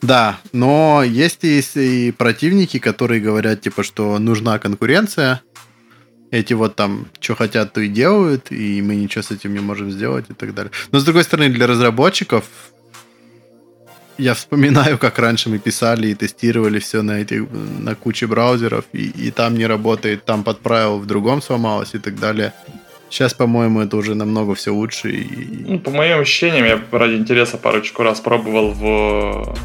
Да, 0.00 0.38
но 0.52 1.02
есть 1.04 1.44
и, 1.44 1.60
и 1.74 2.12
противники, 2.12 2.78
которые 2.78 3.20
говорят, 3.20 3.60
типа, 3.60 3.82
что 3.82 4.18
нужна 4.18 4.58
конкуренция. 4.58 5.42
Эти 6.30 6.52
вот 6.52 6.76
там, 6.76 7.06
что 7.20 7.34
хотят, 7.34 7.72
то 7.72 7.80
и 7.80 7.88
делают, 7.88 8.52
и 8.52 8.82
мы 8.82 8.96
ничего 8.96 9.22
с 9.22 9.30
этим 9.30 9.54
не 9.54 9.60
можем 9.60 9.90
сделать 9.90 10.26
и 10.28 10.34
так 10.34 10.54
далее. 10.54 10.70
Но, 10.92 11.00
с 11.00 11.04
другой 11.04 11.24
стороны, 11.24 11.48
для 11.48 11.66
разработчиков 11.66 12.44
я 14.18 14.34
вспоминаю, 14.34 14.98
как 14.98 15.18
раньше 15.18 15.48
мы 15.48 15.58
писали 15.58 16.08
и 16.08 16.14
тестировали 16.14 16.80
все 16.80 17.02
на, 17.02 17.20
этих, 17.20 17.46
на 17.50 17.94
куче 17.94 18.26
браузеров, 18.26 18.84
и, 18.92 19.08
и 19.08 19.30
там 19.30 19.56
не 19.56 19.66
работает, 19.66 20.24
там 20.24 20.44
подправил, 20.44 20.98
в 20.98 21.06
другом 21.06 21.40
сломалось 21.40 21.94
и 21.94 21.98
так 21.98 22.18
далее. 22.20 22.52
Сейчас, 23.10 23.32
по-моему, 23.32 23.80
это 23.80 23.96
уже 23.96 24.14
намного 24.14 24.54
все 24.54 24.70
лучше. 24.74 25.10
И... 25.10 25.64
Ну, 25.66 25.78
по 25.78 25.90
моим 25.90 26.18
ощущениям, 26.18 26.66
я 26.66 26.82
ради 26.90 27.14
интереса 27.14 27.56
парочку 27.56 28.02
раз 28.02 28.20
пробовал 28.20 28.72
в 28.72 29.56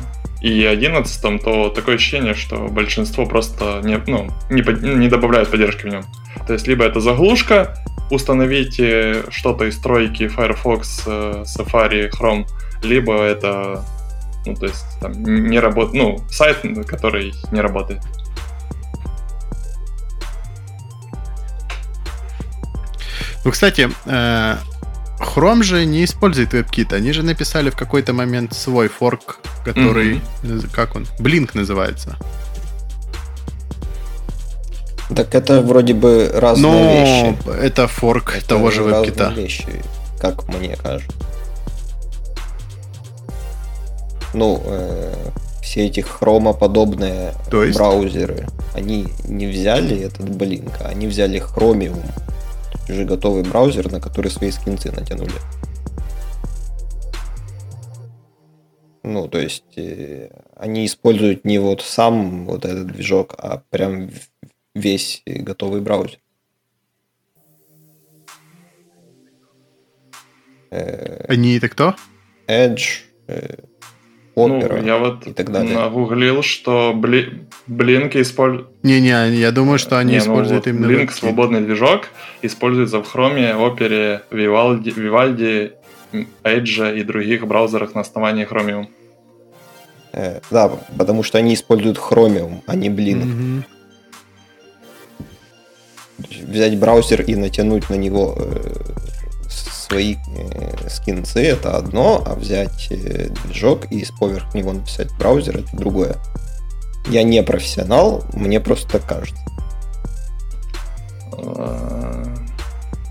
и11, 0.44 1.40
то 1.40 1.70
такое 1.70 1.96
ощущение, 1.96 2.34
что 2.34 2.68
большинство 2.68 3.26
просто 3.26 3.80
не, 3.84 3.98
ну, 4.08 4.30
не, 4.50 4.62
под- 4.62 4.84
не 4.84 5.08
добавляют 5.08 5.50
поддержки 5.50 5.84
в 5.86 5.90
нем. 5.90 6.04
То 6.46 6.54
есть, 6.54 6.68
либо 6.68 6.84
это 6.84 7.00
заглушка, 7.00 7.78
установите 8.12 9.24
что-то 9.30 9.66
из 9.66 9.80
тройки 9.80 10.28
Firefox, 10.28 11.04
э, 11.06 11.44
Safari, 11.46 12.10
Chrome, 12.12 12.46
либо 12.84 13.22
это, 13.24 13.86
ну, 14.46 14.56
то 14.56 14.66
есть, 14.66 14.86
там, 15.00 15.14
не 15.24 15.60
работает, 15.60 15.94
ну, 15.96 16.20
сайт, 16.30 16.58
который 16.88 17.34
не 17.52 17.62
работает. 17.62 18.02
Ну, 23.46 23.52
кстати, 23.52 23.90
э, 24.06 24.56
Chrome 25.20 25.64
же 25.64 25.86
не 25.86 26.04
использует 26.04 26.54
WebKit. 26.54 26.94
Они 26.94 27.12
же 27.14 27.24
написали 27.24 27.70
в 27.70 27.76
какой-то 27.76 28.14
момент 28.14 28.54
свой 28.54 28.88
форк, 28.88 29.40
который... 29.64 30.22
наз- 30.44 30.70
Как 30.72 30.96
он? 30.96 31.08
Blink 31.20 31.52
называется. 31.54 32.18
Так 35.16 35.36
это 35.36 35.62
вроде 35.62 35.94
бы 35.94 36.30
разные 36.34 36.72
Но 36.72 37.34
вещи. 37.34 37.62
это 37.62 37.88
форк 37.88 38.36
Это 38.38 38.48
того 38.48 38.72
же 38.72 38.84
разные 38.90 39.12
WebKit. 39.12 39.34
вещи, 39.36 39.68
как 40.20 40.48
мне 40.48 40.76
кажется. 40.76 41.16
Ну, 44.34 44.62
э, 44.66 45.14
все 45.62 45.86
эти 45.86 46.00
хромоподобные 46.00 47.34
То 47.52 47.64
есть? 47.64 47.78
браузеры, 47.78 48.48
они 48.74 49.08
не 49.26 49.46
взяли 49.46 50.00
этот 50.02 50.28
а 50.82 50.88
они 50.88 51.06
взяли 51.08 51.40
Chromium, 51.42 52.00
уже 52.90 53.06
готовый 53.06 53.44
браузер, 53.44 53.92
на 53.92 54.00
который 54.00 54.30
свои 54.32 54.52
скинцы 54.52 54.92
натянули. 54.92 55.32
Ну, 59.04 59.28
то 59.28 59.38
есть 59.38 59.78
э, 59.78 60.30
они 60.56 60.86
используют 60.86 61.44
не 61.44 61.60
вот 61.60 61.82
сам 61.82 62.46
вот 62.46 62.64
этот 62.66 62.88
движок, 62.88 63.36
а 63.38 63.62
прям 63.70 64.10
весь 64.74 65.22
готовый 65.26 65.82
браузер. 65.82 66.20
Э, 70.72 71.26
Они 71.28 71.58
это 71.58 71.70
кто? 71.70 71.96
Edge, 72.48 73.02
э, 73.28 73.58
Opera 74.36 74.80
ну, 74.80 74.86
я 74.86 74.98
вот 74.98 75.28
и 75.28 75.34
так 75.34 75.52
далее. 75.52 75.78
нагуглил, 75.78 76.42
что 76.42 76.94
бли... 76.96 77.46
Blink 77.68 78.20
использует... 78.20 78.68
Не-не, 78.82 79.36
я 79.36 79.52
думаю, 79.52 79.78
что 79.78 80.00
они 80.00 80.14
Не, 80.14 80.18
ну 80.18 80.24
используют 80.24 80.66
вот 80.66 80.74
именно 80.74 80.92
Blink 80.92 81.12
свободный 81.12 81.62
движок 81.62 82.08
используется 82.42 83.04
в 83.04 83.16
Chrome, 83.16 83.56
Opera, 83.56 84.22
Vivaldi, 84.32 84.94
Vivaldi, 84.96 85.74
Edge 86.44 87.00
и 87.00 87.04
других 87.04 87.46
браузерах 87.46 87.94
на 87.94 88.02
основании 88.02 88.48
Chromium. 88.48 88.88
Э, 90.14 90.40
да, 90.50 90.72
потому 90.98 91.22
что 91.24 91.38
они 91.38 91.54
используют 91.54 91.98
Chromium, 91.98 92.62
а 92.66 92.76
не 92.76 92.90
Blink. 92.90 93.64
То 96.18 96.28
есть 96.30 96.44
Взять 96.44 96.80
браузер 96.80 97.22
и 97.22 97.36
натянуть 97.36 97.90
на 97.90 97.96
него 97.96 98.36
э, 98.38 98.84
свои 99.94 100.16
э, 100.36 100.90
скинцы 100.90 101.44
это 101.46 101.78
одно, 101.78 102.24
а 102.26 102.34
взять 102.36 102.88
э, 102.90 103.30
движок 103.46 103.92
и 103.92 104.06
поверх 104.20 104.54
него 104.56 104.74
написать 104.74 105.12
браузер 105.20 105.58
это 105.60 105.70
другое. 105.78 106.16
Я 107.08 107.24
не 107.24 107.44
профессионал, 107.44 108.24
мне 108.34 108.60
просто 108.60 108.88
так 108.94 109.06
кажется. 109.06 109.42
А, 111.34 112.24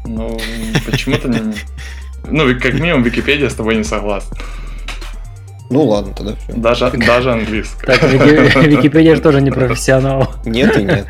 Ну, 0.06 0.38
почему-то... 0.86 1.28
не- 1.28 1.54
Ну, 2.28 2.58
как 2.60 2.74
минимум 2.74 3.02
Википедия 3.04 3.48
с 3.48 3.54
тобой 3.54 3.76
не 3.76 3.84
согласна. 3.84 4.36
Ну 5.70 5.84
ладно, 5.84 6.12
тогда 6.14 6.34
все. 6.36 6.52
Даже, 6.54 6.90
даже 6.90 7.32
английская. 7.32 7.86
Так, 7.86 8.02
Вики- 8.02 8.68
Википедия 8.68 9.14
же 9.14 9.22
тоже 9.22 9.40
не 9.40 9.50
профессионал. 9.50 10.34
Нет 10.44 10.76
и 10.76 10.82
нет. 10.82 11.06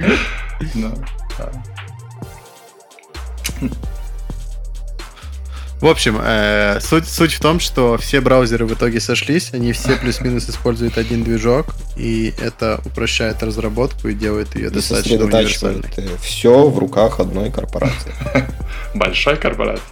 В 5.83 5.89
общем, 5.89 6.17
э, 6.23 6.79
суть, 6.81 7.09
суть 7.09 7.33
в 7.33 7.41
том, 7.41 7.59
что 7.59 7.99
все 7.99 8.21
браузеры 8.21 8.67
в 8.67 8.73
итоге 8.73 9.01
сошлись, 9.01 9.53
они 9.53 9.73
все 9.73 9.97
плюс-минус 9.97 10.49
используют 10.49 10.97
один 10.97 11.25
движок, 11.25 11.75
и 11.97 12.33
это 12.41 12.81
упрощает 12.85 13.43
разработку 13.43 14.07
и 14.07 14.15
делает 14.15 14.55
ее 14.55 14.69
И 14.69 14.71
достаточно 14.71 15.25
универсальной. 15.25 15.83
сосредотачивает 15.83 16.21
все 16.21 16.69
в 16.69 16.79
руках 16.79 17.19
одной 17.19 17.51
корпорации. 17.51 18.15
Большой 18.95 19.37
корпорация. 19.37 19.85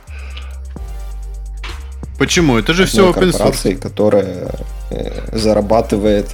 Почему? 2.21 2.57
Это 2.57 2.73
же 2.73 2.87
все 2.87 3.11
open 3.11 3.33
source. 3.33 3.77
которая 3.77 4.53
э, 4.91 5.37
зарабатывает 5.37 6.29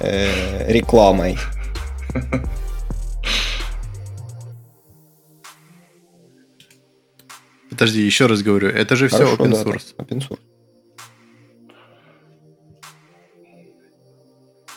э, 0.00 0.72
рекламой. 0.72 1.38
Подожди, 7.78 8.02
еще 8.02 8.26
раз 8.26 8.42
говорю, 8.42 8.68
это 8.70 8.96
же 8.96 9.06
все 9.06 9.18
Хорошо, 9.18 9.36
open 9.36 9.50
да, 9.50 9.62
source. 9.62 9.94
да, 9.96 10.04
open 10.04 10.28
source. 10.28 10.38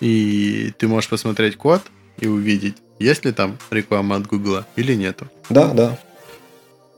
И 0.01 0.71
ты 0.77 0.87
можешь 0.87 1.09
посмотреть 1.09 1.57
код 1.57 1.81
и 2.19 2.27
увидеть, 2.27 2.77
есть 2.99 3.25
ли 3.25 3.31
там 3.31 3.57
реклама 3.71 4.17
от 4.17 4.27
Гугла 4.27 4.67
или 4.75 4.93
нету. 4.93 5.27
Да, 5.49 5.73
да. 5.73 5.97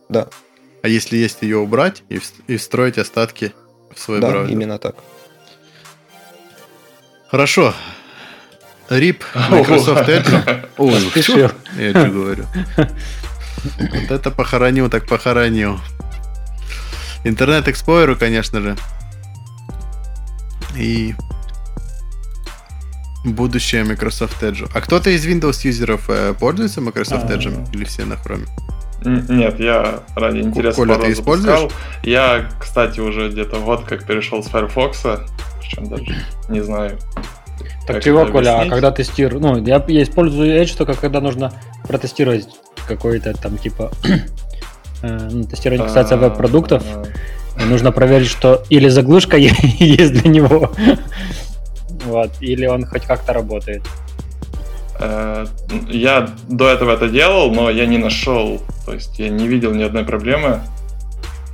Да, 0.10 0.28
А 0.82 0.89
если 0.89 1.16
есть, 1.16 1.41
ее 1.41 1.58
убрать 1.58 2.04
и, 2.10 2.20
и 2.47 2.58
встроить 2.58 2.97
остатки 2.97 3.54
в 3.95 3.99
свой 3.99 4.20
да, 4.20 4.30
браузер. 4.30 4.51
именно 4.51 4.78
так. 4.80 4.95
Хорошо. 7.30 7.74
RIP 8.89 9.22
Microsoft 9.49 10.10
Edge. 10.10 10.68
Ой, 10.78 11.01
я 11.16 11.91
что 11.91 12.10
говорю. 12.10 12.45
Вот 13.80 14.12
это 14.12 14.30
похоронил, 14.30 14.89
так 14.89 15.08
похоронил. 15.08 15.80
Интернет 17.24 17.67
Explorer, 17.67 18.15
конечно 18.15 18.61
же. 18.61 18.76
И 20.76 21.15
будущее 23.24 23.84
Microsoft 23.84 24.41
Edge. 24.43 24.69
А 24.74 24.82
кто-то 24.82 25.09
из 25.09 25.26
Windows 25.26 25.65
юзеров 25.65 26.09
э, 26.09 26.34
пользуется 26.38 26.82
Microsoft 26.82 27.30
А. 27.30 27.34
Edge? 27.34 27.74
Или 27.74 27.86
все 27.86 28.05
на? 28.05 28.17
Н- 29.05 29.26
Нет, 29.30 29.59
я 29.59 30.03
ради 30.15 30.39
интереса 30.39 30.78
Коля, 30.78 30.95
ты 30.97 31.11
используешь? 31.11 31.71
Я, 32.03 32.49
кстати, 32.59 32.99
уже 32.99 33.30
где-то 33.30 33.59
год 33.59 33.84
как 33.86 34.05
перешел 34.05 34.43
с 34.43 34.47
Firefox, 34.47 35.03
причем 35.59 35.89
даже 35.89 36.15
не 36.49 36.61
знаю. 36.61 36.99
Так 37.86 38.03
чего, 38.03 38.26
Коля, 38.26 38.61
а 38.61 38.69
когда 38.69 38.91
тестирую... 38.91 39.41
Ну, 39.41 39.57
я, 39.65 39.84
я 39.88 40.03
использую 40.03 40.61
Edge 40.61 40.76
только 40.78 40.93
когда 40.93 41.19
нужно 41.19 41.53
протестировать 41.88 42.47
какой-то 42.88 43.34
там 43.34 43.57
типа... 43.57 43.91
э, 45.04 45.30
ну, 45.32 45.43
тестирование 45.43 45.86
касается 45.86 46.16
А, 46.16 46.18
веб-продуктов. 46.18 46.84
нужно 47.58 47.91
проверить, 47.91 48.28
что 48.28 48.64
или 48.70 48.89
заглушка 48.89 49.38
есть 49.38 50.14
для 50.14 50.30
него, 50.30 50.72
вот, 52.06 52.32
или 52.41 52.66
он 52.66 52.86
хоть 52.86 53.04
как-то 53.04 53.34
работает. 53.34 53.84
Э, 54.99 55.45
Я 55.89 56.30
до 56.49 56.68
этого 56.70 56.91
это 56.91 57.08
делал, 57.08 57.51
но 57.54 57.70
я 57.70 57.86
не 57.86 57.97
нашел, 57.97 58.62
то 58.86 58.93
есть 58.93 59.20
я 59.20 59.30
не 59.30 59.47
видел 59.47 59.74
ни 59.74 59.84
одной 59.84 60.04
проблемы, 60.04 60.62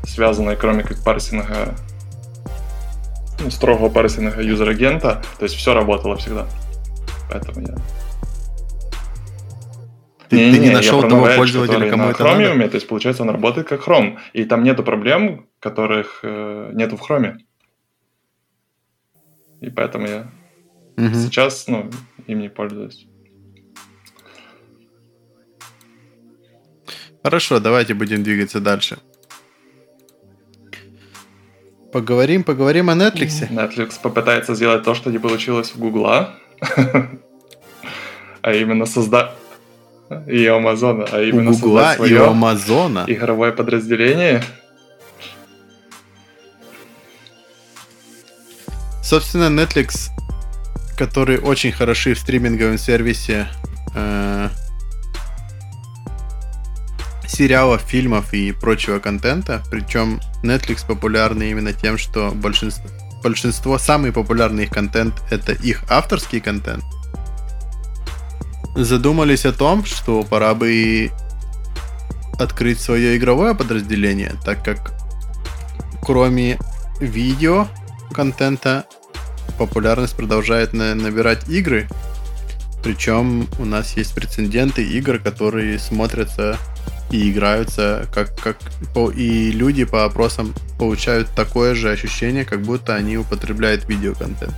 связанной 0.05 0.55
кроме 0.55 0.83
как 0.83 1.03
парсинга, 1.03 1.75
ну, 3.43 3.51
строгого 3.51 3.89
парсинга 3.89 4.41
юзер-агента, 4.41 5.21
то 5.37 5.43
есть 5.43 5.55
все 5.55 5.73
работало 5.73 6.15
всегда. 6.17 6.45
Поэтому 7.31 7.61
я... 7.67 7.75
Ты, 10.29 10.35
Не-не-не, 10.35 10.53
ты 10.53 10.59
не 10.59 10.67
я 10.67 10.73
нашел 10.73 11.01
того 11.01 11.27
Edge, 11.27 11.35
пользователя, 11.37 11.89
кому 11.89 12.03
на 12.05 12.09
это 12.11 12.23
надо? 12.23 12.43
Chromium, 12.43 12.69
то 12.69 12.75
есть 12.75 12.87
получается 12.87 13.23
он 13.23 13.31
работает 13.31 13.67
как 13.67 13.87
Chrome, 13.87 14.19
и 14.33 14.43
там 14.45 14.63
нету 14.63 14.83
проблем, 14.83 15.47
которых 15.59 16.19
э, 16.21 16.71
нету 16.73 16.97
в 16.97 17.09
Chrome. 17.09 17.37
И 19.61 19.69
поэтому 19.71 20.07
я 20.07 20.27
Мгм. 20.97 21.15
сейчас, 21.15 21.67
ну, 21.67 21.89
им 22.27 22.39
не 22.41 22.49
пользуюсь. 22.49 23.07
Хорошо, 27.23 27.59
давайте 27.59 27.93
будем 27.95 28.21
двигаться 28.23 28.59
дальше. 28.59 28.99
Поговорим, 31.91 32.43
поговорим 32.43 32.91
о 32.91 32.93
Netflix. 32.93 33.49
Netflix 33.49 33.99
попытается 34.01 34.53
сделать 34.53 34.83
то, 34.83 34.93
что 34.93 35.09
не 35.09 35.17
получилось 35.17 35.71
в 35.71 35.79
Гугла, 35.79 36.35
а 38.41 38.53
именно 38.53 38.85
создать 38.85 39.31
и 40.27 40.45
Амазона, 40.47 41.05
а 41.11 41.19
У 41.19 41.23
именно 41.23 41.51
Гугла 41.51 41.93
создать 41.93 42.11
и 42.11 42.15
у 42.15 42.23
Амазона. 42.23 43.05
игровое 43.07 43.51
подразделение. 43.51 44.43
Собственно, 49.03 49.45
Netflix, 49.49 50.09
который 50.97 51.39
очень 51.39 51.71
хороши 51.71 52.13
в 52.13 52.19
стриминговом 52.19 52.77
сервисе 52.77 53.47
э, 53.95 54.49
сериалов, 57.27 57.81
фильмов 57.81 58.33
и 58.33 58.51
прочего 58.51 58.99
контента. 58.99 59.63
Причем 59.71 60.19
Netflix 60.43 60.85
популярны 60.85 61.49
именно 61.49 61.73
тем, 61.73 61.97
что 61.97 62.31
большинство, 62.31 62.87
большинство 63.23 63.77
самый 63.77 64.11
популярный 64.11 64.65
их 64.65 64.69
контент 64.69 65.15
это 65.31 65.53
их 65.53 65.83
авторский 65.89 66.39
контент. 66.39 66.83
Задумались 68.83 69.45
о 69.45 69.51
том, 69.51 69.83
что 69.83 70.23
пора 70.23 70.53
бы 70.53 71.11
открыть 72.39 72.79
свое 72.79 73.17
игровое 73.17 73.53
подразделение, 73.53 74.35
так 74.45 74.63
как 74.63 74.93
кроме 76.01 76.57
видео 77.01 77.67
контента 78.13 78.85
популярность 79.57 80.15
продолжает 80.15 80.71
на- 80.71 80.95
набирать 80.95 81.49
игры. 81.49 81.89
Причем 82.81 83.49
у 83.59 83.65
нас 83.65 83.97
есть 83.97 84.15
прецеденты 84.15 84.81
игр, 84.81 85.19
которые 85.19 85.77
смотрятся 85.77 86.57
и 87.11 87.31
играются, 87.31 88.07
как, 88.13 88.35
как 88.39 88.57
и 89.15 89.51
люди 89.51 89.83
по 89.83 90.05
опросам 90.05 90.53
получают 90.77 91.29
такое 91.35 91.75
же 91.75 91.91
ощущение, 91.91 92.45
как 92.45 92.61
будто 92.61 92.95
они 92.95 93.17
употребляют 93.17 93.87
видеоконтент. 93.89 94.53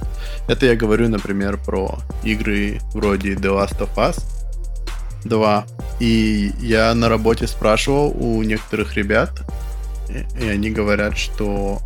Это 0.48 0.66
я 0.66 0.76
говорю, 0.76 1.10
например, 1.10 1.58
про 1.58 2.00
игры 2.24 2.80
вроде 2.94 3.34
The 3.34 3.58
Last 3.58 3.80
of 3.80 3.96
Us 3.96 4.24
2. 5.26 5.66
И 6.00 6.52
я 6.60 6.94
на 6.94 7.10
работе 7.10 7.48
спрашивал 7.48 8.16
у 8.16 8.44
некоторых 8.44 8.96
ребят, 8.96 9.44
и 10.40 10.48
они 10.48 10.72
говорят, 10.72 11.18
что 11.18 11.82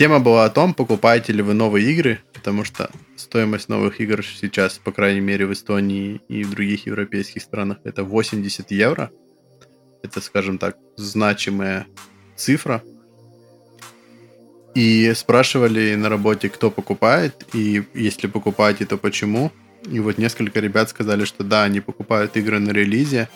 Тема 0.00 0.18
была 0.18 0.46
о 0.46 0.48
том, 0.48 0.72
покупаете 0.72 1.34
ли 1.34 1.42
вы 1.42 1.52
новые 1.52 1.92
игры, 1.92 2.20
потому 2.40 2.64
что 2.64 2.90
стоимость 3.16 3.68
новых 3.68 4.00
игр 4.00 4.24
сейчас, 4.24 4.78
по 4.78 4.92
крайней 4.92 5.20
мере, 5.20 5.44
в 5.44 5.52
Эстонии 5.52 6.22
и 6.26 6.42
в 6.42 6.50
других 6.50 6.86
европейских 6.86 7.42
странах, 7.42 7.76
это 7.84 8.02
80 8.02 8.70
евро. 8.70 9.10
Это, 10.02 10.22
скажем 10.22 10.56
так, 10.56 10.78
значимая 10.96 11.86
цифра. 12.36 12.82
И 14.74 15.12
спрашивали 15.14 15.94
на 15.96 16.08
работе, 16.08 16.48
кто 16.48 16.70
покупает, 16.70 17.46
и 17.52 17.84
если 17.92 18.26
покупаете, 18.26 18.86
то 18.86 18.96
почему. 18.96 19.52
И 19.92 20.00
вот 20.00 20.16
несколько 20.16 20.60
ребят 20.60 20.88
сказали, 20.88 21.26
что 21.26 21.44
да, 21.44 21.64
они 21.64 21.80
покупают 21.80 22.38
игры 22.38 22.58
на 22.58 22.70
релизе. 22.70 23.28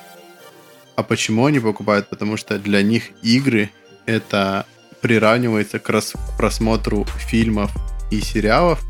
А 0.96 1.02
почему 1.02 1.44
они 1.44 1.60
покупают? 1.60 2.08
Потому 2.08 2.38
что 2.38 2.58
для 2.58 2.82
них 2.82 3.10
игры 3.22 3.70
это 4.06 4.64
приравнивается 5.02 5.78
к 5.78 6.02
просмотру 6.38 7.04
фильмов 7.28 7.70
и 8.18 8.20
сериалов, 8.20 8.80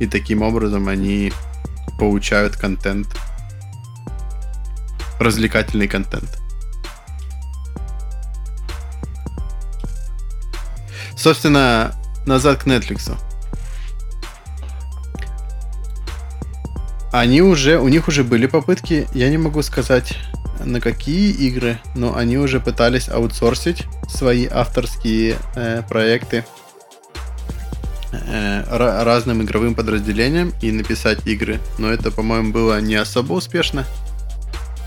и 0.00 0.06
таким 0.06 0.42
образом 0.42 0.88
они 0.88 1.32
получают 1.98 2.56
контент, 2.56 3.08
развлекательный 5.18 5.88
контент. 5.88 6.38
Собственно, 11.16 11.94
назад 12.26 12.62
к 12.62 12.66
Netflix. 12.66 13.18
Они 17.10 17.42
уже, 17.42 17.78
у 17.78 17.88
них 17.88 18.06
уже 18.06 18.22
были 18.22 18.46
попытки, 18.46 19.08
я 19.14 19.28
не 19.28 19.38
могу 19.38 19.62
сказать 19.62 20.16
на 20.64 20.80
какие 20.80 21.32
игры, 21.32 21.80
но 21.94 22.16
они 22.16 22.36
уже 22.38 22.60
пытались 22.60 23.08
аутсорсить 23.08 23.86
свои 24.08 24.46
авторские 24.46 25.36
э, 25.54 25.82
проекты 25.88 26.44
разным 28.10 29.42
игровым 29.42 29.74
подразделениям 29.74 30.52
и 30.62 30.72
написать 30.72 31.26
игры. 31.26 31.60
Но 31.78 31.92
это, 31.92 32.10
по-моему, 32.10 32.52
было 32.52 32.80
не 32.80 32.94
особо 32.94 33.34
успешно. 33.34 33.86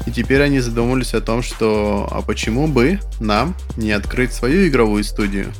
И 0.07 0.11
теперь 0.11 0.41
они 0.41 0.59
задумались 0.59 1.13
о 1.13 1.21
том, 1.21 1.43
что 1.43 2.07
а 2.09 2.21
почему 2.21 2.67
бы 2.67 2.99
нам 3.19 3.55
не 3.77 3.91
открыть 3.91 4.33
свою 4.33 4.67
игровую 4.67 5.03
студию? 5.03 5.53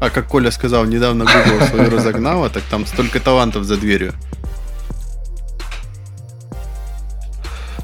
А 0.00 0.10
как 0.10 0.28
Коля 0.28 0.50
сказал, 0.50 0.84
недавно 0.84 1.24
Google 1.24 1.66
свою 1.66 1.90
разогнала, 1.96 2.50
так 2.50 2.62
там 2.64 2.86
столько 2.86 3.20
талантов 3.20 3.64
за 3.64 3.76
дверью. 3.76 4.14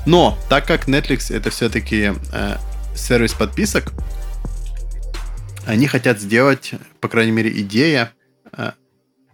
Но, 0.06 0.38
так 0.48 0.66
как 0.66 0.88
Netflix 0.88 1.34
это 1.34 1.50
все-таки 1.50 2.14
э, 2.32 2.56
сервис 2.96 3.34
подписок, 3.34 3.92
они 5.66 5.86
хотят 5.86 6.18
сделать, 6.18 6.72
по 7.00 7.08
крайней 7.08 7.32
мере, 7.32 7.50
идея, 7.60 8.12
э, 8.14 8.17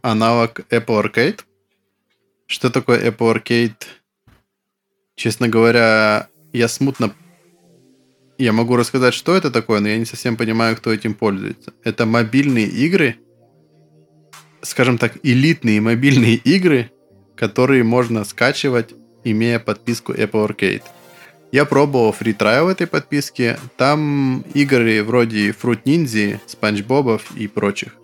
аналог 0.03 0.61
Apple 0.71 1.03
Arcade. 1.03 1.41
Что 2.47 2.71
такое 2.71 3.11
Apple 3.11 3.35
Arcade? 3.35 3.87
Честно 5.17 5.49
говоря, 5.49 6.29
я 6.53 6.69
смутно... 6.69 7.15
Я 8.37 8.53
могу 8.53 8.77
рассказать, 8.77 9.15
что 9.15 9.35
это 9.37 9.51
такое, 9.51 9.81
но 9.81 9.89
я 9.89 9.97
не 9.97 10.05
совсем 10.05 10.37
понимаю, 10.37 10.77
кто 10.77 10.93
этим 10.93 11.15
пользуется. 11.15 11.73
Это 11.85 12.05
мобильные 12.05 12.67
игры, 12.67 13.17
скажем 14.63 14.99
так, 14.99 15.19
элитные 15.23 15.81
мобильные 15.81 16.35
игры, 16.35 16.91
которые 17.37 17.85
можно 17.85 18.25
скачивать 18.25 18.95
имея 19.23 19.59
подписку 19.59 20.13
Apple 20.13 20.49
Arcade. 20.49 20.83
Я 21.53 21.65
пробовал 21.65 22.13
фри 22.13 22.33
трайл 22.33 22.69
этой 22.69 22.89
подписки. 22.89 23.57
Там 23.77 24.41
игры 24.55 25.05
вроде 25.05 25.51
Fruit 25.51 25.85
Ninja, 25.85 26.41
Спанч 26.47 26.83
Бобов 26.83 27.31
и 27.37 27.47
прочих. 27.47 27.95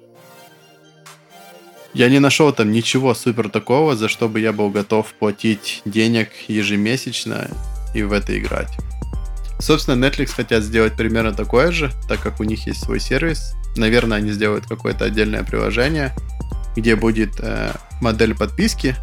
Я 1.92 2.08
не 2.08 2.20
нашел 2.20 2.52
там 2.52 2.70
ничего 2.70 3.14
супер 3.14 3.48
такого, 3.48 3.96
за 3.96 4.08
что 4.08 4.28
бы 4.28 4.38
я 4.38 4.52
был 4.52 4.70
готов 4.70 5.12
платить 5.14 5.82
денег 5.84 6.28
ежемесячно 6.46 7.48
и 7.94 8.02
в 8.02 8.12
это 8.12 8.38
играть. 8.38 8.70
Собственно, 9.58 10.06
Netflix 10.06 10.28
хотят 10.28 10.62
сделать 10.62 10.96
примерно 10.96 11.32
такое 11.32 11.72
же, 11.72 11.90
так 12.08 12.20
как 12.20 12.40
у 12.40 12.44
них 12.44 12.66
есть 12.66 12.82
свой 12.84 13.00
сервис. 13.00 13.54
Наверное, 13.76 14.18
они 14.18 14.30
сделают 14.30 14.66
какое-то 14.66 15.04
отдельное 15.04 15.42
приложение, 15.42 16.14
где 16.76 16.96
будет 16.96 17.40
э, 17.40 17.72
модель 18.00 18.36
подписки, 18.36 18.96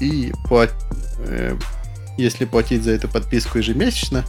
и 0.00 0.32
плат... 0.48 0.72
э, 1.18 1.58
если 2.16 2.44
платить 2.44 2.84
за 2.84 2.92
эту 2.92 3.08
подписку 3.08 3.58
ежемесячно, 3.58 4.24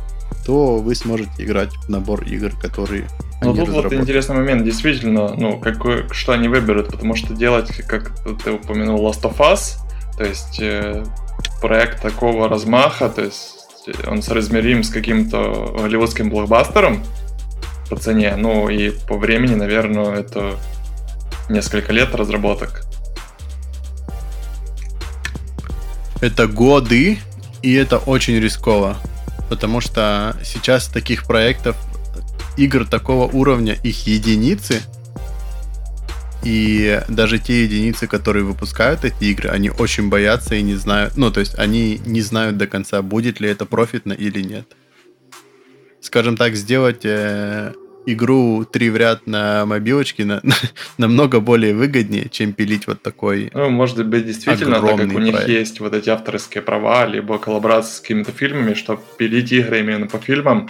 то 0.45 0.77
вы 0.77 0.95
сможете 0.95 1.43
играть 1.43 1.71
в 1.73 1.89
набор 1.89 2.23
игр, 2.23 2.51
которые 2.59 3.07
ну, 3.53 3.65
тут 3.65 3.69
вот 3.69 3.93
интересный 3.93 4.35
момент, 4.35 4.63
действительно, 4.63 5.33
ну, 5.35 5.59
какой, 5.59 6.07
что 6.11 6.33
они 6.33 6.47
выберут, 6.47 6.89
потому 6.89 7.15
что 7.15 7.33
делать, 7.33 7.69
как 7.87 8.11
ты 8.43 8.51
упомянул, 8.51 9.07
Last 9.07 9.21
of 9.23 9.37
Us, 9.37 9.77
то 10.17 10.23
есть 10.23 10.59
э, 10.59 11.03
проект 11.61 12.01
такого 12.01 12.47
размаха, 12.47 13.09
то 13.09 13.23
есть 13.23 13.89
он 14.07 14.21
соразмерим 14.21 14.83
с 14.83 14.89
каким-то 14.89 15.75
голливудским 15.77 16.29
блокбастером 16.29 17.03
по 17.89 17.95
цене, 17.95 18.35
ну 18.35 18.69
и 18.69 18.91
по 19.07 19.17
времени, 19.17 19.55
наверное, 19.55 20.15
это 20.15 20.55
несколько 21.49 21.93
лет 21.93 22.15
разработок. 22.15 22.85
Это 26.21 26.47
годы, 26.47 27.19
и 27.61 27.73
это 27.73 27.97
очень 27.97 28.39
рисково, 28.39 28.97
потому 29.49 29.81
что 29.81 30.35
сейчас 30.43 30.87
таких 30.87 31.25
проектов, 31.25 31.75
игр 32.57 32.85
такого 32.85 33.31
уровня, 33.31 33.77
их 33.83 34.07
единицы, 34.07 34.81
и 36.43 37.01
даже 37.09 37.39
те 37.39 37.63
единицы, 37.63 38.07
которые 38.07 38.45
выпускают 38.45 39.03
эти 39.03 39.25
игры, 39.25 39.49
они 39.49 39.71
очень 39.71 40.09
боятся 40.09 40.55
и 40.55 40.61
не 40.61 40.75
знают, 40.75 41.17
ну, 41.17 41.31
то 41.31 41.39
есть 41.39 41.57
они 41.57 41.99
не 42.05 42.21
знают 42.21 42.57
до 42.57 42.67
конца, 42.67 43.01
будет 43.01 43.39
ли 43.39 43.49
это 43.49 43.65
профитно 43.65 44.13
или 44.13 44.41
нет. 44.41 44.67
Скажем 46.01 46.37
так, 46.37 46.55
сделать 46.55 47.03
э, 47.03 47.73
игру 48.05 48.63
три 48.63 48.91
в 48.91 48.97
ряд 48.97 49.25
на 49.25 49.65
мобилочке 49.65 50.23
на, 50.23 50.41
намного 50.99 51.39
более 51.39 51.73
выгоднее, 51.73 52.29
чем 52.29 52.53
пилить 52.53 52.85
вот 52.85 53.01
такой 53.01 53.49
Ну, 53.53 53.69
может 53.69 54.05
быть, 54.05 54.27
действительно, 54.27 54.79
так 54.79 54.97
как 54.97 54.99
у 54.99 55.19
них 55.19 55.33
проект. 55.33 55.49
есть 55.49 55.79
вот 55.79 55.95
эти 55.95 56.09
авторские 56.09 56.61
права, 56.61 57.07
либо 57.07 57.39
коллаборации 57.39 57.97
с 57.97 57.99
какими-то 58.01 58.31
фильмами, 58.31 58.75
что 58.75 59.01
пилить 59.17 59.51
игры 59.51 59.79
именно 59.79 60.05
по 60.07 60.19
фильмам, 60.19 60.69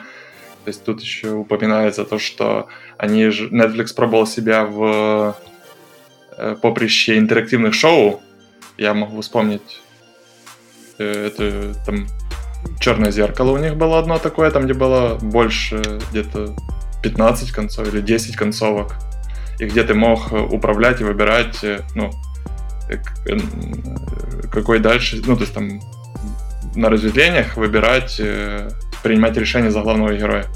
то 0.66 0.70
есть 0.70 0.84
тут 0.84 1.02
еще 1.02 1.32
упоминается 1.32 2.04
то, 2.04 2.20
что 2.20 2.68
они 2.98 3.24
Netflix 3.24 3.96
пробовал 3.96 4.28
себя 4.28 4.66
в 4.66 5.36
Э, 6.38 6.56
поприще 6.62 7.18
интерактивных 7.18 7.74
шоу. 7.74 8.22
Я 8.78 8.94
могу 8.94 9.22
вспомнить 9.22 9.82
э, 11.00 11.28
это 11.28 11.74
там 11.86 12.08
Черное 12.80 13.12
зеркало 13.12 13.52
у 13.52 13.58
них 13.58 13.76
было 13.76 14.00
одно 14.00 14.18
такое, 14.18 14.50
там 14.50 14.66
где 14.66 14.74
было 14.74 15.20
больше 15.22 15.84
где-то 16.10 16.56
15 17.04 17.52
концов 17.52 17.88
или 17.94 18.02
10 18.02 18.36
концовок. 18.36 18.96
И 19.60 19.66
где 19.66 19.84
ты 19.84 19.94
мог 19.94 20.32
управлять 20.32 21.00
и 21.00 21.04
выбирать, 21.04 21.64
э, 21.64 21.82
ну, 21.94 22.12
какой 24.52 24.80
дальше, 24.80 25.22
ну, 25.26 25.36
то 25.36 25.42
есть 25.42 25.54
там 25.54 25.80
на 26.76 26.90
разветвлениях 26.90 27.56
выбирать, 27.56 28.20
принимать 29.06 29.38
решения 29.38 29.70
за 29.70 29.82
главного 29.82 30.16
героя. 30.16 30.48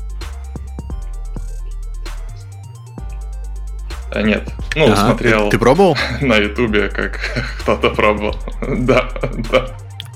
А, 4.12 4.24
нет. 4.24 4.42
Ну, 4.76 4.86
ага. 4.86 4.96
смотрел. 4.96 5.50
Ты 5.52 5.60
пробовал? 5.60 5.96
На 6.22 6.38
Ютубе, 6.38 6.90
как 6.90 7.20
кто-то 7.60 7.92
пробовал. 7.92 8.36
да, 8.68 9.08
да. 9.52 9.68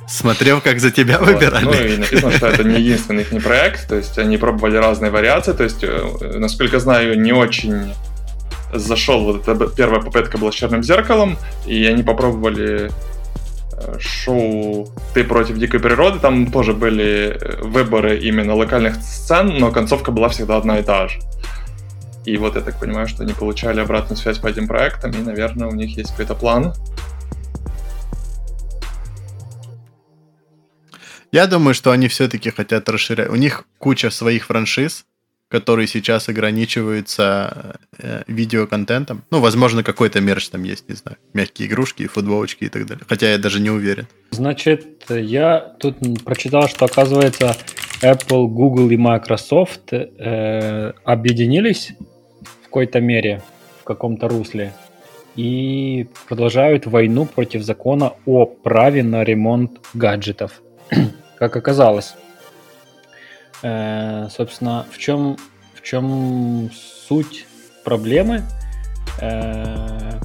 Смотрел, 0.08 0.62
как 0.62 0.80
за 0.80 0.90
тебя 0.90 1.20
вот. 1.20 1.28
выбирали. 1.28 1.64
Ну 1.64 1.74
и 1.74 1.98
написано, 1.98 2.32
что 2.32 2.48
это 2.48 2.64
не 2.64 2.80
единственный 2.80 3.22
их 3.22 3.32
не 3.32 3.40
проект, 3.40 3.88
то 3.88 3.96
есть 3.96 4.18
они 4.18 4.38
пробовали 4.38 4.78
разные 4.78 5.12
вариации, 5.12 5.54
то 5.54 5.64
есть, 5.64 5.84
э, 5.84 6.38
насколько 6.40 6.80
знаю, 6.80 7.20
не 7.20 7.34
очень 7.34 7.94
зашел, 8.74 9.26
вот 9.26 9.48
эта 9.48 9.68
первая 9.68 10.02
попытка 10.02 10.40
была 10.40 10.52
с 10.52 10.56
черным 10.56 10.82
зеркалом, 10.82 11.38
и 11.68 11.86
они 11.86 12.02
попробовали 12.02 12.90
шоу 14.00 14.90
«Ты 15.14 15.24
против 15.24 15.58
дикой 15.58 15.80
природы», 15.80 16.20
там 16.20 16.52
тоже 16.52 16.74
были 16.74 17.38
э, 17.40 17.62
выборы 17.62 18.20
именно 18.20 18.56
локальных 18.56 18.96
сцен, 18.96 19.58
но 19.58 19.72
концовка 19.72 20.12
была 20.12 20.30
всегда 20.30 20.58
одна 20.58 20.80
и 20.80 20.84
та 20.84 21.08
же. 21.08 21.20
И 22.26 22.38
вот 22.38 22.56
я 22.56 22.62
так 22.62 22.80
понимаю, 22.80 23.08
что 23.08 23.24
они 23.24 23.34
получали 23.34 23.82
обратную 23.82 24.18
связь 24.18 24.38
по 24.38 24.48
этим 24.48 24.68
проектам, 24.68 25.12
и, 25.12 25.18
наверное, 25.18 25.68
у 25.68 25.76
них 25.76 25.98
есть 25.98 26.12
какой-то 26.12 26.36
план. 26.36 26.74
Я 31.32 31.48
думаю, 31.48 31.74
что 31.74 31.92
они 31.92 32.08
все-таки 32.08 32.52
хотят 32.52 32.88
расширять. 32.90 33.30
У 33.30 33.36
них 33.36 33.66
куча 33.80 34.12
своих 34.12 34.46
франшиз, 34.46 35.06
которые 35.54 35.88
сейчас 35.88 36.30
ограничиваются 36.30 37.76
э, 38.00 38.24
видеоконтентом. 38.28 39.24
Ну, 39.32 39.40
возможно, 39.40 39.84
какой-то 39.84 40.20
мерч 40.20 40.50
там 40.50 40.64
есть, 40.64 40.90
не 40.90 40.96
знаю, 40.96 41.18
мягкие 41.34 41.68
игрушки, 41.68 42.08
футболочки 42.08 42.64
и 42.66 42.70
так 42.70 42.88
далее. 42.88 43.04
Хотя 43.08 43.32
я 43.32 43.38
даже 43.38 43.62
не 43.62 43.70
уверен. 43.70 44.08
Значит, 44.32 45.06
я 45.10 45.60
тут 45.80 45.98
прочитал, 46.26 46.68
что, 46.68 46.86
оказывается, 46.86 47.56
Apple, 48.02 48.48
Google 48.48 48.90
и 48.90 48.98
Microsoft 48.98 49.94
э, 49.94 50.94
объединились 51.04 51.94
какой-то 52.74 53.02
мере, 53.02 53.44
в 53.82 53.84
каком-то 53.84 54.28
русле, 54.28 54.74
и 55.36 56.08
продолжают 56.28 56.88
войну 56.88 57.26
против 57.26 57.62
закона 57.62 58.14
о 58.26 58.48
праве 58.48 59.04
на 59.04 59.24
ремонт 59.24 59.72
гаджетов. 59.94 60.64
как 61.38 61.56
оказалось. 61.56 62.16
Э, 63.64 64.28
собственно, 64.30 64.86
в 64.92 64.98
чем, 64.98 65.38
в 65.74 65.82
чем 65.82 66.70
суть 67.08 67.48
проблемы? 67.86 68.44
Э, 69.22 70.20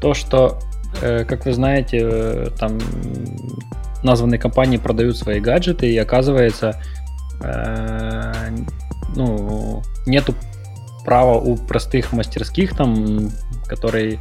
то, 0.00 0.14
что, 0.14 0.60
э, 1.02 1.24
как 1.24 1.44
вы 1.44 1.52
знаете, 1.52 2.50
там 2.58 2.78
названные 4.04 4.38
компании 4.38 4.76
продают 4.76 5.16
свои 5.16 5.40
гаджеты, 5.40 5.88
и 5.92 5.96
оказывается, 5.96 6.80
ну, 9.14 9.82
нету 10.06 10.34
право 11.04 11.38
у 11.38 11.56
простых 11.56 12.12
мастерских, 12.12 12.76
там, 12.76 13.30
которые 13.68 14.18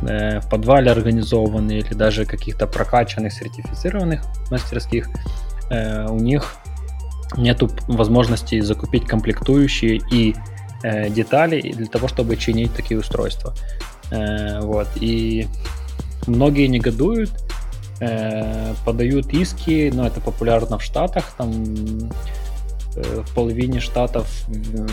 в 0.00 0.42
подвале 0.48 0.92
организованы, 0.92 1.72
или 1.72 1.94
даже 1.94 2.26
каких-то 2.26 2.68
прокачанных, 2.68 3.32
сертифицированных 3.32 4.22
мастерских, 4.50 5.08
у 5.68 6.16
них 6.20 6.54
нету 7.36 7.70
возможности 7.86 8.60
закупить 8.60 9.06
комплектующие 9.06 10.00
и 10.10 10.34
э, 10.82 11.10
детали 11.10 11.72
для 11.72 11.86
того, 11.86 12.08
чтобы 12.08 12.36
чинить 12.36 12.74
такие 12.74 12.98
устройства. 12.98 13.54
Э, 14.10 14.60
вот. 14.60 14.88
И 14.96 15.46
многие 16.26 16.66
негодуют, 16.66 17.30
э, 18.00 18.74
подают 18.84 19.32
иски, 19.32 19.90
но 19.94 20.06
это 20.06 20.20
популярно 20.20 20.78
в 20.78 20.82
Штатах, 20.82 21.34
там 21.36 22.10
Э, 22.98 23.22
в 23.24 23.34
половине 23.34 23.80
штатов 23.80 24.44
э, 24.48 24.86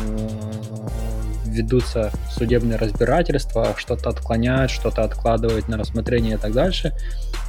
ведутся 1.46 2.12
судебные 2.32 2.78
разбирательства, 2.78 3.74
что-то 3.78 4.10
отклоняют, 4.10 4.72
что-то 4.72 5.04
откладывают 5.04 5.68
на 5.68 5.78
рассмотрение 5.78 6.36
и 6.36 6.38
так 6.38 6.54
дальше. 6.54 6.94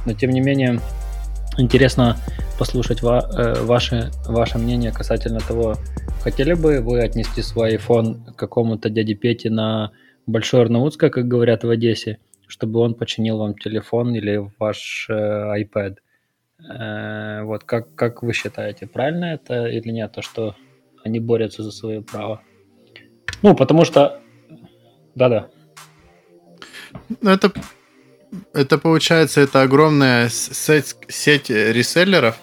Но 0.05 0.13
тем 0.13 0.31
не 0.31 0.41
менее, 0.41 0.79
интересно 1.57 2.17
послушать 2.57 3.01
ва- 3.01 3.29
э, 3.33 3.63
ваше, 3.63 4.11
ваше 4.25 4.57
мнение 4.57 4.91
касательно 4.91 5.39
того, 5.39 5.75
хотели 6.21 6.53
бы 6.53 6.81
вы 6.81 7.01
отнести 7.01 7.41
свой 7.41 7.75
iPhone 7.75 8.33
какому-то 8.35 8.89
дяде 8.89 9.13
Пете 9.13 9.49
на 9.49 9.91
Большой 10.25 10.61
Арнаутское, 10.61 11.09
как 11.09 11.27
говорят 11.27 11.63
в 11.63 11.69
Одессе, 11.69 12.19
чтобы 12.47 12.79
он 12.79 12.95
починил 12.95 13.37
вам 13.37 13.57
телефон 13.57 14.13
или 14.15 14.49
ваш 14.59 15.07
э, 15.09 15.13
iPad? 15.13 15.97
Э, 16.69 17.43
вот 17.43 17.63
как, 17.63 17.93
как 17.95 18.23
вы 18.23 18.33
считаете, 18.33 18.87
правильно 18.87 19.25
это 19.25 19.67
или 19.67 19.89
нет, 19.89 20.11
то, 20.11 20.21
что 20.21 20.55
они 21.03 21.19
борются 21.19 21.63
за 21.63 21.71
свое 21.71 22.01
право? 22.01 22.41
Ну, 23.41 23.55
потому 23.55 23.85
что... 23.85 24.19
Да-да. 25.15 25.47
Ну, 27.21 27.29
это, 27.29 27.51
это 28.53 28.77
получается, 28.77 29.41
это 29.41 29.61
огромная 29.61 30.29
сеть, 30.29 30.95
сеть 31.07 31.49
реселлеров, 31.49 32.37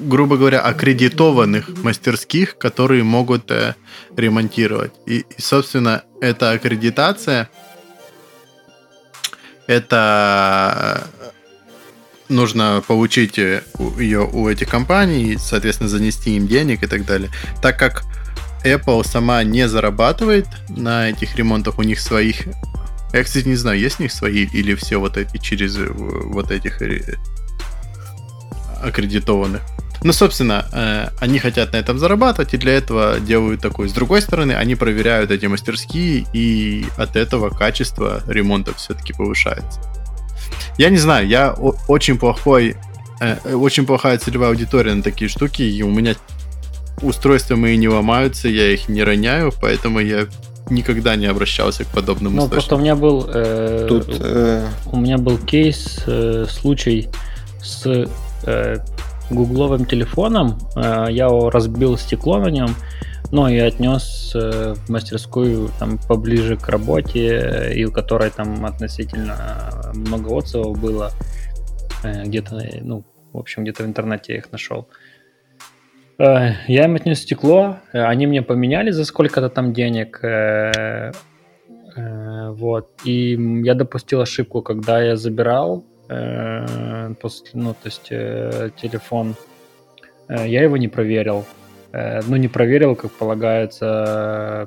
грубо 0.00 0.36
говоря, 0.36 0.60
аккредитованных 0.60 1.68
мастерских, 1.82 2.58
которые 2.58 3.02
могут 3.02 3.50
э, 3.50 3.74
ремонтировать. 4.16 4.92
И, 5.06 5.20
и, 5.20 5.40
собственно, 5.40 6.02
эта 6.20 6.52
аккредитация 6.52 7.48
это 9.66 11.08
нужно 12.28 12.82
получить 12.86 13.38
ее 13.38 14.28
у 14.32 14.48
этих 14.48 14.68
компаний, 14.68 15.36
соответственно, 15.38 15.88
занести 15.88 16.36
им 16.36 16.46
денег 16.48 16.82
и 16.82 16.86
так 16.86 17.04
далее. 17.04 17.30
Так 17.60 17.78
как 17.78 18.04
Apple 18.64 19.06
сама 19.06 19.42
не 19.44 19.68
зарабатывает 19.68 20.46
на 20.68 21.10
этих 21.10 21.36
ремонтах, 21.36 21.78
у 21.78 21.82
них 21.82 22.00
своих... 22.00 22.46
Я, 23.12 23.24
кстати, 23.24 23.46
не 23.46 23.56
знаю, 23.56 23.78
есть 23.78 24.00
у 24.00 24.02
них 24.02 24.12
свои 24.12 24.46
или 24.46 24.74
все 24.74 24.98
вот 24.98 25.16
эти 25.16 25.36
через 25.36 25.76
вот 25.76 26.50
этих 26.50 26.80
аккредитованных. 28.82 29.62
Ну, 30.04 30.12
собственно, 30.12 30.66
э, 30.72 31.08
они 31.20 31.38
хотят 31.38 31.72
на 31.72 31.76
этом 31.76 31.98
зарабатывать, 31.98 32.54
и 32.54 32.56
для 32.56 32.72
этого 32.72 33.20
делают 33.20 33.60
такое. 33.60 33.88
С 33.88 33.92
другой 33.92 34.22
стороны, 34.22 34.52
они 34.52 34.74
проверяют 34.74 35.30
эти 35.30 35.46
мастерские, 35.46 36.26
и 36.32 36.86
от 36.96 37.16
этого 37.16 37.50
качество 37.50 38.22
ремонта 38.26 38.74
все-таки 38.74 39.12
повышается. 39.12 39.80
Я 40.78 40.90
не 40.90 40.98
знаю, 40.98 41.26
я 41.28 41.52
очень 41.52 42.18
плохой, 42.18 42.76
э, 43.20 43.54
очень 43.54 43.86
плохая 43.86 44.18
целевая 44.18 44.50
аудитория 44.50 44.94
на 44.94 45.02
такие 45.02 45.28
штуки, 45.28 45.62
и 45.62 45.82
у 45.82 45.90
меня 45.90 46.14
устройства 47.00 47.56
мои 47.56 47.76
не 47.76 47.88
ломаются, 47.88 48.48
я 48.48 48.72
их 48.72 48.88
не 48.88 49.02
роняю, 49.04 49.52
поэтому 49.60 50.00
я 50.00 50.26
никогда 50.70 51.16
не 51.16 51.26
обращался 51.26 51.84
к 51.84 51.88
подобным 51.88 52.36
ну, 52.36 52.48
просто 52.48 52.76
у 52.76 52.78
меня 52.78 52.94
был 52.94 53.28
э, 53.28 53.86
Тут, 53.88 54.06
э... 54.20 54.66
у 54.86 54.96
меня 54.96 55.18
был 55.18 55.36
кейс 55.36 55.98
э, 56.06 56.46
случай 56.48 57.08
с 57.60 58.06
э, 58.44 58.78
гугловым 59.34 59.84
телефоном. 59.84 60.58
Э, 60.76 61.06
я 61.10 61.28
разбил 61.28 61.96
стекло 61.96 62.38
на 62.38 62.48
нем, 62.48 62.70
но 63.30 63.48
и 63.48 63.58
отнес 63.58 64.32
э, 64.34 64.74
в 64.74 64.88
мастерскую 64.88 65.70
там 65.78 65.98
поближе 65.98 66.56
к 66.56 66.68
работе, 66.68 67.72
и 67.74 67.84
у 67.84 67.92
которой 67.92 68.30
там 68.30 68.64
относительно 68.64 69.92
много 69.94 70.28
отзывов 70.28 70.80
было. 70.80 71.10
Э, 72.04 72.24
где-то, 72.24 72.60
ну, 72.82 73.04
в 73.32 73.38
общем, 73.38 73.62
где-то 73.62 73.82
в 73.82 73.86
интернете 73.86 74.32
я 74.34 74.38
их 74.38 74.52
нашел. 74.52 74.88
Я 76.18 76.84
им 76.84 76.94
отнес 76.94 77.20
стекло, 77.20 77.78
они 77.92 78.26
мне 78.26 78.42
поменяли 78.42 78.90
за 78.90 79.04
сколько-то 79.04 79.48
там 79.48 79.72
денег. 79.72 80.20
Вот. 81.96 82.90
И 83.04 83.62
я 83.64 83.74
допустил 83.74 84.20
ошибку, 84.20 84.62
когда 84.62 85.02
я 85.02 85.16
забирал 85.16 85.84
Э, 86.12 87.14
после, 87.20 87.46
ну, 87.54 87.72
то 87.72 87.88
есть 87.88 88.08
э, 88.10 88.70
телефон, 88.80 89.34
э, 90.28 90.48
я 90.48 90.62
его 90.62 90.76
не 90.76 90.88
проверил. 90.88 91.44
Ну, 92.26 92.36
не 92.36 92.48
проверил, 92.48 92.96
как 92.96 93.10
полагается 93.12 94.66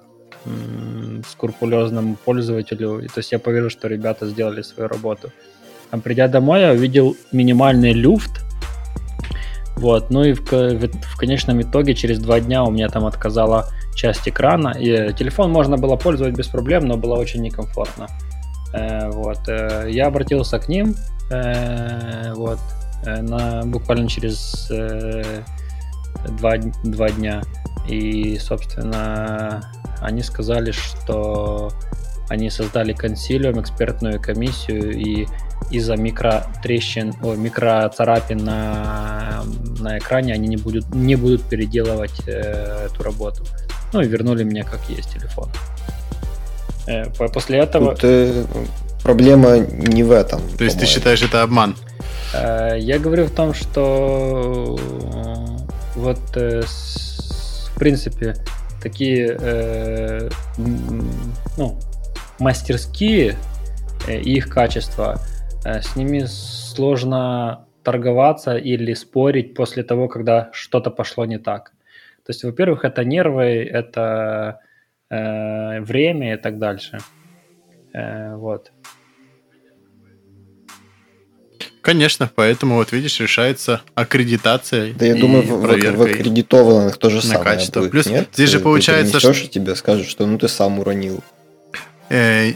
скрупулезному 1.27 2.17
пользователю. 2.23 3.01
То 3.01 3.17
есть 3.17 3.31
я 3.31 3.39
поверил, 3.39 3.71
что 3.71 3.87
ребята 3.87 4.27
сделали 4.27 4.61
свою 4.61 4.89
работу. 4.89 5.31
А 5.89 5.97
придя 5.97 6.27
домой, 6.27 6.61
я 6.61 6.71
увидел 6.71 7.15
минимальный 7.31 7.93
люфт. 7.93 8.43
Вот, 9.75 10.11
ну 10.11 10.23
и 10.23 10.33
в, 10.33 10.51
в, 10.51 10.87
в 10.87 11.17
конечном 11.17 11.63
итоге 11.63 11.95
через 11.95 12.19
два 12.19 12.39
дня 12.39 12.63
у 12.63 12.69
меня 12.69 12.89
там 12.89 13.07
отказала 13.07 13.69
часть 13.95 14.29
экрана. 14.29 14.75
И 14.79 15.11
телефон 15.13 15.51
можно 15.51 15.77
было 15.77 15.95
пользовать 15.95 16.35
без 16.35 16.47
проблем, 16.47 16.85
но 16.85 16.95
было 16.95 17.15
очень 17.15 17.41
некомфортно. 17.41 18.07
Э, 18.71 19.09
вот, 19.09 19.39
э, 19.47 19.87
я 19.89 20.05
обратился 20.05 20.59
к 20.59 20.69
ним, 20.69 20.93
Э, 20.93 21.14
вот, 21.29 22.59
э, 23.05 23.21
на, 23.21 23.63
буквально 23.65 24.07
через 24.07 24.69
э, 24.71 25.43
два, 26.37 26.57
два 26.83 27.09
дня. 27.09 27.41
И, 27.87 28.37
собственно, 28.39 29.71
они 30.01 30.23
сказали, 30.23 30.71
что 30.71 31.71
они 32.29 32.49
создали 32.49 32.93
консилиум, 32.93 33.61
экспертную 33.61 34.19
комиссию, 34.19 34.97
и 34.97 35.27
из-за 35.71 35.95
микротрещин, 35.95 37.13
о, 37.21 37.35
микроцарапин 37.35 38.37
на, 38.37 39.43
на 39.79 39.97
экране 39.97 40.33
они 40.33 40.47
не 40.47 40.57
будут, 40.57 40.93
не 40.93 41.15
будут 41.15 41.43
переделывать 41.43 42.19
э, 42.27 42.87
эту 42.87 43.03
работу. 43.03 43.43
Ну 43.93 44.01
и 44.01 44.07
вернули 44.07 44.43
мне 44.43 44.63
как 44.63 44.79
есть 44.89 45.13
телефон. 45.13 45.49
Э, 46.87 47.05
после 47.09 47.59
этого... 47.59 47.93
Тут, 47.95 48.03
э, 48.03 48.45
проблема 49.05 49.59
не 49.59 50.03
в 50.03 50.11
этом. 50.11 50.41
То 50.57 50.63
есть 50.63 50.79
ты 50.79 50.87
считаешь 50.87 51.21
это 51.21 51.43
обман? 51.43 51.75
Э, 52.33 52.75
я 52.77 52.97
говорю 52.97 53.25
в 53.25 53.31
том, 53.31 53.53
что 53.53 54.77
вот 55.95 56.19
э, 56.35 56.63
в 56.63 57.79
принципе 57.79 58.33
такие 58.81 59.37
э, 59.39 60.29
ну, 61.57 61.79
мастерские 62.39 63.35
и 64.07 64.37
их 64.37 64.49
качество, 64.49 65.19
с 65.63 65.95
ними 65.95 66.25
сложно 66.27 67.65
торговаться 67.83 68.57
или 68.57 68.93
спорить 68.93 69.53
после 69.53 69.83
того, 69.83 70.07
когда 70.07 70.49
что-то 70.51 70.91
пошло 70.91 71.25
не 71.25 71.37
так. 71.37 71.71
То 72.25 72.31
есть, 72.31 72.43
во-первых, 72.43 72.85
это 72.85 73.03
нервы, 73.03 73.63
это 73.63 74.59
э, 75.09 75.79
время 75.81 76.33
и 76.33 76.37
так 76.37 76.57
дальше. 76.57 76.97
Э, 77.93 78.35
вот. 78.35 78.71
Конечно, 81.85 82.31
поэтому 82.33 82.77
вот 82.77 82.91
видишь, 82.91 83.19
решается 83.19 83.83
аккредитация. 83.93 84.91
Да 84.95 85.05
я 85.05 85.13
думаю, 85.13 85.43
в, 85.43 85.61
в 85.61 86.01
аккредитованных 86.01 86.97
тоже 86.97 87.21
самое 87.21 87.43
качество. 87.43 87.81
будет. 87.81 87.91
Плюс 87.91 88.07
нет? 88.07 88.27
здесь 88.33 88.49
же 88.49 88.59
получается, 88.59 89.19
ты 89.19 89.33
что... 89.33 89.47
тебе 89.47 89.75
скажут, 89.75 90.07
что 90.07 90.25
ну 90.25 90.39
ты 90.39 90.47
сам 90.47 90.79
уронил. 90.79 91.23
Э, 92.09 92.53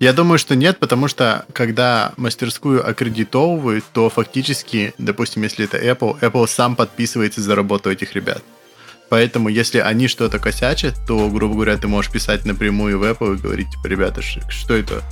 я 0.00 0.12
думаю, 0.12 0.40
что 0.40 0.56
нет, 0.56 0.78
потому 0.80 1.06
что 1.06 1.44
когда 1.52 2.14
мастерскую 2.16 2.84
аккредитовывают, 2.84 3.84
то 3.92 4.10
фактически, 4.10 4.92
допустим, 4.98 5.44
если 5.44 5.66
это 5.66 5.78
Apple, 5.78 6.18
Apple 6.18 6.48
сам 6.48 6.74
подписывается 6.74 7.40
за 7.42 7.54
работу 7.54 7.92
этих 7.92 8.14
ребят. 8.14 8.42
Поэтому, 9.08 9.50
если 9.50 9.78
они 9.78 10.08
что-то 10.08 10.40
косячат, 10.40 10.94
то, 11.06 11.28
грубо 11.28 11.54
говоря, 11.54 11.76
ты 11.76 11.86
можешь 11.86 12.10
писать 12.10 12.44
напрямую 12.44 12.98
в 12.98 13.04
Apple 13.04 13.36
и 13.36 13.40
говорить, 13.40 13.70
типа, 13.70 13.86
ребята, 13.86 14.20
что 14.20 14.74
это? 14.74 15.04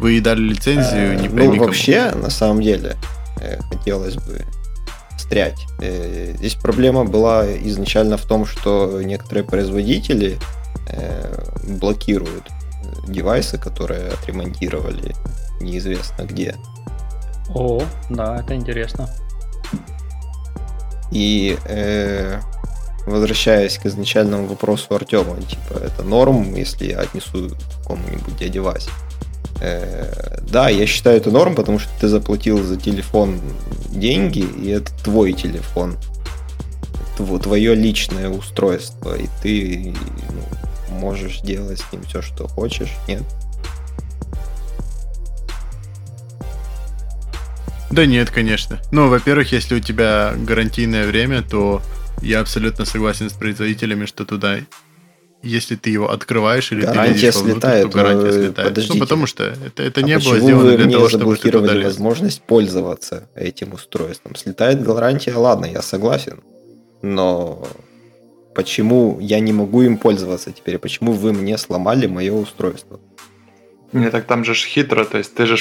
Вы 0.00 0.20
дали 0.20 0.40
лицензию 0.40 1.14
э, 1.14 1.22
не 1.22 1.28
Ну, 1.28 1.56
вообще, 1.56 2.12
на 2.12 2.30
самом 2.30 2.62
деле, 2.62 2.96
э, 3.40 3.58
хотелось 3.70 4.16
бы 4.16 4.44
стрять. 5.18 5.66
Э, 5.80 6.34
здесь 6.36 6.54
проблема 6.54 7.04
была 7.04 7.46
изначально 7.64 8.16
в 8.16 8.26
том, 8.26 8.46
что 8.46 9.00
некоторые 9.02 9.44
производители 9.44 10.38
блокируют 11.64 12.44
девайсы, 13.08 13.58
которые 13.58 14.08
отремонтировали 14.08 15.14
неизвестно 15.60 16.22
где. 16.22 16.54
О, 17.54 17.82
да, 18.08 18.40
это 18.40 18.54
интересно. 18.54 19.08
И 21.10 21.56
э, 21.64 22.40
возвращаясь 23.06 23.78
к 23.78 23.86
изначальному 23.86 24.46
вопросу 24.46 24.94
Артема, 24.94 25.40
типа, 25.40 25.78
это 25.78 26.02
норм, 26.02 26.54
если 26.54 26.86
я 26.90 27.00
отнесу 27.00 27.50
какому-нибудь 27.82 28.36
дяде 28.36 28.60
Васе. 28.60 28.90
Э, 29.60 30.38
да, 30.42 30.68
я 30.68 30.86
считаю 30.86 31.16
это 31.16 31.30
норм, 31.30 31.54
потому 31.54 31.78
что 31.78 31.90
ты 32.00 32.08
заплатил 32.08 32.62
за 32.62 32.76
телефон 32.76 33.40
деньги, 33.90 34.44
и 34.62 34.68
это 34.68 34.92
твой 35.02 35.32
телефон. 35.32 35.96
Твое 37.16 37.74
личное 37.74 38.28
устройство, 38.28 39.16
и 39.16 39.26
ты 39.42 39.94
ну, 40.28 40.98
можешь 40.98 41.40
делать 41.40 41.80
с 41.80 41.92
ним 41.92 42.02
все, 42.02 42.20
что 42.20 42.46
хочешь. 42.46 42.90
Нет? 43.08 43.22
Да 47.90 48.04
нет, 48.04 48.30
конечно. 48.30 48.78
Ну, 48.92 49.08
во-первых, 49.08 49.52
если 49.52 49.76
у 49.76 49.80
тебя 49.80 50.34
гарантийное 50.36 51.06
время, 51.06 51.42
то 51.42 51.80
я 52.20 52.40
абсолютно 52.40 52.84
согласен 52.84 53.30
с 53.30 53.32
производителями, 53.32 54.04
что 54.04 54.26
туда 54.26 54.58
если 55.42 55.76
ты 55.76 55.90
его 55.90 56.10
открываешь 56.10 56.72
или 56.72 56.82
гарантия 56.82 57.12
ты 57.12 57.14
видишь 57.14 57.34
слетает, 57.34 57.84
внутрь, 57.84 57.98
то 57.98 58.04
гарантия 58.04 58.28
э, 58.28 58.32
слетает. 58.32 58.68
Подождите. 58.68 58.94
Ну, 58.94 59.00
потому 59.00 59.26
что 59.26 59.44
это, 59.44 59.82
это 59.82 60.00
а 60.00 60.02
не 60.02 60.18
было 60.18 60.38
сделано 60.38 60.76
для 60.76 60.90
того, 60.90 61.08
чтобы 61.08 61.36
ты 61.36 61.50
туда 61.50 61.74
возможность 61.74 62.42
пользоваться 62.42 63.28
этим 63.34 63.72
устройством. 63.72 64.34
Слетает 64.34 64.82
гарантия, 64.82 65.34
ладно, 65.34 65.66
я 65.66 65.82
согласен. 65.82 66.40
Но 67.02 67.66
почему 68.54 69.18
я 69.20 69.40
не 69.40 69.52
могу 69.52 69.82
им 69.82 69.98
пользоваться 69.98 70.52
теперь? 70.52 70.78
Почему 70.78 71.12
вы 71.12 71.32
мне 71.32 71.58
сломали 71.58 72.06
мое 72.06 72.32
устройство? 72.32 73.00
Не, 73.92 74.10
так 74.10 74.26
там 74.26 74.44
же 74.44 74.54
ж 74.54 74.64
хитро, 74.64 75.04
то 75.04 75.18
есть 75.18 75.34
ты 75.34 75.46
же 75.46 75.56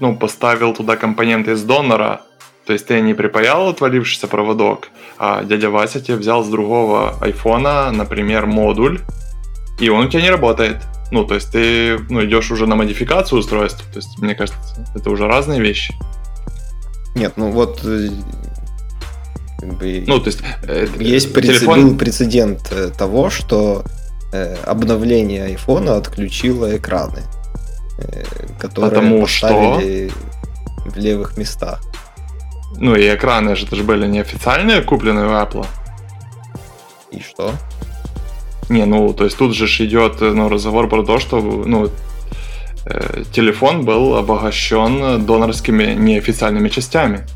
ну, 0.00 0.16
поставил 0.16 0.74
туда 0.74 0.96
компоненты 0.96 1.52
из 1.52 1.62
донора, 1.62 2.22
то 2.66 2.72
есть 2.72 2.86
ты 2.86 3.00
не 3.00 3.14
припаял 3.14 3.68
отвалившийся 3.68 4.26
проводок, 4.26 4.88
а 5.18 5.44
дядя 5.44 5.70
Вася 5.70 6.00
тебе 6.00 6.16
взял 6.16 6.42
с 6.42 6.48
другого 6.48 7.16
айфона, 7.20 7.90
например, 7.90 8.46
модуль, 8.46 9.00
и 9.78 9.88
он 9.88 10.06
у 10.06 10.08
тебя 10.08 10.22
не 10.22 10.30
работает. 10.30 10.78
Ну, 11.10 11.24
то 11.24 11.34
есть 11.34 11.52
ты 11.52 11.98
ну, 12.08 12.24
идешь 12.24 12.50
уже 12.50 12.66
на 12.66 12.74
модификацию 12.76 13.38
устройства. 13.38 13.84
То 13.92 13.98
есть, 13.98 14.18
мне 14.18 14.34
кажется, 14.34 14.86
это 14.94 15.10
уже 15.10 15.26
разные 15.26 15.60
вещи. 15.60 15.94
Нет, 17.14 17.34
ну 17.36 17.50
вот 17.50 17.80
э, 17.84 18.08
как 19.60 19.78
бы, 19.78 20.04
ну, 20.06 20.18
то 20.18 20.26
есть, 20.26 20.40
э, 20.66 20.88
есть 20.98 21.32
телефон... 21.34 21.90
был 21.90 21.98
прецедент 21.98 22.72
э, 22.72 22.88
того, 22.88 23.30
что 23.30 23.84
э, 24.32 24.56
обновление 24.64 25.44
айфона 25.44 25.96
отключило 25.96 26.76
экраны. 26.76 27.22
э, 27.98 28.24
которые 28.58 28.90
Потому 28.90 29.20
поставили 29.20 30.10
в 30.84 30.96
левых 30.96 31.36
местах. 31.36 31.80
Ну 32.78 32.94
и 32.94 33.14
экраны 33.14 33.56
же 33.56 33.66
это 33.66 33.76
же 33.76 33.84
были 33.84 34.06
неофициальные, 34.06 34.82
купленные 34.82 35.26
у 35.26 35.30
Apple. 35.30 35.66
И 37.10 37.20
что? 37.20 37.52
Не, 38.68 38.84
ну, 38.86 39.12
то 39.12 39.24
есть 39.24 39.36
тут 39.36 39.54
же 39.54 39.66
ж 39.66 39.82
идет 39.82 40.20
ну, 40.20 40.48
разговор 40.48 40.88
про 40.88 41.04
то, 41.04 41.18
что 41.18 41.40
ну, 41.40 41.90
э, 42.86 43.24
телефон 43.32 43.84
был 43.84 44.16
обогащен 44.16 45.24
донорскими 45.24 45.94
неофициальными 45.94 46.68
частями. 46.68 47.26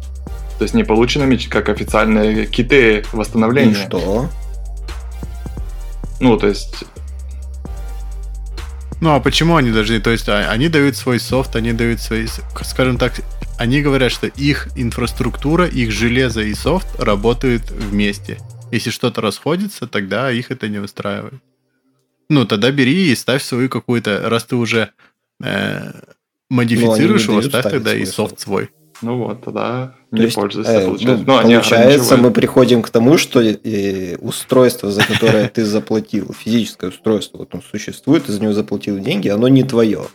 То 0.59 0.65
есть 0.65 0.75
не 0.75 0.85
полученными 0.85 1.37
как 1.37 1.69
официальные 1.69 2.47
киты 2.47 3.05
восстановления. 3.13 3.73
И 3.73 3.75
что? 3.75 4.29
Ну, 6.21 6.37
то 6.37 6.49
есть 6.49 6.85
Ну 9.01 9.15
а 9.15 9.21
почему 9.21 9.55
они 9.57 9.71
должны? 9.71 10.01
То 10.01 10.11
есть 10.11 10.29
а, 10.29 10.51
они 10.51 10.69
дают 10.69 10.97
свой 10.97 11.21
софт, 11.21 11.55
они 11.55 11.73
дают 11.73 12.01
свои, 12.01 12.27
скажем 12.63 12.99
так, 12.99 13.13
они 13.59 13.83
говорят, 13.83 14.13
что 14.13 14.27
их 14.27 14.69
инфраструктура, 14.77 15.67
их 15.67 15.91
железо 15.91 16.43
и 16.43 16.55
софт 16.55 17.01
работают 17.01 17.71
вместе. 17.71 18.39
Если 18.71 18.91
что-то 18.91 19.21
расходится, 19.21 19.87
тогда 19.87 20.31
их 20.31 20.51
это 20.51 20.69
не 20.69 20.79
устраивает. 20.79 21.35
Ну 22.29 22.45
тогда 22.45 22.71
бери 22.71 23.11
и 23.11 23.15
ставь 23.15 23.43
свою 23.43 23.69
какую-то, 23.69 24.29
раз 24.29 24.45
ты 24.45 24.57
уже 24.57 24.91
э, 25.43 25.93
модифицируешь 26.51 27.27
Ну, 27.27 27.41
его, 27.41 27.43
ставь 27.43 27.65
тогда 27.65 27.95
и 27.95 28.05
свой 28.05 28.07
софт 28.07 28.31
софт. 28.33 28.41
свой. 28.41 28.71
Ну 29.01 29.17
вот, 29.19 29.45
тогда 29.45 29.95
То 30.11 30.17
не 30.17 30.23
есть, 30.25 30.35
пользуйся, 30.35 30.71
э, 30.71 30.85
получается. 30.87 31.25
ну, 31.27 31.33
Ну, 31.33 31.39
они 31.39 31.55
получается, 31.55 32.17
мы 32.17 32.31
приходим 32.31 32.83
к 32.83 32.91
тому, 32.91 33.17
что 33.17 33.41
э, 33.41 34.17
устройство, 34.19 34.91
за 34.91 35.05
которое 35.05 35.49
ты 35.49 35.65
заплатил, 35.65 36.35
физическое 36.39 36.91
устройство, 36.91 37.39
вот 37.39 37.55
он 37.55 37.63
существует, 37.63 38.27
ты 38.27 38.33
за 38.33 38.41
него 38.43 38.53
заплатил 38.53 38.99
деньги, 38.99 39.29
оно 39.29 39.49
не 39.49 39.63
твое. 39.63 40.07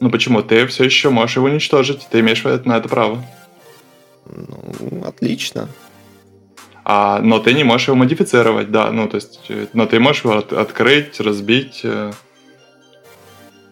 Ну 0.00 0.10
почему? 0.10 0.42
Ты 0.42 0.66
все 0.66 0.84
еще 0.84 1.10
можешь 1.10 1.36
его 1.36 1.46
уничтожить, 1.46 2.06
ты 2.10 2.20
имеешь 2.20 2.42
на 2.42 2.76
это 2.76 2.88
право. 2.88 3.24
Ну, 4.26 5.04
отлично. 5.06 5.68
А, 6.84 7.20
но 7.20 7.38
ты 7.38 7.54
не 7.54 7.64
можешь 7.64 7.88
его 7.88 7.96
модифицировать, 7.96 8.70
да. 8.70 8.90
Ну, 8.90 9.08
то 9.08 9.16
есть, 9.16 9.40
э, 9.48 9.66
но 9.72 9.86
ты 9.86 9.98
можешь 9.98 10.24
его 10.24 10.38
от- 10.38 10.52
открыть, 10.52 11.18
разбить, 11.20 11.80
э, 11.82 12.12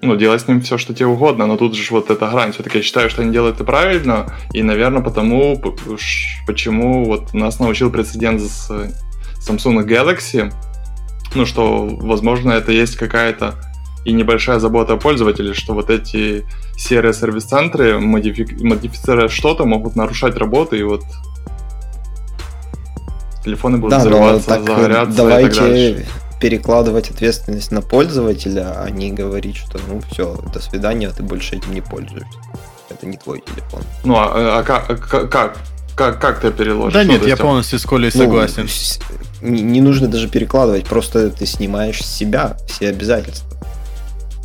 ну, 0.00 0.16
делать 0.16 0.40
с 0.40 0.48
ним 0.48 0.62
все, 0.62 0.78
что 0.78 0.94
тебе 0.94 1.06
угодно. 1.06 1.46
Но 1.46 1.56
тут 1.56 1.74
же 1.74 1.86
вот 1.90 2.10
эта 2.10 2.26
грань. 2.28 2.52
Все-таки 2.52 2.78
я 2.78 2.84
считаю, 2.84 3.10
что 3.10 3.22
они 3.22 3.32
делают 3.32 3.56
это 3.56 3.64
правильно. 3.64 4.34
И, 4.54 4.62
наверное, 4.62 5.02
потому, 5.02 5.60
почему 6.46 7.04
вот 7.04 7.34
нас 7.34 7.60
научил 7.60 7.90
прецедент 7.90 8.40
с 8.40 8.70
э, 8.70 8.90
Samsung 9.46 9.84
Galaxy, 9.86 10.52
ну, 11.34 11.44
что, 11.46 11.86
возможно, 11.86 12.52
это 12.52 12.72
есть 12.72 12.96
какая-то 12.96 13.54
и 14.04 14.12
небольшая 14.12 14.58
забота 14.58 14.94
о 14.94 14.96
пользователе, 14.96 15.54
что 15.54 15.74
вот 15.74 15.88
эти 15.90 16.44
серые 16.76 17.12
сервис-центры, 17.14 17.98
модифи- 18.00 18.62
модифицируя 18.62 19.28
что-то, 19.28 19.64
могут 19.64 19.94
нарушать 19.96 20.36
работу, 20.36 20.74
и 20.76 20.82
вот 20.82 21.02
телефоны 23.44 23.78
будут 23.78 23.90
Да, 23.90 23.98
взрываться, 24.00 24.48
так 24.48 24.60
загорятся 24.60 24.92
и 25.02 25.06
так 25.06 25.14
давайте 25.14 25.60
дальше. 25.60 26.06
перекладывать 26.40 27.10
ответственность 27.10 27.70
на 27.72 27.80
пользователя, 27.82 28.74
а 28.82 28.90
не 28.90 29.10
говорить, 29.12 29.56
что 29.56 29.78
ну 29.88 30.00
все, 30.10 30.36
до 30.52 30.60
свидания, 30.60 31.10
ты 31.10 31.22
больше 31.22 31.56
этим 31.56 31.72
не 31.74 31.80
пользуешься. 31.80 32.26
Это 32.90 33.06
не 33.06 33.16
твой 33.16 33.40
телефон. 33.40 33.82
Ну, 34.04 34.16
а, 34.16 34.58
а 34.58 34.62
как, 34.62 34.90
а 34.90 34.96
как, 35.26 35.56
как, 35.96 36.20
как, 36.20 36.40
ты 36.40 36.50
переложишь? 36.52 36.94
Да 36.94 37.04
нет, 37.04 37.22
я 37.22 37.30
есть, 37.30 37.40
полностью 37.42 37.78
с 37.78 37.84
Колей 37.84 38.10
Ну, 38.14 38.20
согласен. 38.20 38.68
с- 38.68 39.00
не, 39.40 39.62
не 39.62 39.80
нужно 39.80 40.08
даже 40.08 40.28
перекладывать, 40.28 40.84
просто 40.86 41.30
ты 41.30 41.46
снимаешь 41.46 42.00
с 42.02 42.06
себя 42.16 42.56
все 42.68 42.88
обязательства. 42.90 43.48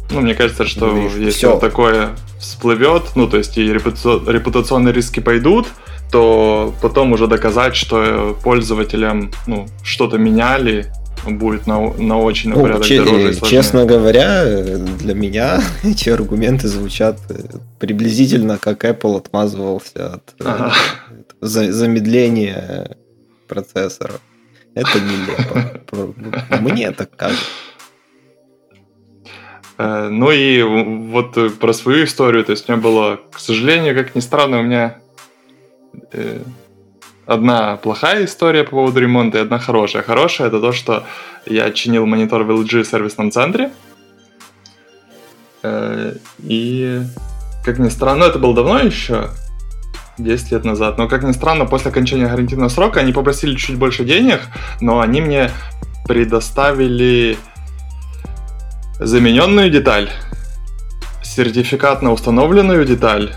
Ну, 0.09 0.21
мне 0.21 0.33
кажется, 0.35 0.65
что 0.65 0.87
Говоришь, 0.91 1.11
если 1.17 1.29
всё. 1.31 1.51
вот 1.51 1.59
такое 1.61 2.09
всплывет, 2.39 3.03
ну, 3.15 3.27
то 3.27 3.37
есть 3.37 3.57
и 3.57 3.61
репутацио- 3.73 4.21
репутационные 4.31 4.93
риски 4.93 5.19
пойдут, 5.19 5.67
то 6.11 6.73
потом 6.81 7.11
уже 7.11 7.27
доказать, 7.27 7.75
что 7.75 8.37
пользователям 8.43 9.31
ну, 9.47 9.67
что-то 9.83 10.17
меняли, 10.17 10.85
будет 11.25 11.67
на, 11.67 11.91
на 11.93 12.17
очень 12.19 12.51
на 12.51 12.55
Ну, 12.55 12.61
порядок 12.61 12.85
че- 12.85 13.03
дороже 13.03 13.31
э, 13.31 13.45
честно 13.45 13.85
говоря, 13.85 14.45
для 14.45 15.13
меня 15.13 15.61
эти 15.83 16.09
аргументы 16.09 16.67
звучат 16.69 17.19
э, 17.29 17.35
приблизительно 17.79 18.57
как 18.57 18.85
Apple 18.85 19.17
отмазывался 19.17 20.13
от 20.13 20.35
э, 20.39 20.43
Ага. 20.45 20.73
за- 21.41 21.73
замедления 21.73 22.95
процессора. 23.47 24.13
Это 24.75 24.99
нелепо. 25.01 25.73
Мне 26.61 26.91
так 26.91 27.09
кажется. 27.17 27.43
Э, 29.77 30.09
Ну 30.09 30.31
и 30.31 30.61
вот 30.63 31.59
про 31.59 31.73
свою 31.73 32.05
историю, 32.05 32.43
то 32.43 32.51
есть 32.51 32.69
у 32.69 32.71
меня 32.71 32.81
было, 32.81 33.19
к 33.31 33.39
сожалению, 33.39 33.95
как 33.95 34.15
ни 34.15 34.19
странно, 34.19 34.59
у 34.59 34.63
меня 34.63 34.97
э, 36.11 36.39
одна 37.25 37.77
плохая 37.77 38.25
история 38.25 38.63
по 38.63 38.71
поводу 38.71 38.99
ремонта 38.99 39.37
и 39.37 39.41
одна 39.41 39.59
хорошая. 39.59 40.03
Хорошая 40.03 40.47
это 40.47 40.59
то, 40.59 40.71
что 40.71 41.03
я 41.45 41.71
чинил 41.71 42.05
монитор 42.05 42.43
в 42.43 42.51
LG 42.51 42.85
сервисном 42.85 43.31
центре. 43.31 43.71
Э, 45.63 46.13
И, 46.39 47.01
как 47.63 47.79
ни 47.79 47.89
странно, 47.89 48.25
это 48.25 48.39
было 48.39 48.55
давно 48.55 48.79
еще, 48.79 49.29
10 50.17 50.51
лет 50.51 50.65
назад, 50.65 50.97
но, 50.97 51.07
как 51.07 51.23
ни 51.23 51.31
странно, 51.31 51.65
после 51.65 51.91
окончания 51.91 52.27
гарантийного 52.27 52.69
срока 52.69 53.01
они 53.01 53.13
попросили 53.13 53.55
чуть 53.55 53.77
больше 53.77 54.03
денег, 54.03 54.41
но 54.81 54.99
они 54.99 55.21
мне 55.21 55.51
предоставили 56.07 57.37
замененную 58.99 59.69
деталь, 59.69 60.09
сертификат 61.23 62.01
на 62.01 62.11
установленную 62.11 62.85
деталь 62.85 63.35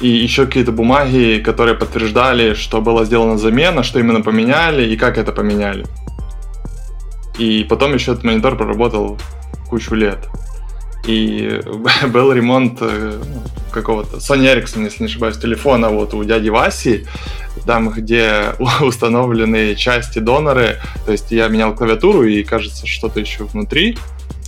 и 0.00 0.08
еще 0.08 0.46
какие-то 0.46 0.72
бумаги, 0.72 1.42
которые 1.44 1.76
подтверждали, 1.76 2.54
что 2.54 2.80
была 2.80 3.04
сделана 3.04 3.38
замена, 3.38 3.82
что 3.82 3.98
именно 3.98 4.20
поменяли 4.20 4.88
и 4.88 4.96
как 4.96 5.18
это 5.18 5.32
поменяли. 5.32 5.86
И 7.38 7.64
потом 7.68 7.94
еще 7.94 8.12
этот 8.12 8.24
монитор 8.24 8.56
проработал 8.56 9.18
кучу 9.68 9.94
лет. 9.94 10.28
И 11.06 11.60
был 12.08 12.32
ремонт 12.32 12.78
э, 12.80 13.20
ну, 13.24 13.42
какого-то. 13.70 14.18
Sony 14.18 14.54
Ericsson, 14.54 14.84
если 14.84 15.02
не 15.02 15.06
ошибаюсь, 15.06 15.38
телефона 15.38 15.90
вот 15.90 16.14
у 16.14 16.22
дяди 16.24 16.48
Васи, 16.48 17.06
там, 17.66 17.90
где 17.90 18.54
установлены 18.80 19.74
части 19.74 20.18
доноры, 20.18 20.78
то 21.06 21.12
есть 21.12 21.30
я 21.32 21.48
менял 21.48 21.74
клавиатуру 21.74 22.24
и, 22.24 22.42
кажется, 22.42 22.86
что-то 22.86 23.20
еще 23.20 23.44
внутри 23.44 23.96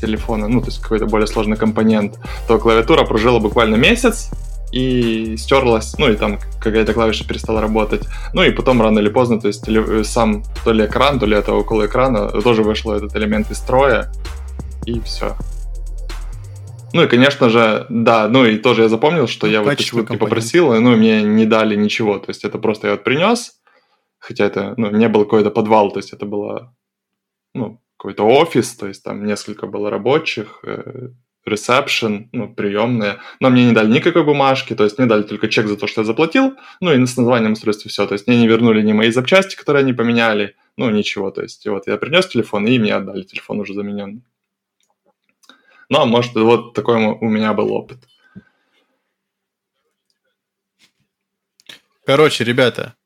телефона, 0.01 0.49
ну, 0.49 0.61
то 0.61 0.67
есть 0.67 0.81
какой-то 0.81 1.07
более 1.07 1.27
сложный 1.27 1.57
компонент, 1.57 2.19
то 2.47 2.59
клавиатура 2.59 3.05
прожила 3.05 3.39
буквально 3.39 3.77
месяц 3.77 4.31
и 4.73 5.37
стерлась, 5.39 5.97
ну, 5.99 6.11
и 6.11 6.17
там 6.17 6.39
какая-то 6.61 6.93
клавиша 6.95 7.27
перестала 7.27 7.61
работать. 7.61 8.03
Ну, 8.33 8.43
и 8.43 8.51
потом 8.51 8.83
рано 8.83 8.99
или 8.99 9.09
поздно, 9.09 9.41
то 9.41 9.47
есть 9.47 9.67
теле- 9.67 10.05
сам 10.05 10.43
то 10.65 10.73
ли 10.73 10.85
экран, 10.85 11.19
то 11.19 11.27
ли 11.27 11.37
это 11.37 11.53
около 11.53 11.87
экрана, 11.87 12.29
тоже 12.43 12.63
вышел 12.63 12.93
этот 12.93 13.15
элемент 13.17 13.51
из 13.51 13.59
строя, 13.59 14.13
и 14.85 15.01
все. 15.01 15.37
Ну 16.95 17.03
и, 17.03 17.09
конечно 17.09 17.49
же, 17.49 17.86
да, 17.88 18.28
ну 18.28 18.47
и 18.47 18.57
тоже 18.57 18.82
я 18.82 18.88
запомнил, 18.88 19.26
что 19.26 19.49
я 19.49 19.62
вот 19.62 19.72
эти 19.72 19.90
компонент. 19.90 20.20
попросил, 20.20 20.74
и, 20.74 20.78
ну, 20.78 20.92
и 20.92 20.97
мне 20.97 21.24
не 21.24 21.45
дали 21.45 21.74
ничего, 21.74 22.20
то 22.20 22.30
есть 22.30 22.45
это 22.45 22.57
просто 22.57 22.86
я 22.86 22.92
вот 22.92 23.03
принес, 23.03 23.61
хотя 24.20 24.45
это, 24.45 24.74
ну, 24.76 24.90
не 24.90 25.09
был 25.09 25.24
какой-то 25.24 25.51
подвал, 25.51 25.90
то 25.90 25.99
есть 25.99 26.12
это 26.12 26.24
было, 26.24 26.72
ну, 27.53 27.80
какой-то 27.97 28.22
офис, 28.22 28.76
то 28.76 28.86
есть 28.86 29.03
там 29.03 29.24
несколько 29.24 29.66
было 29.66 29.90
рабочих, 29.90 30.61
э, 30.62 31.09
ресепшн, 31.45 32.28
ну, 32.30 32.55
приемные, 32.55 33.16
но 33.40 33.51
мне 33.51 33.64
не 33.64 33.72
дали 33.72 33.90
никакой 33.90 34.22
бумажки, 34.22 34.76
то 34.76 34.84
есть 34.84 34.97
мне 34.97 35.09
дали 35.09 35.24
только 35.24 35.49
чек 35.49 35.66
за 35.66 35.76
то, 35.76 35.88
что 35.88 36.03
я 36.03 36.05
заплатил, 36.05 36.55
ну 36.80 36.92
и 36.92 37.07
с 37.07 37.16
названием 37.16 37.55
устройства 37.55 37.90
все, 37.90 38.07
то 38.07 38.12
есть 38.12 38.28
мне 38.28 38.36
не 38.36 38.47
вернули 38.47 38.82
ни 38.82 38.92
мои 38.92 39.11
запчасти, 39.11 39.57
которые 39.57 39.80
они 39.80 39.95
поменяли, 39.95 40.55
ну, 40.76 40.90
ничего, 40.90 41.32
то 41.32 41.42
есть 41.42 41.66
вот 41.66 41.88
я 41.88 41.97
принес 41.97 42.28
телефон, 42.28 42.68
и 42.68 42.78
мне 42.78 42.95
отдали 42.95 43.22
телефон 43.22 43.59
уже 43.59 43.74
замененный. 43.74 44.22
Ну, 45.95 46.01
а 46.01 46.07
может, 46.07 46.34
вот 46.34 46.74
такой 46.74 46.97
у 46.97 47.28
меня 47.28 47.55
был 47.55 47.72
опыт. 47.72 48.01
Короче, 52.05 52.42
ребята, 52.42 52.97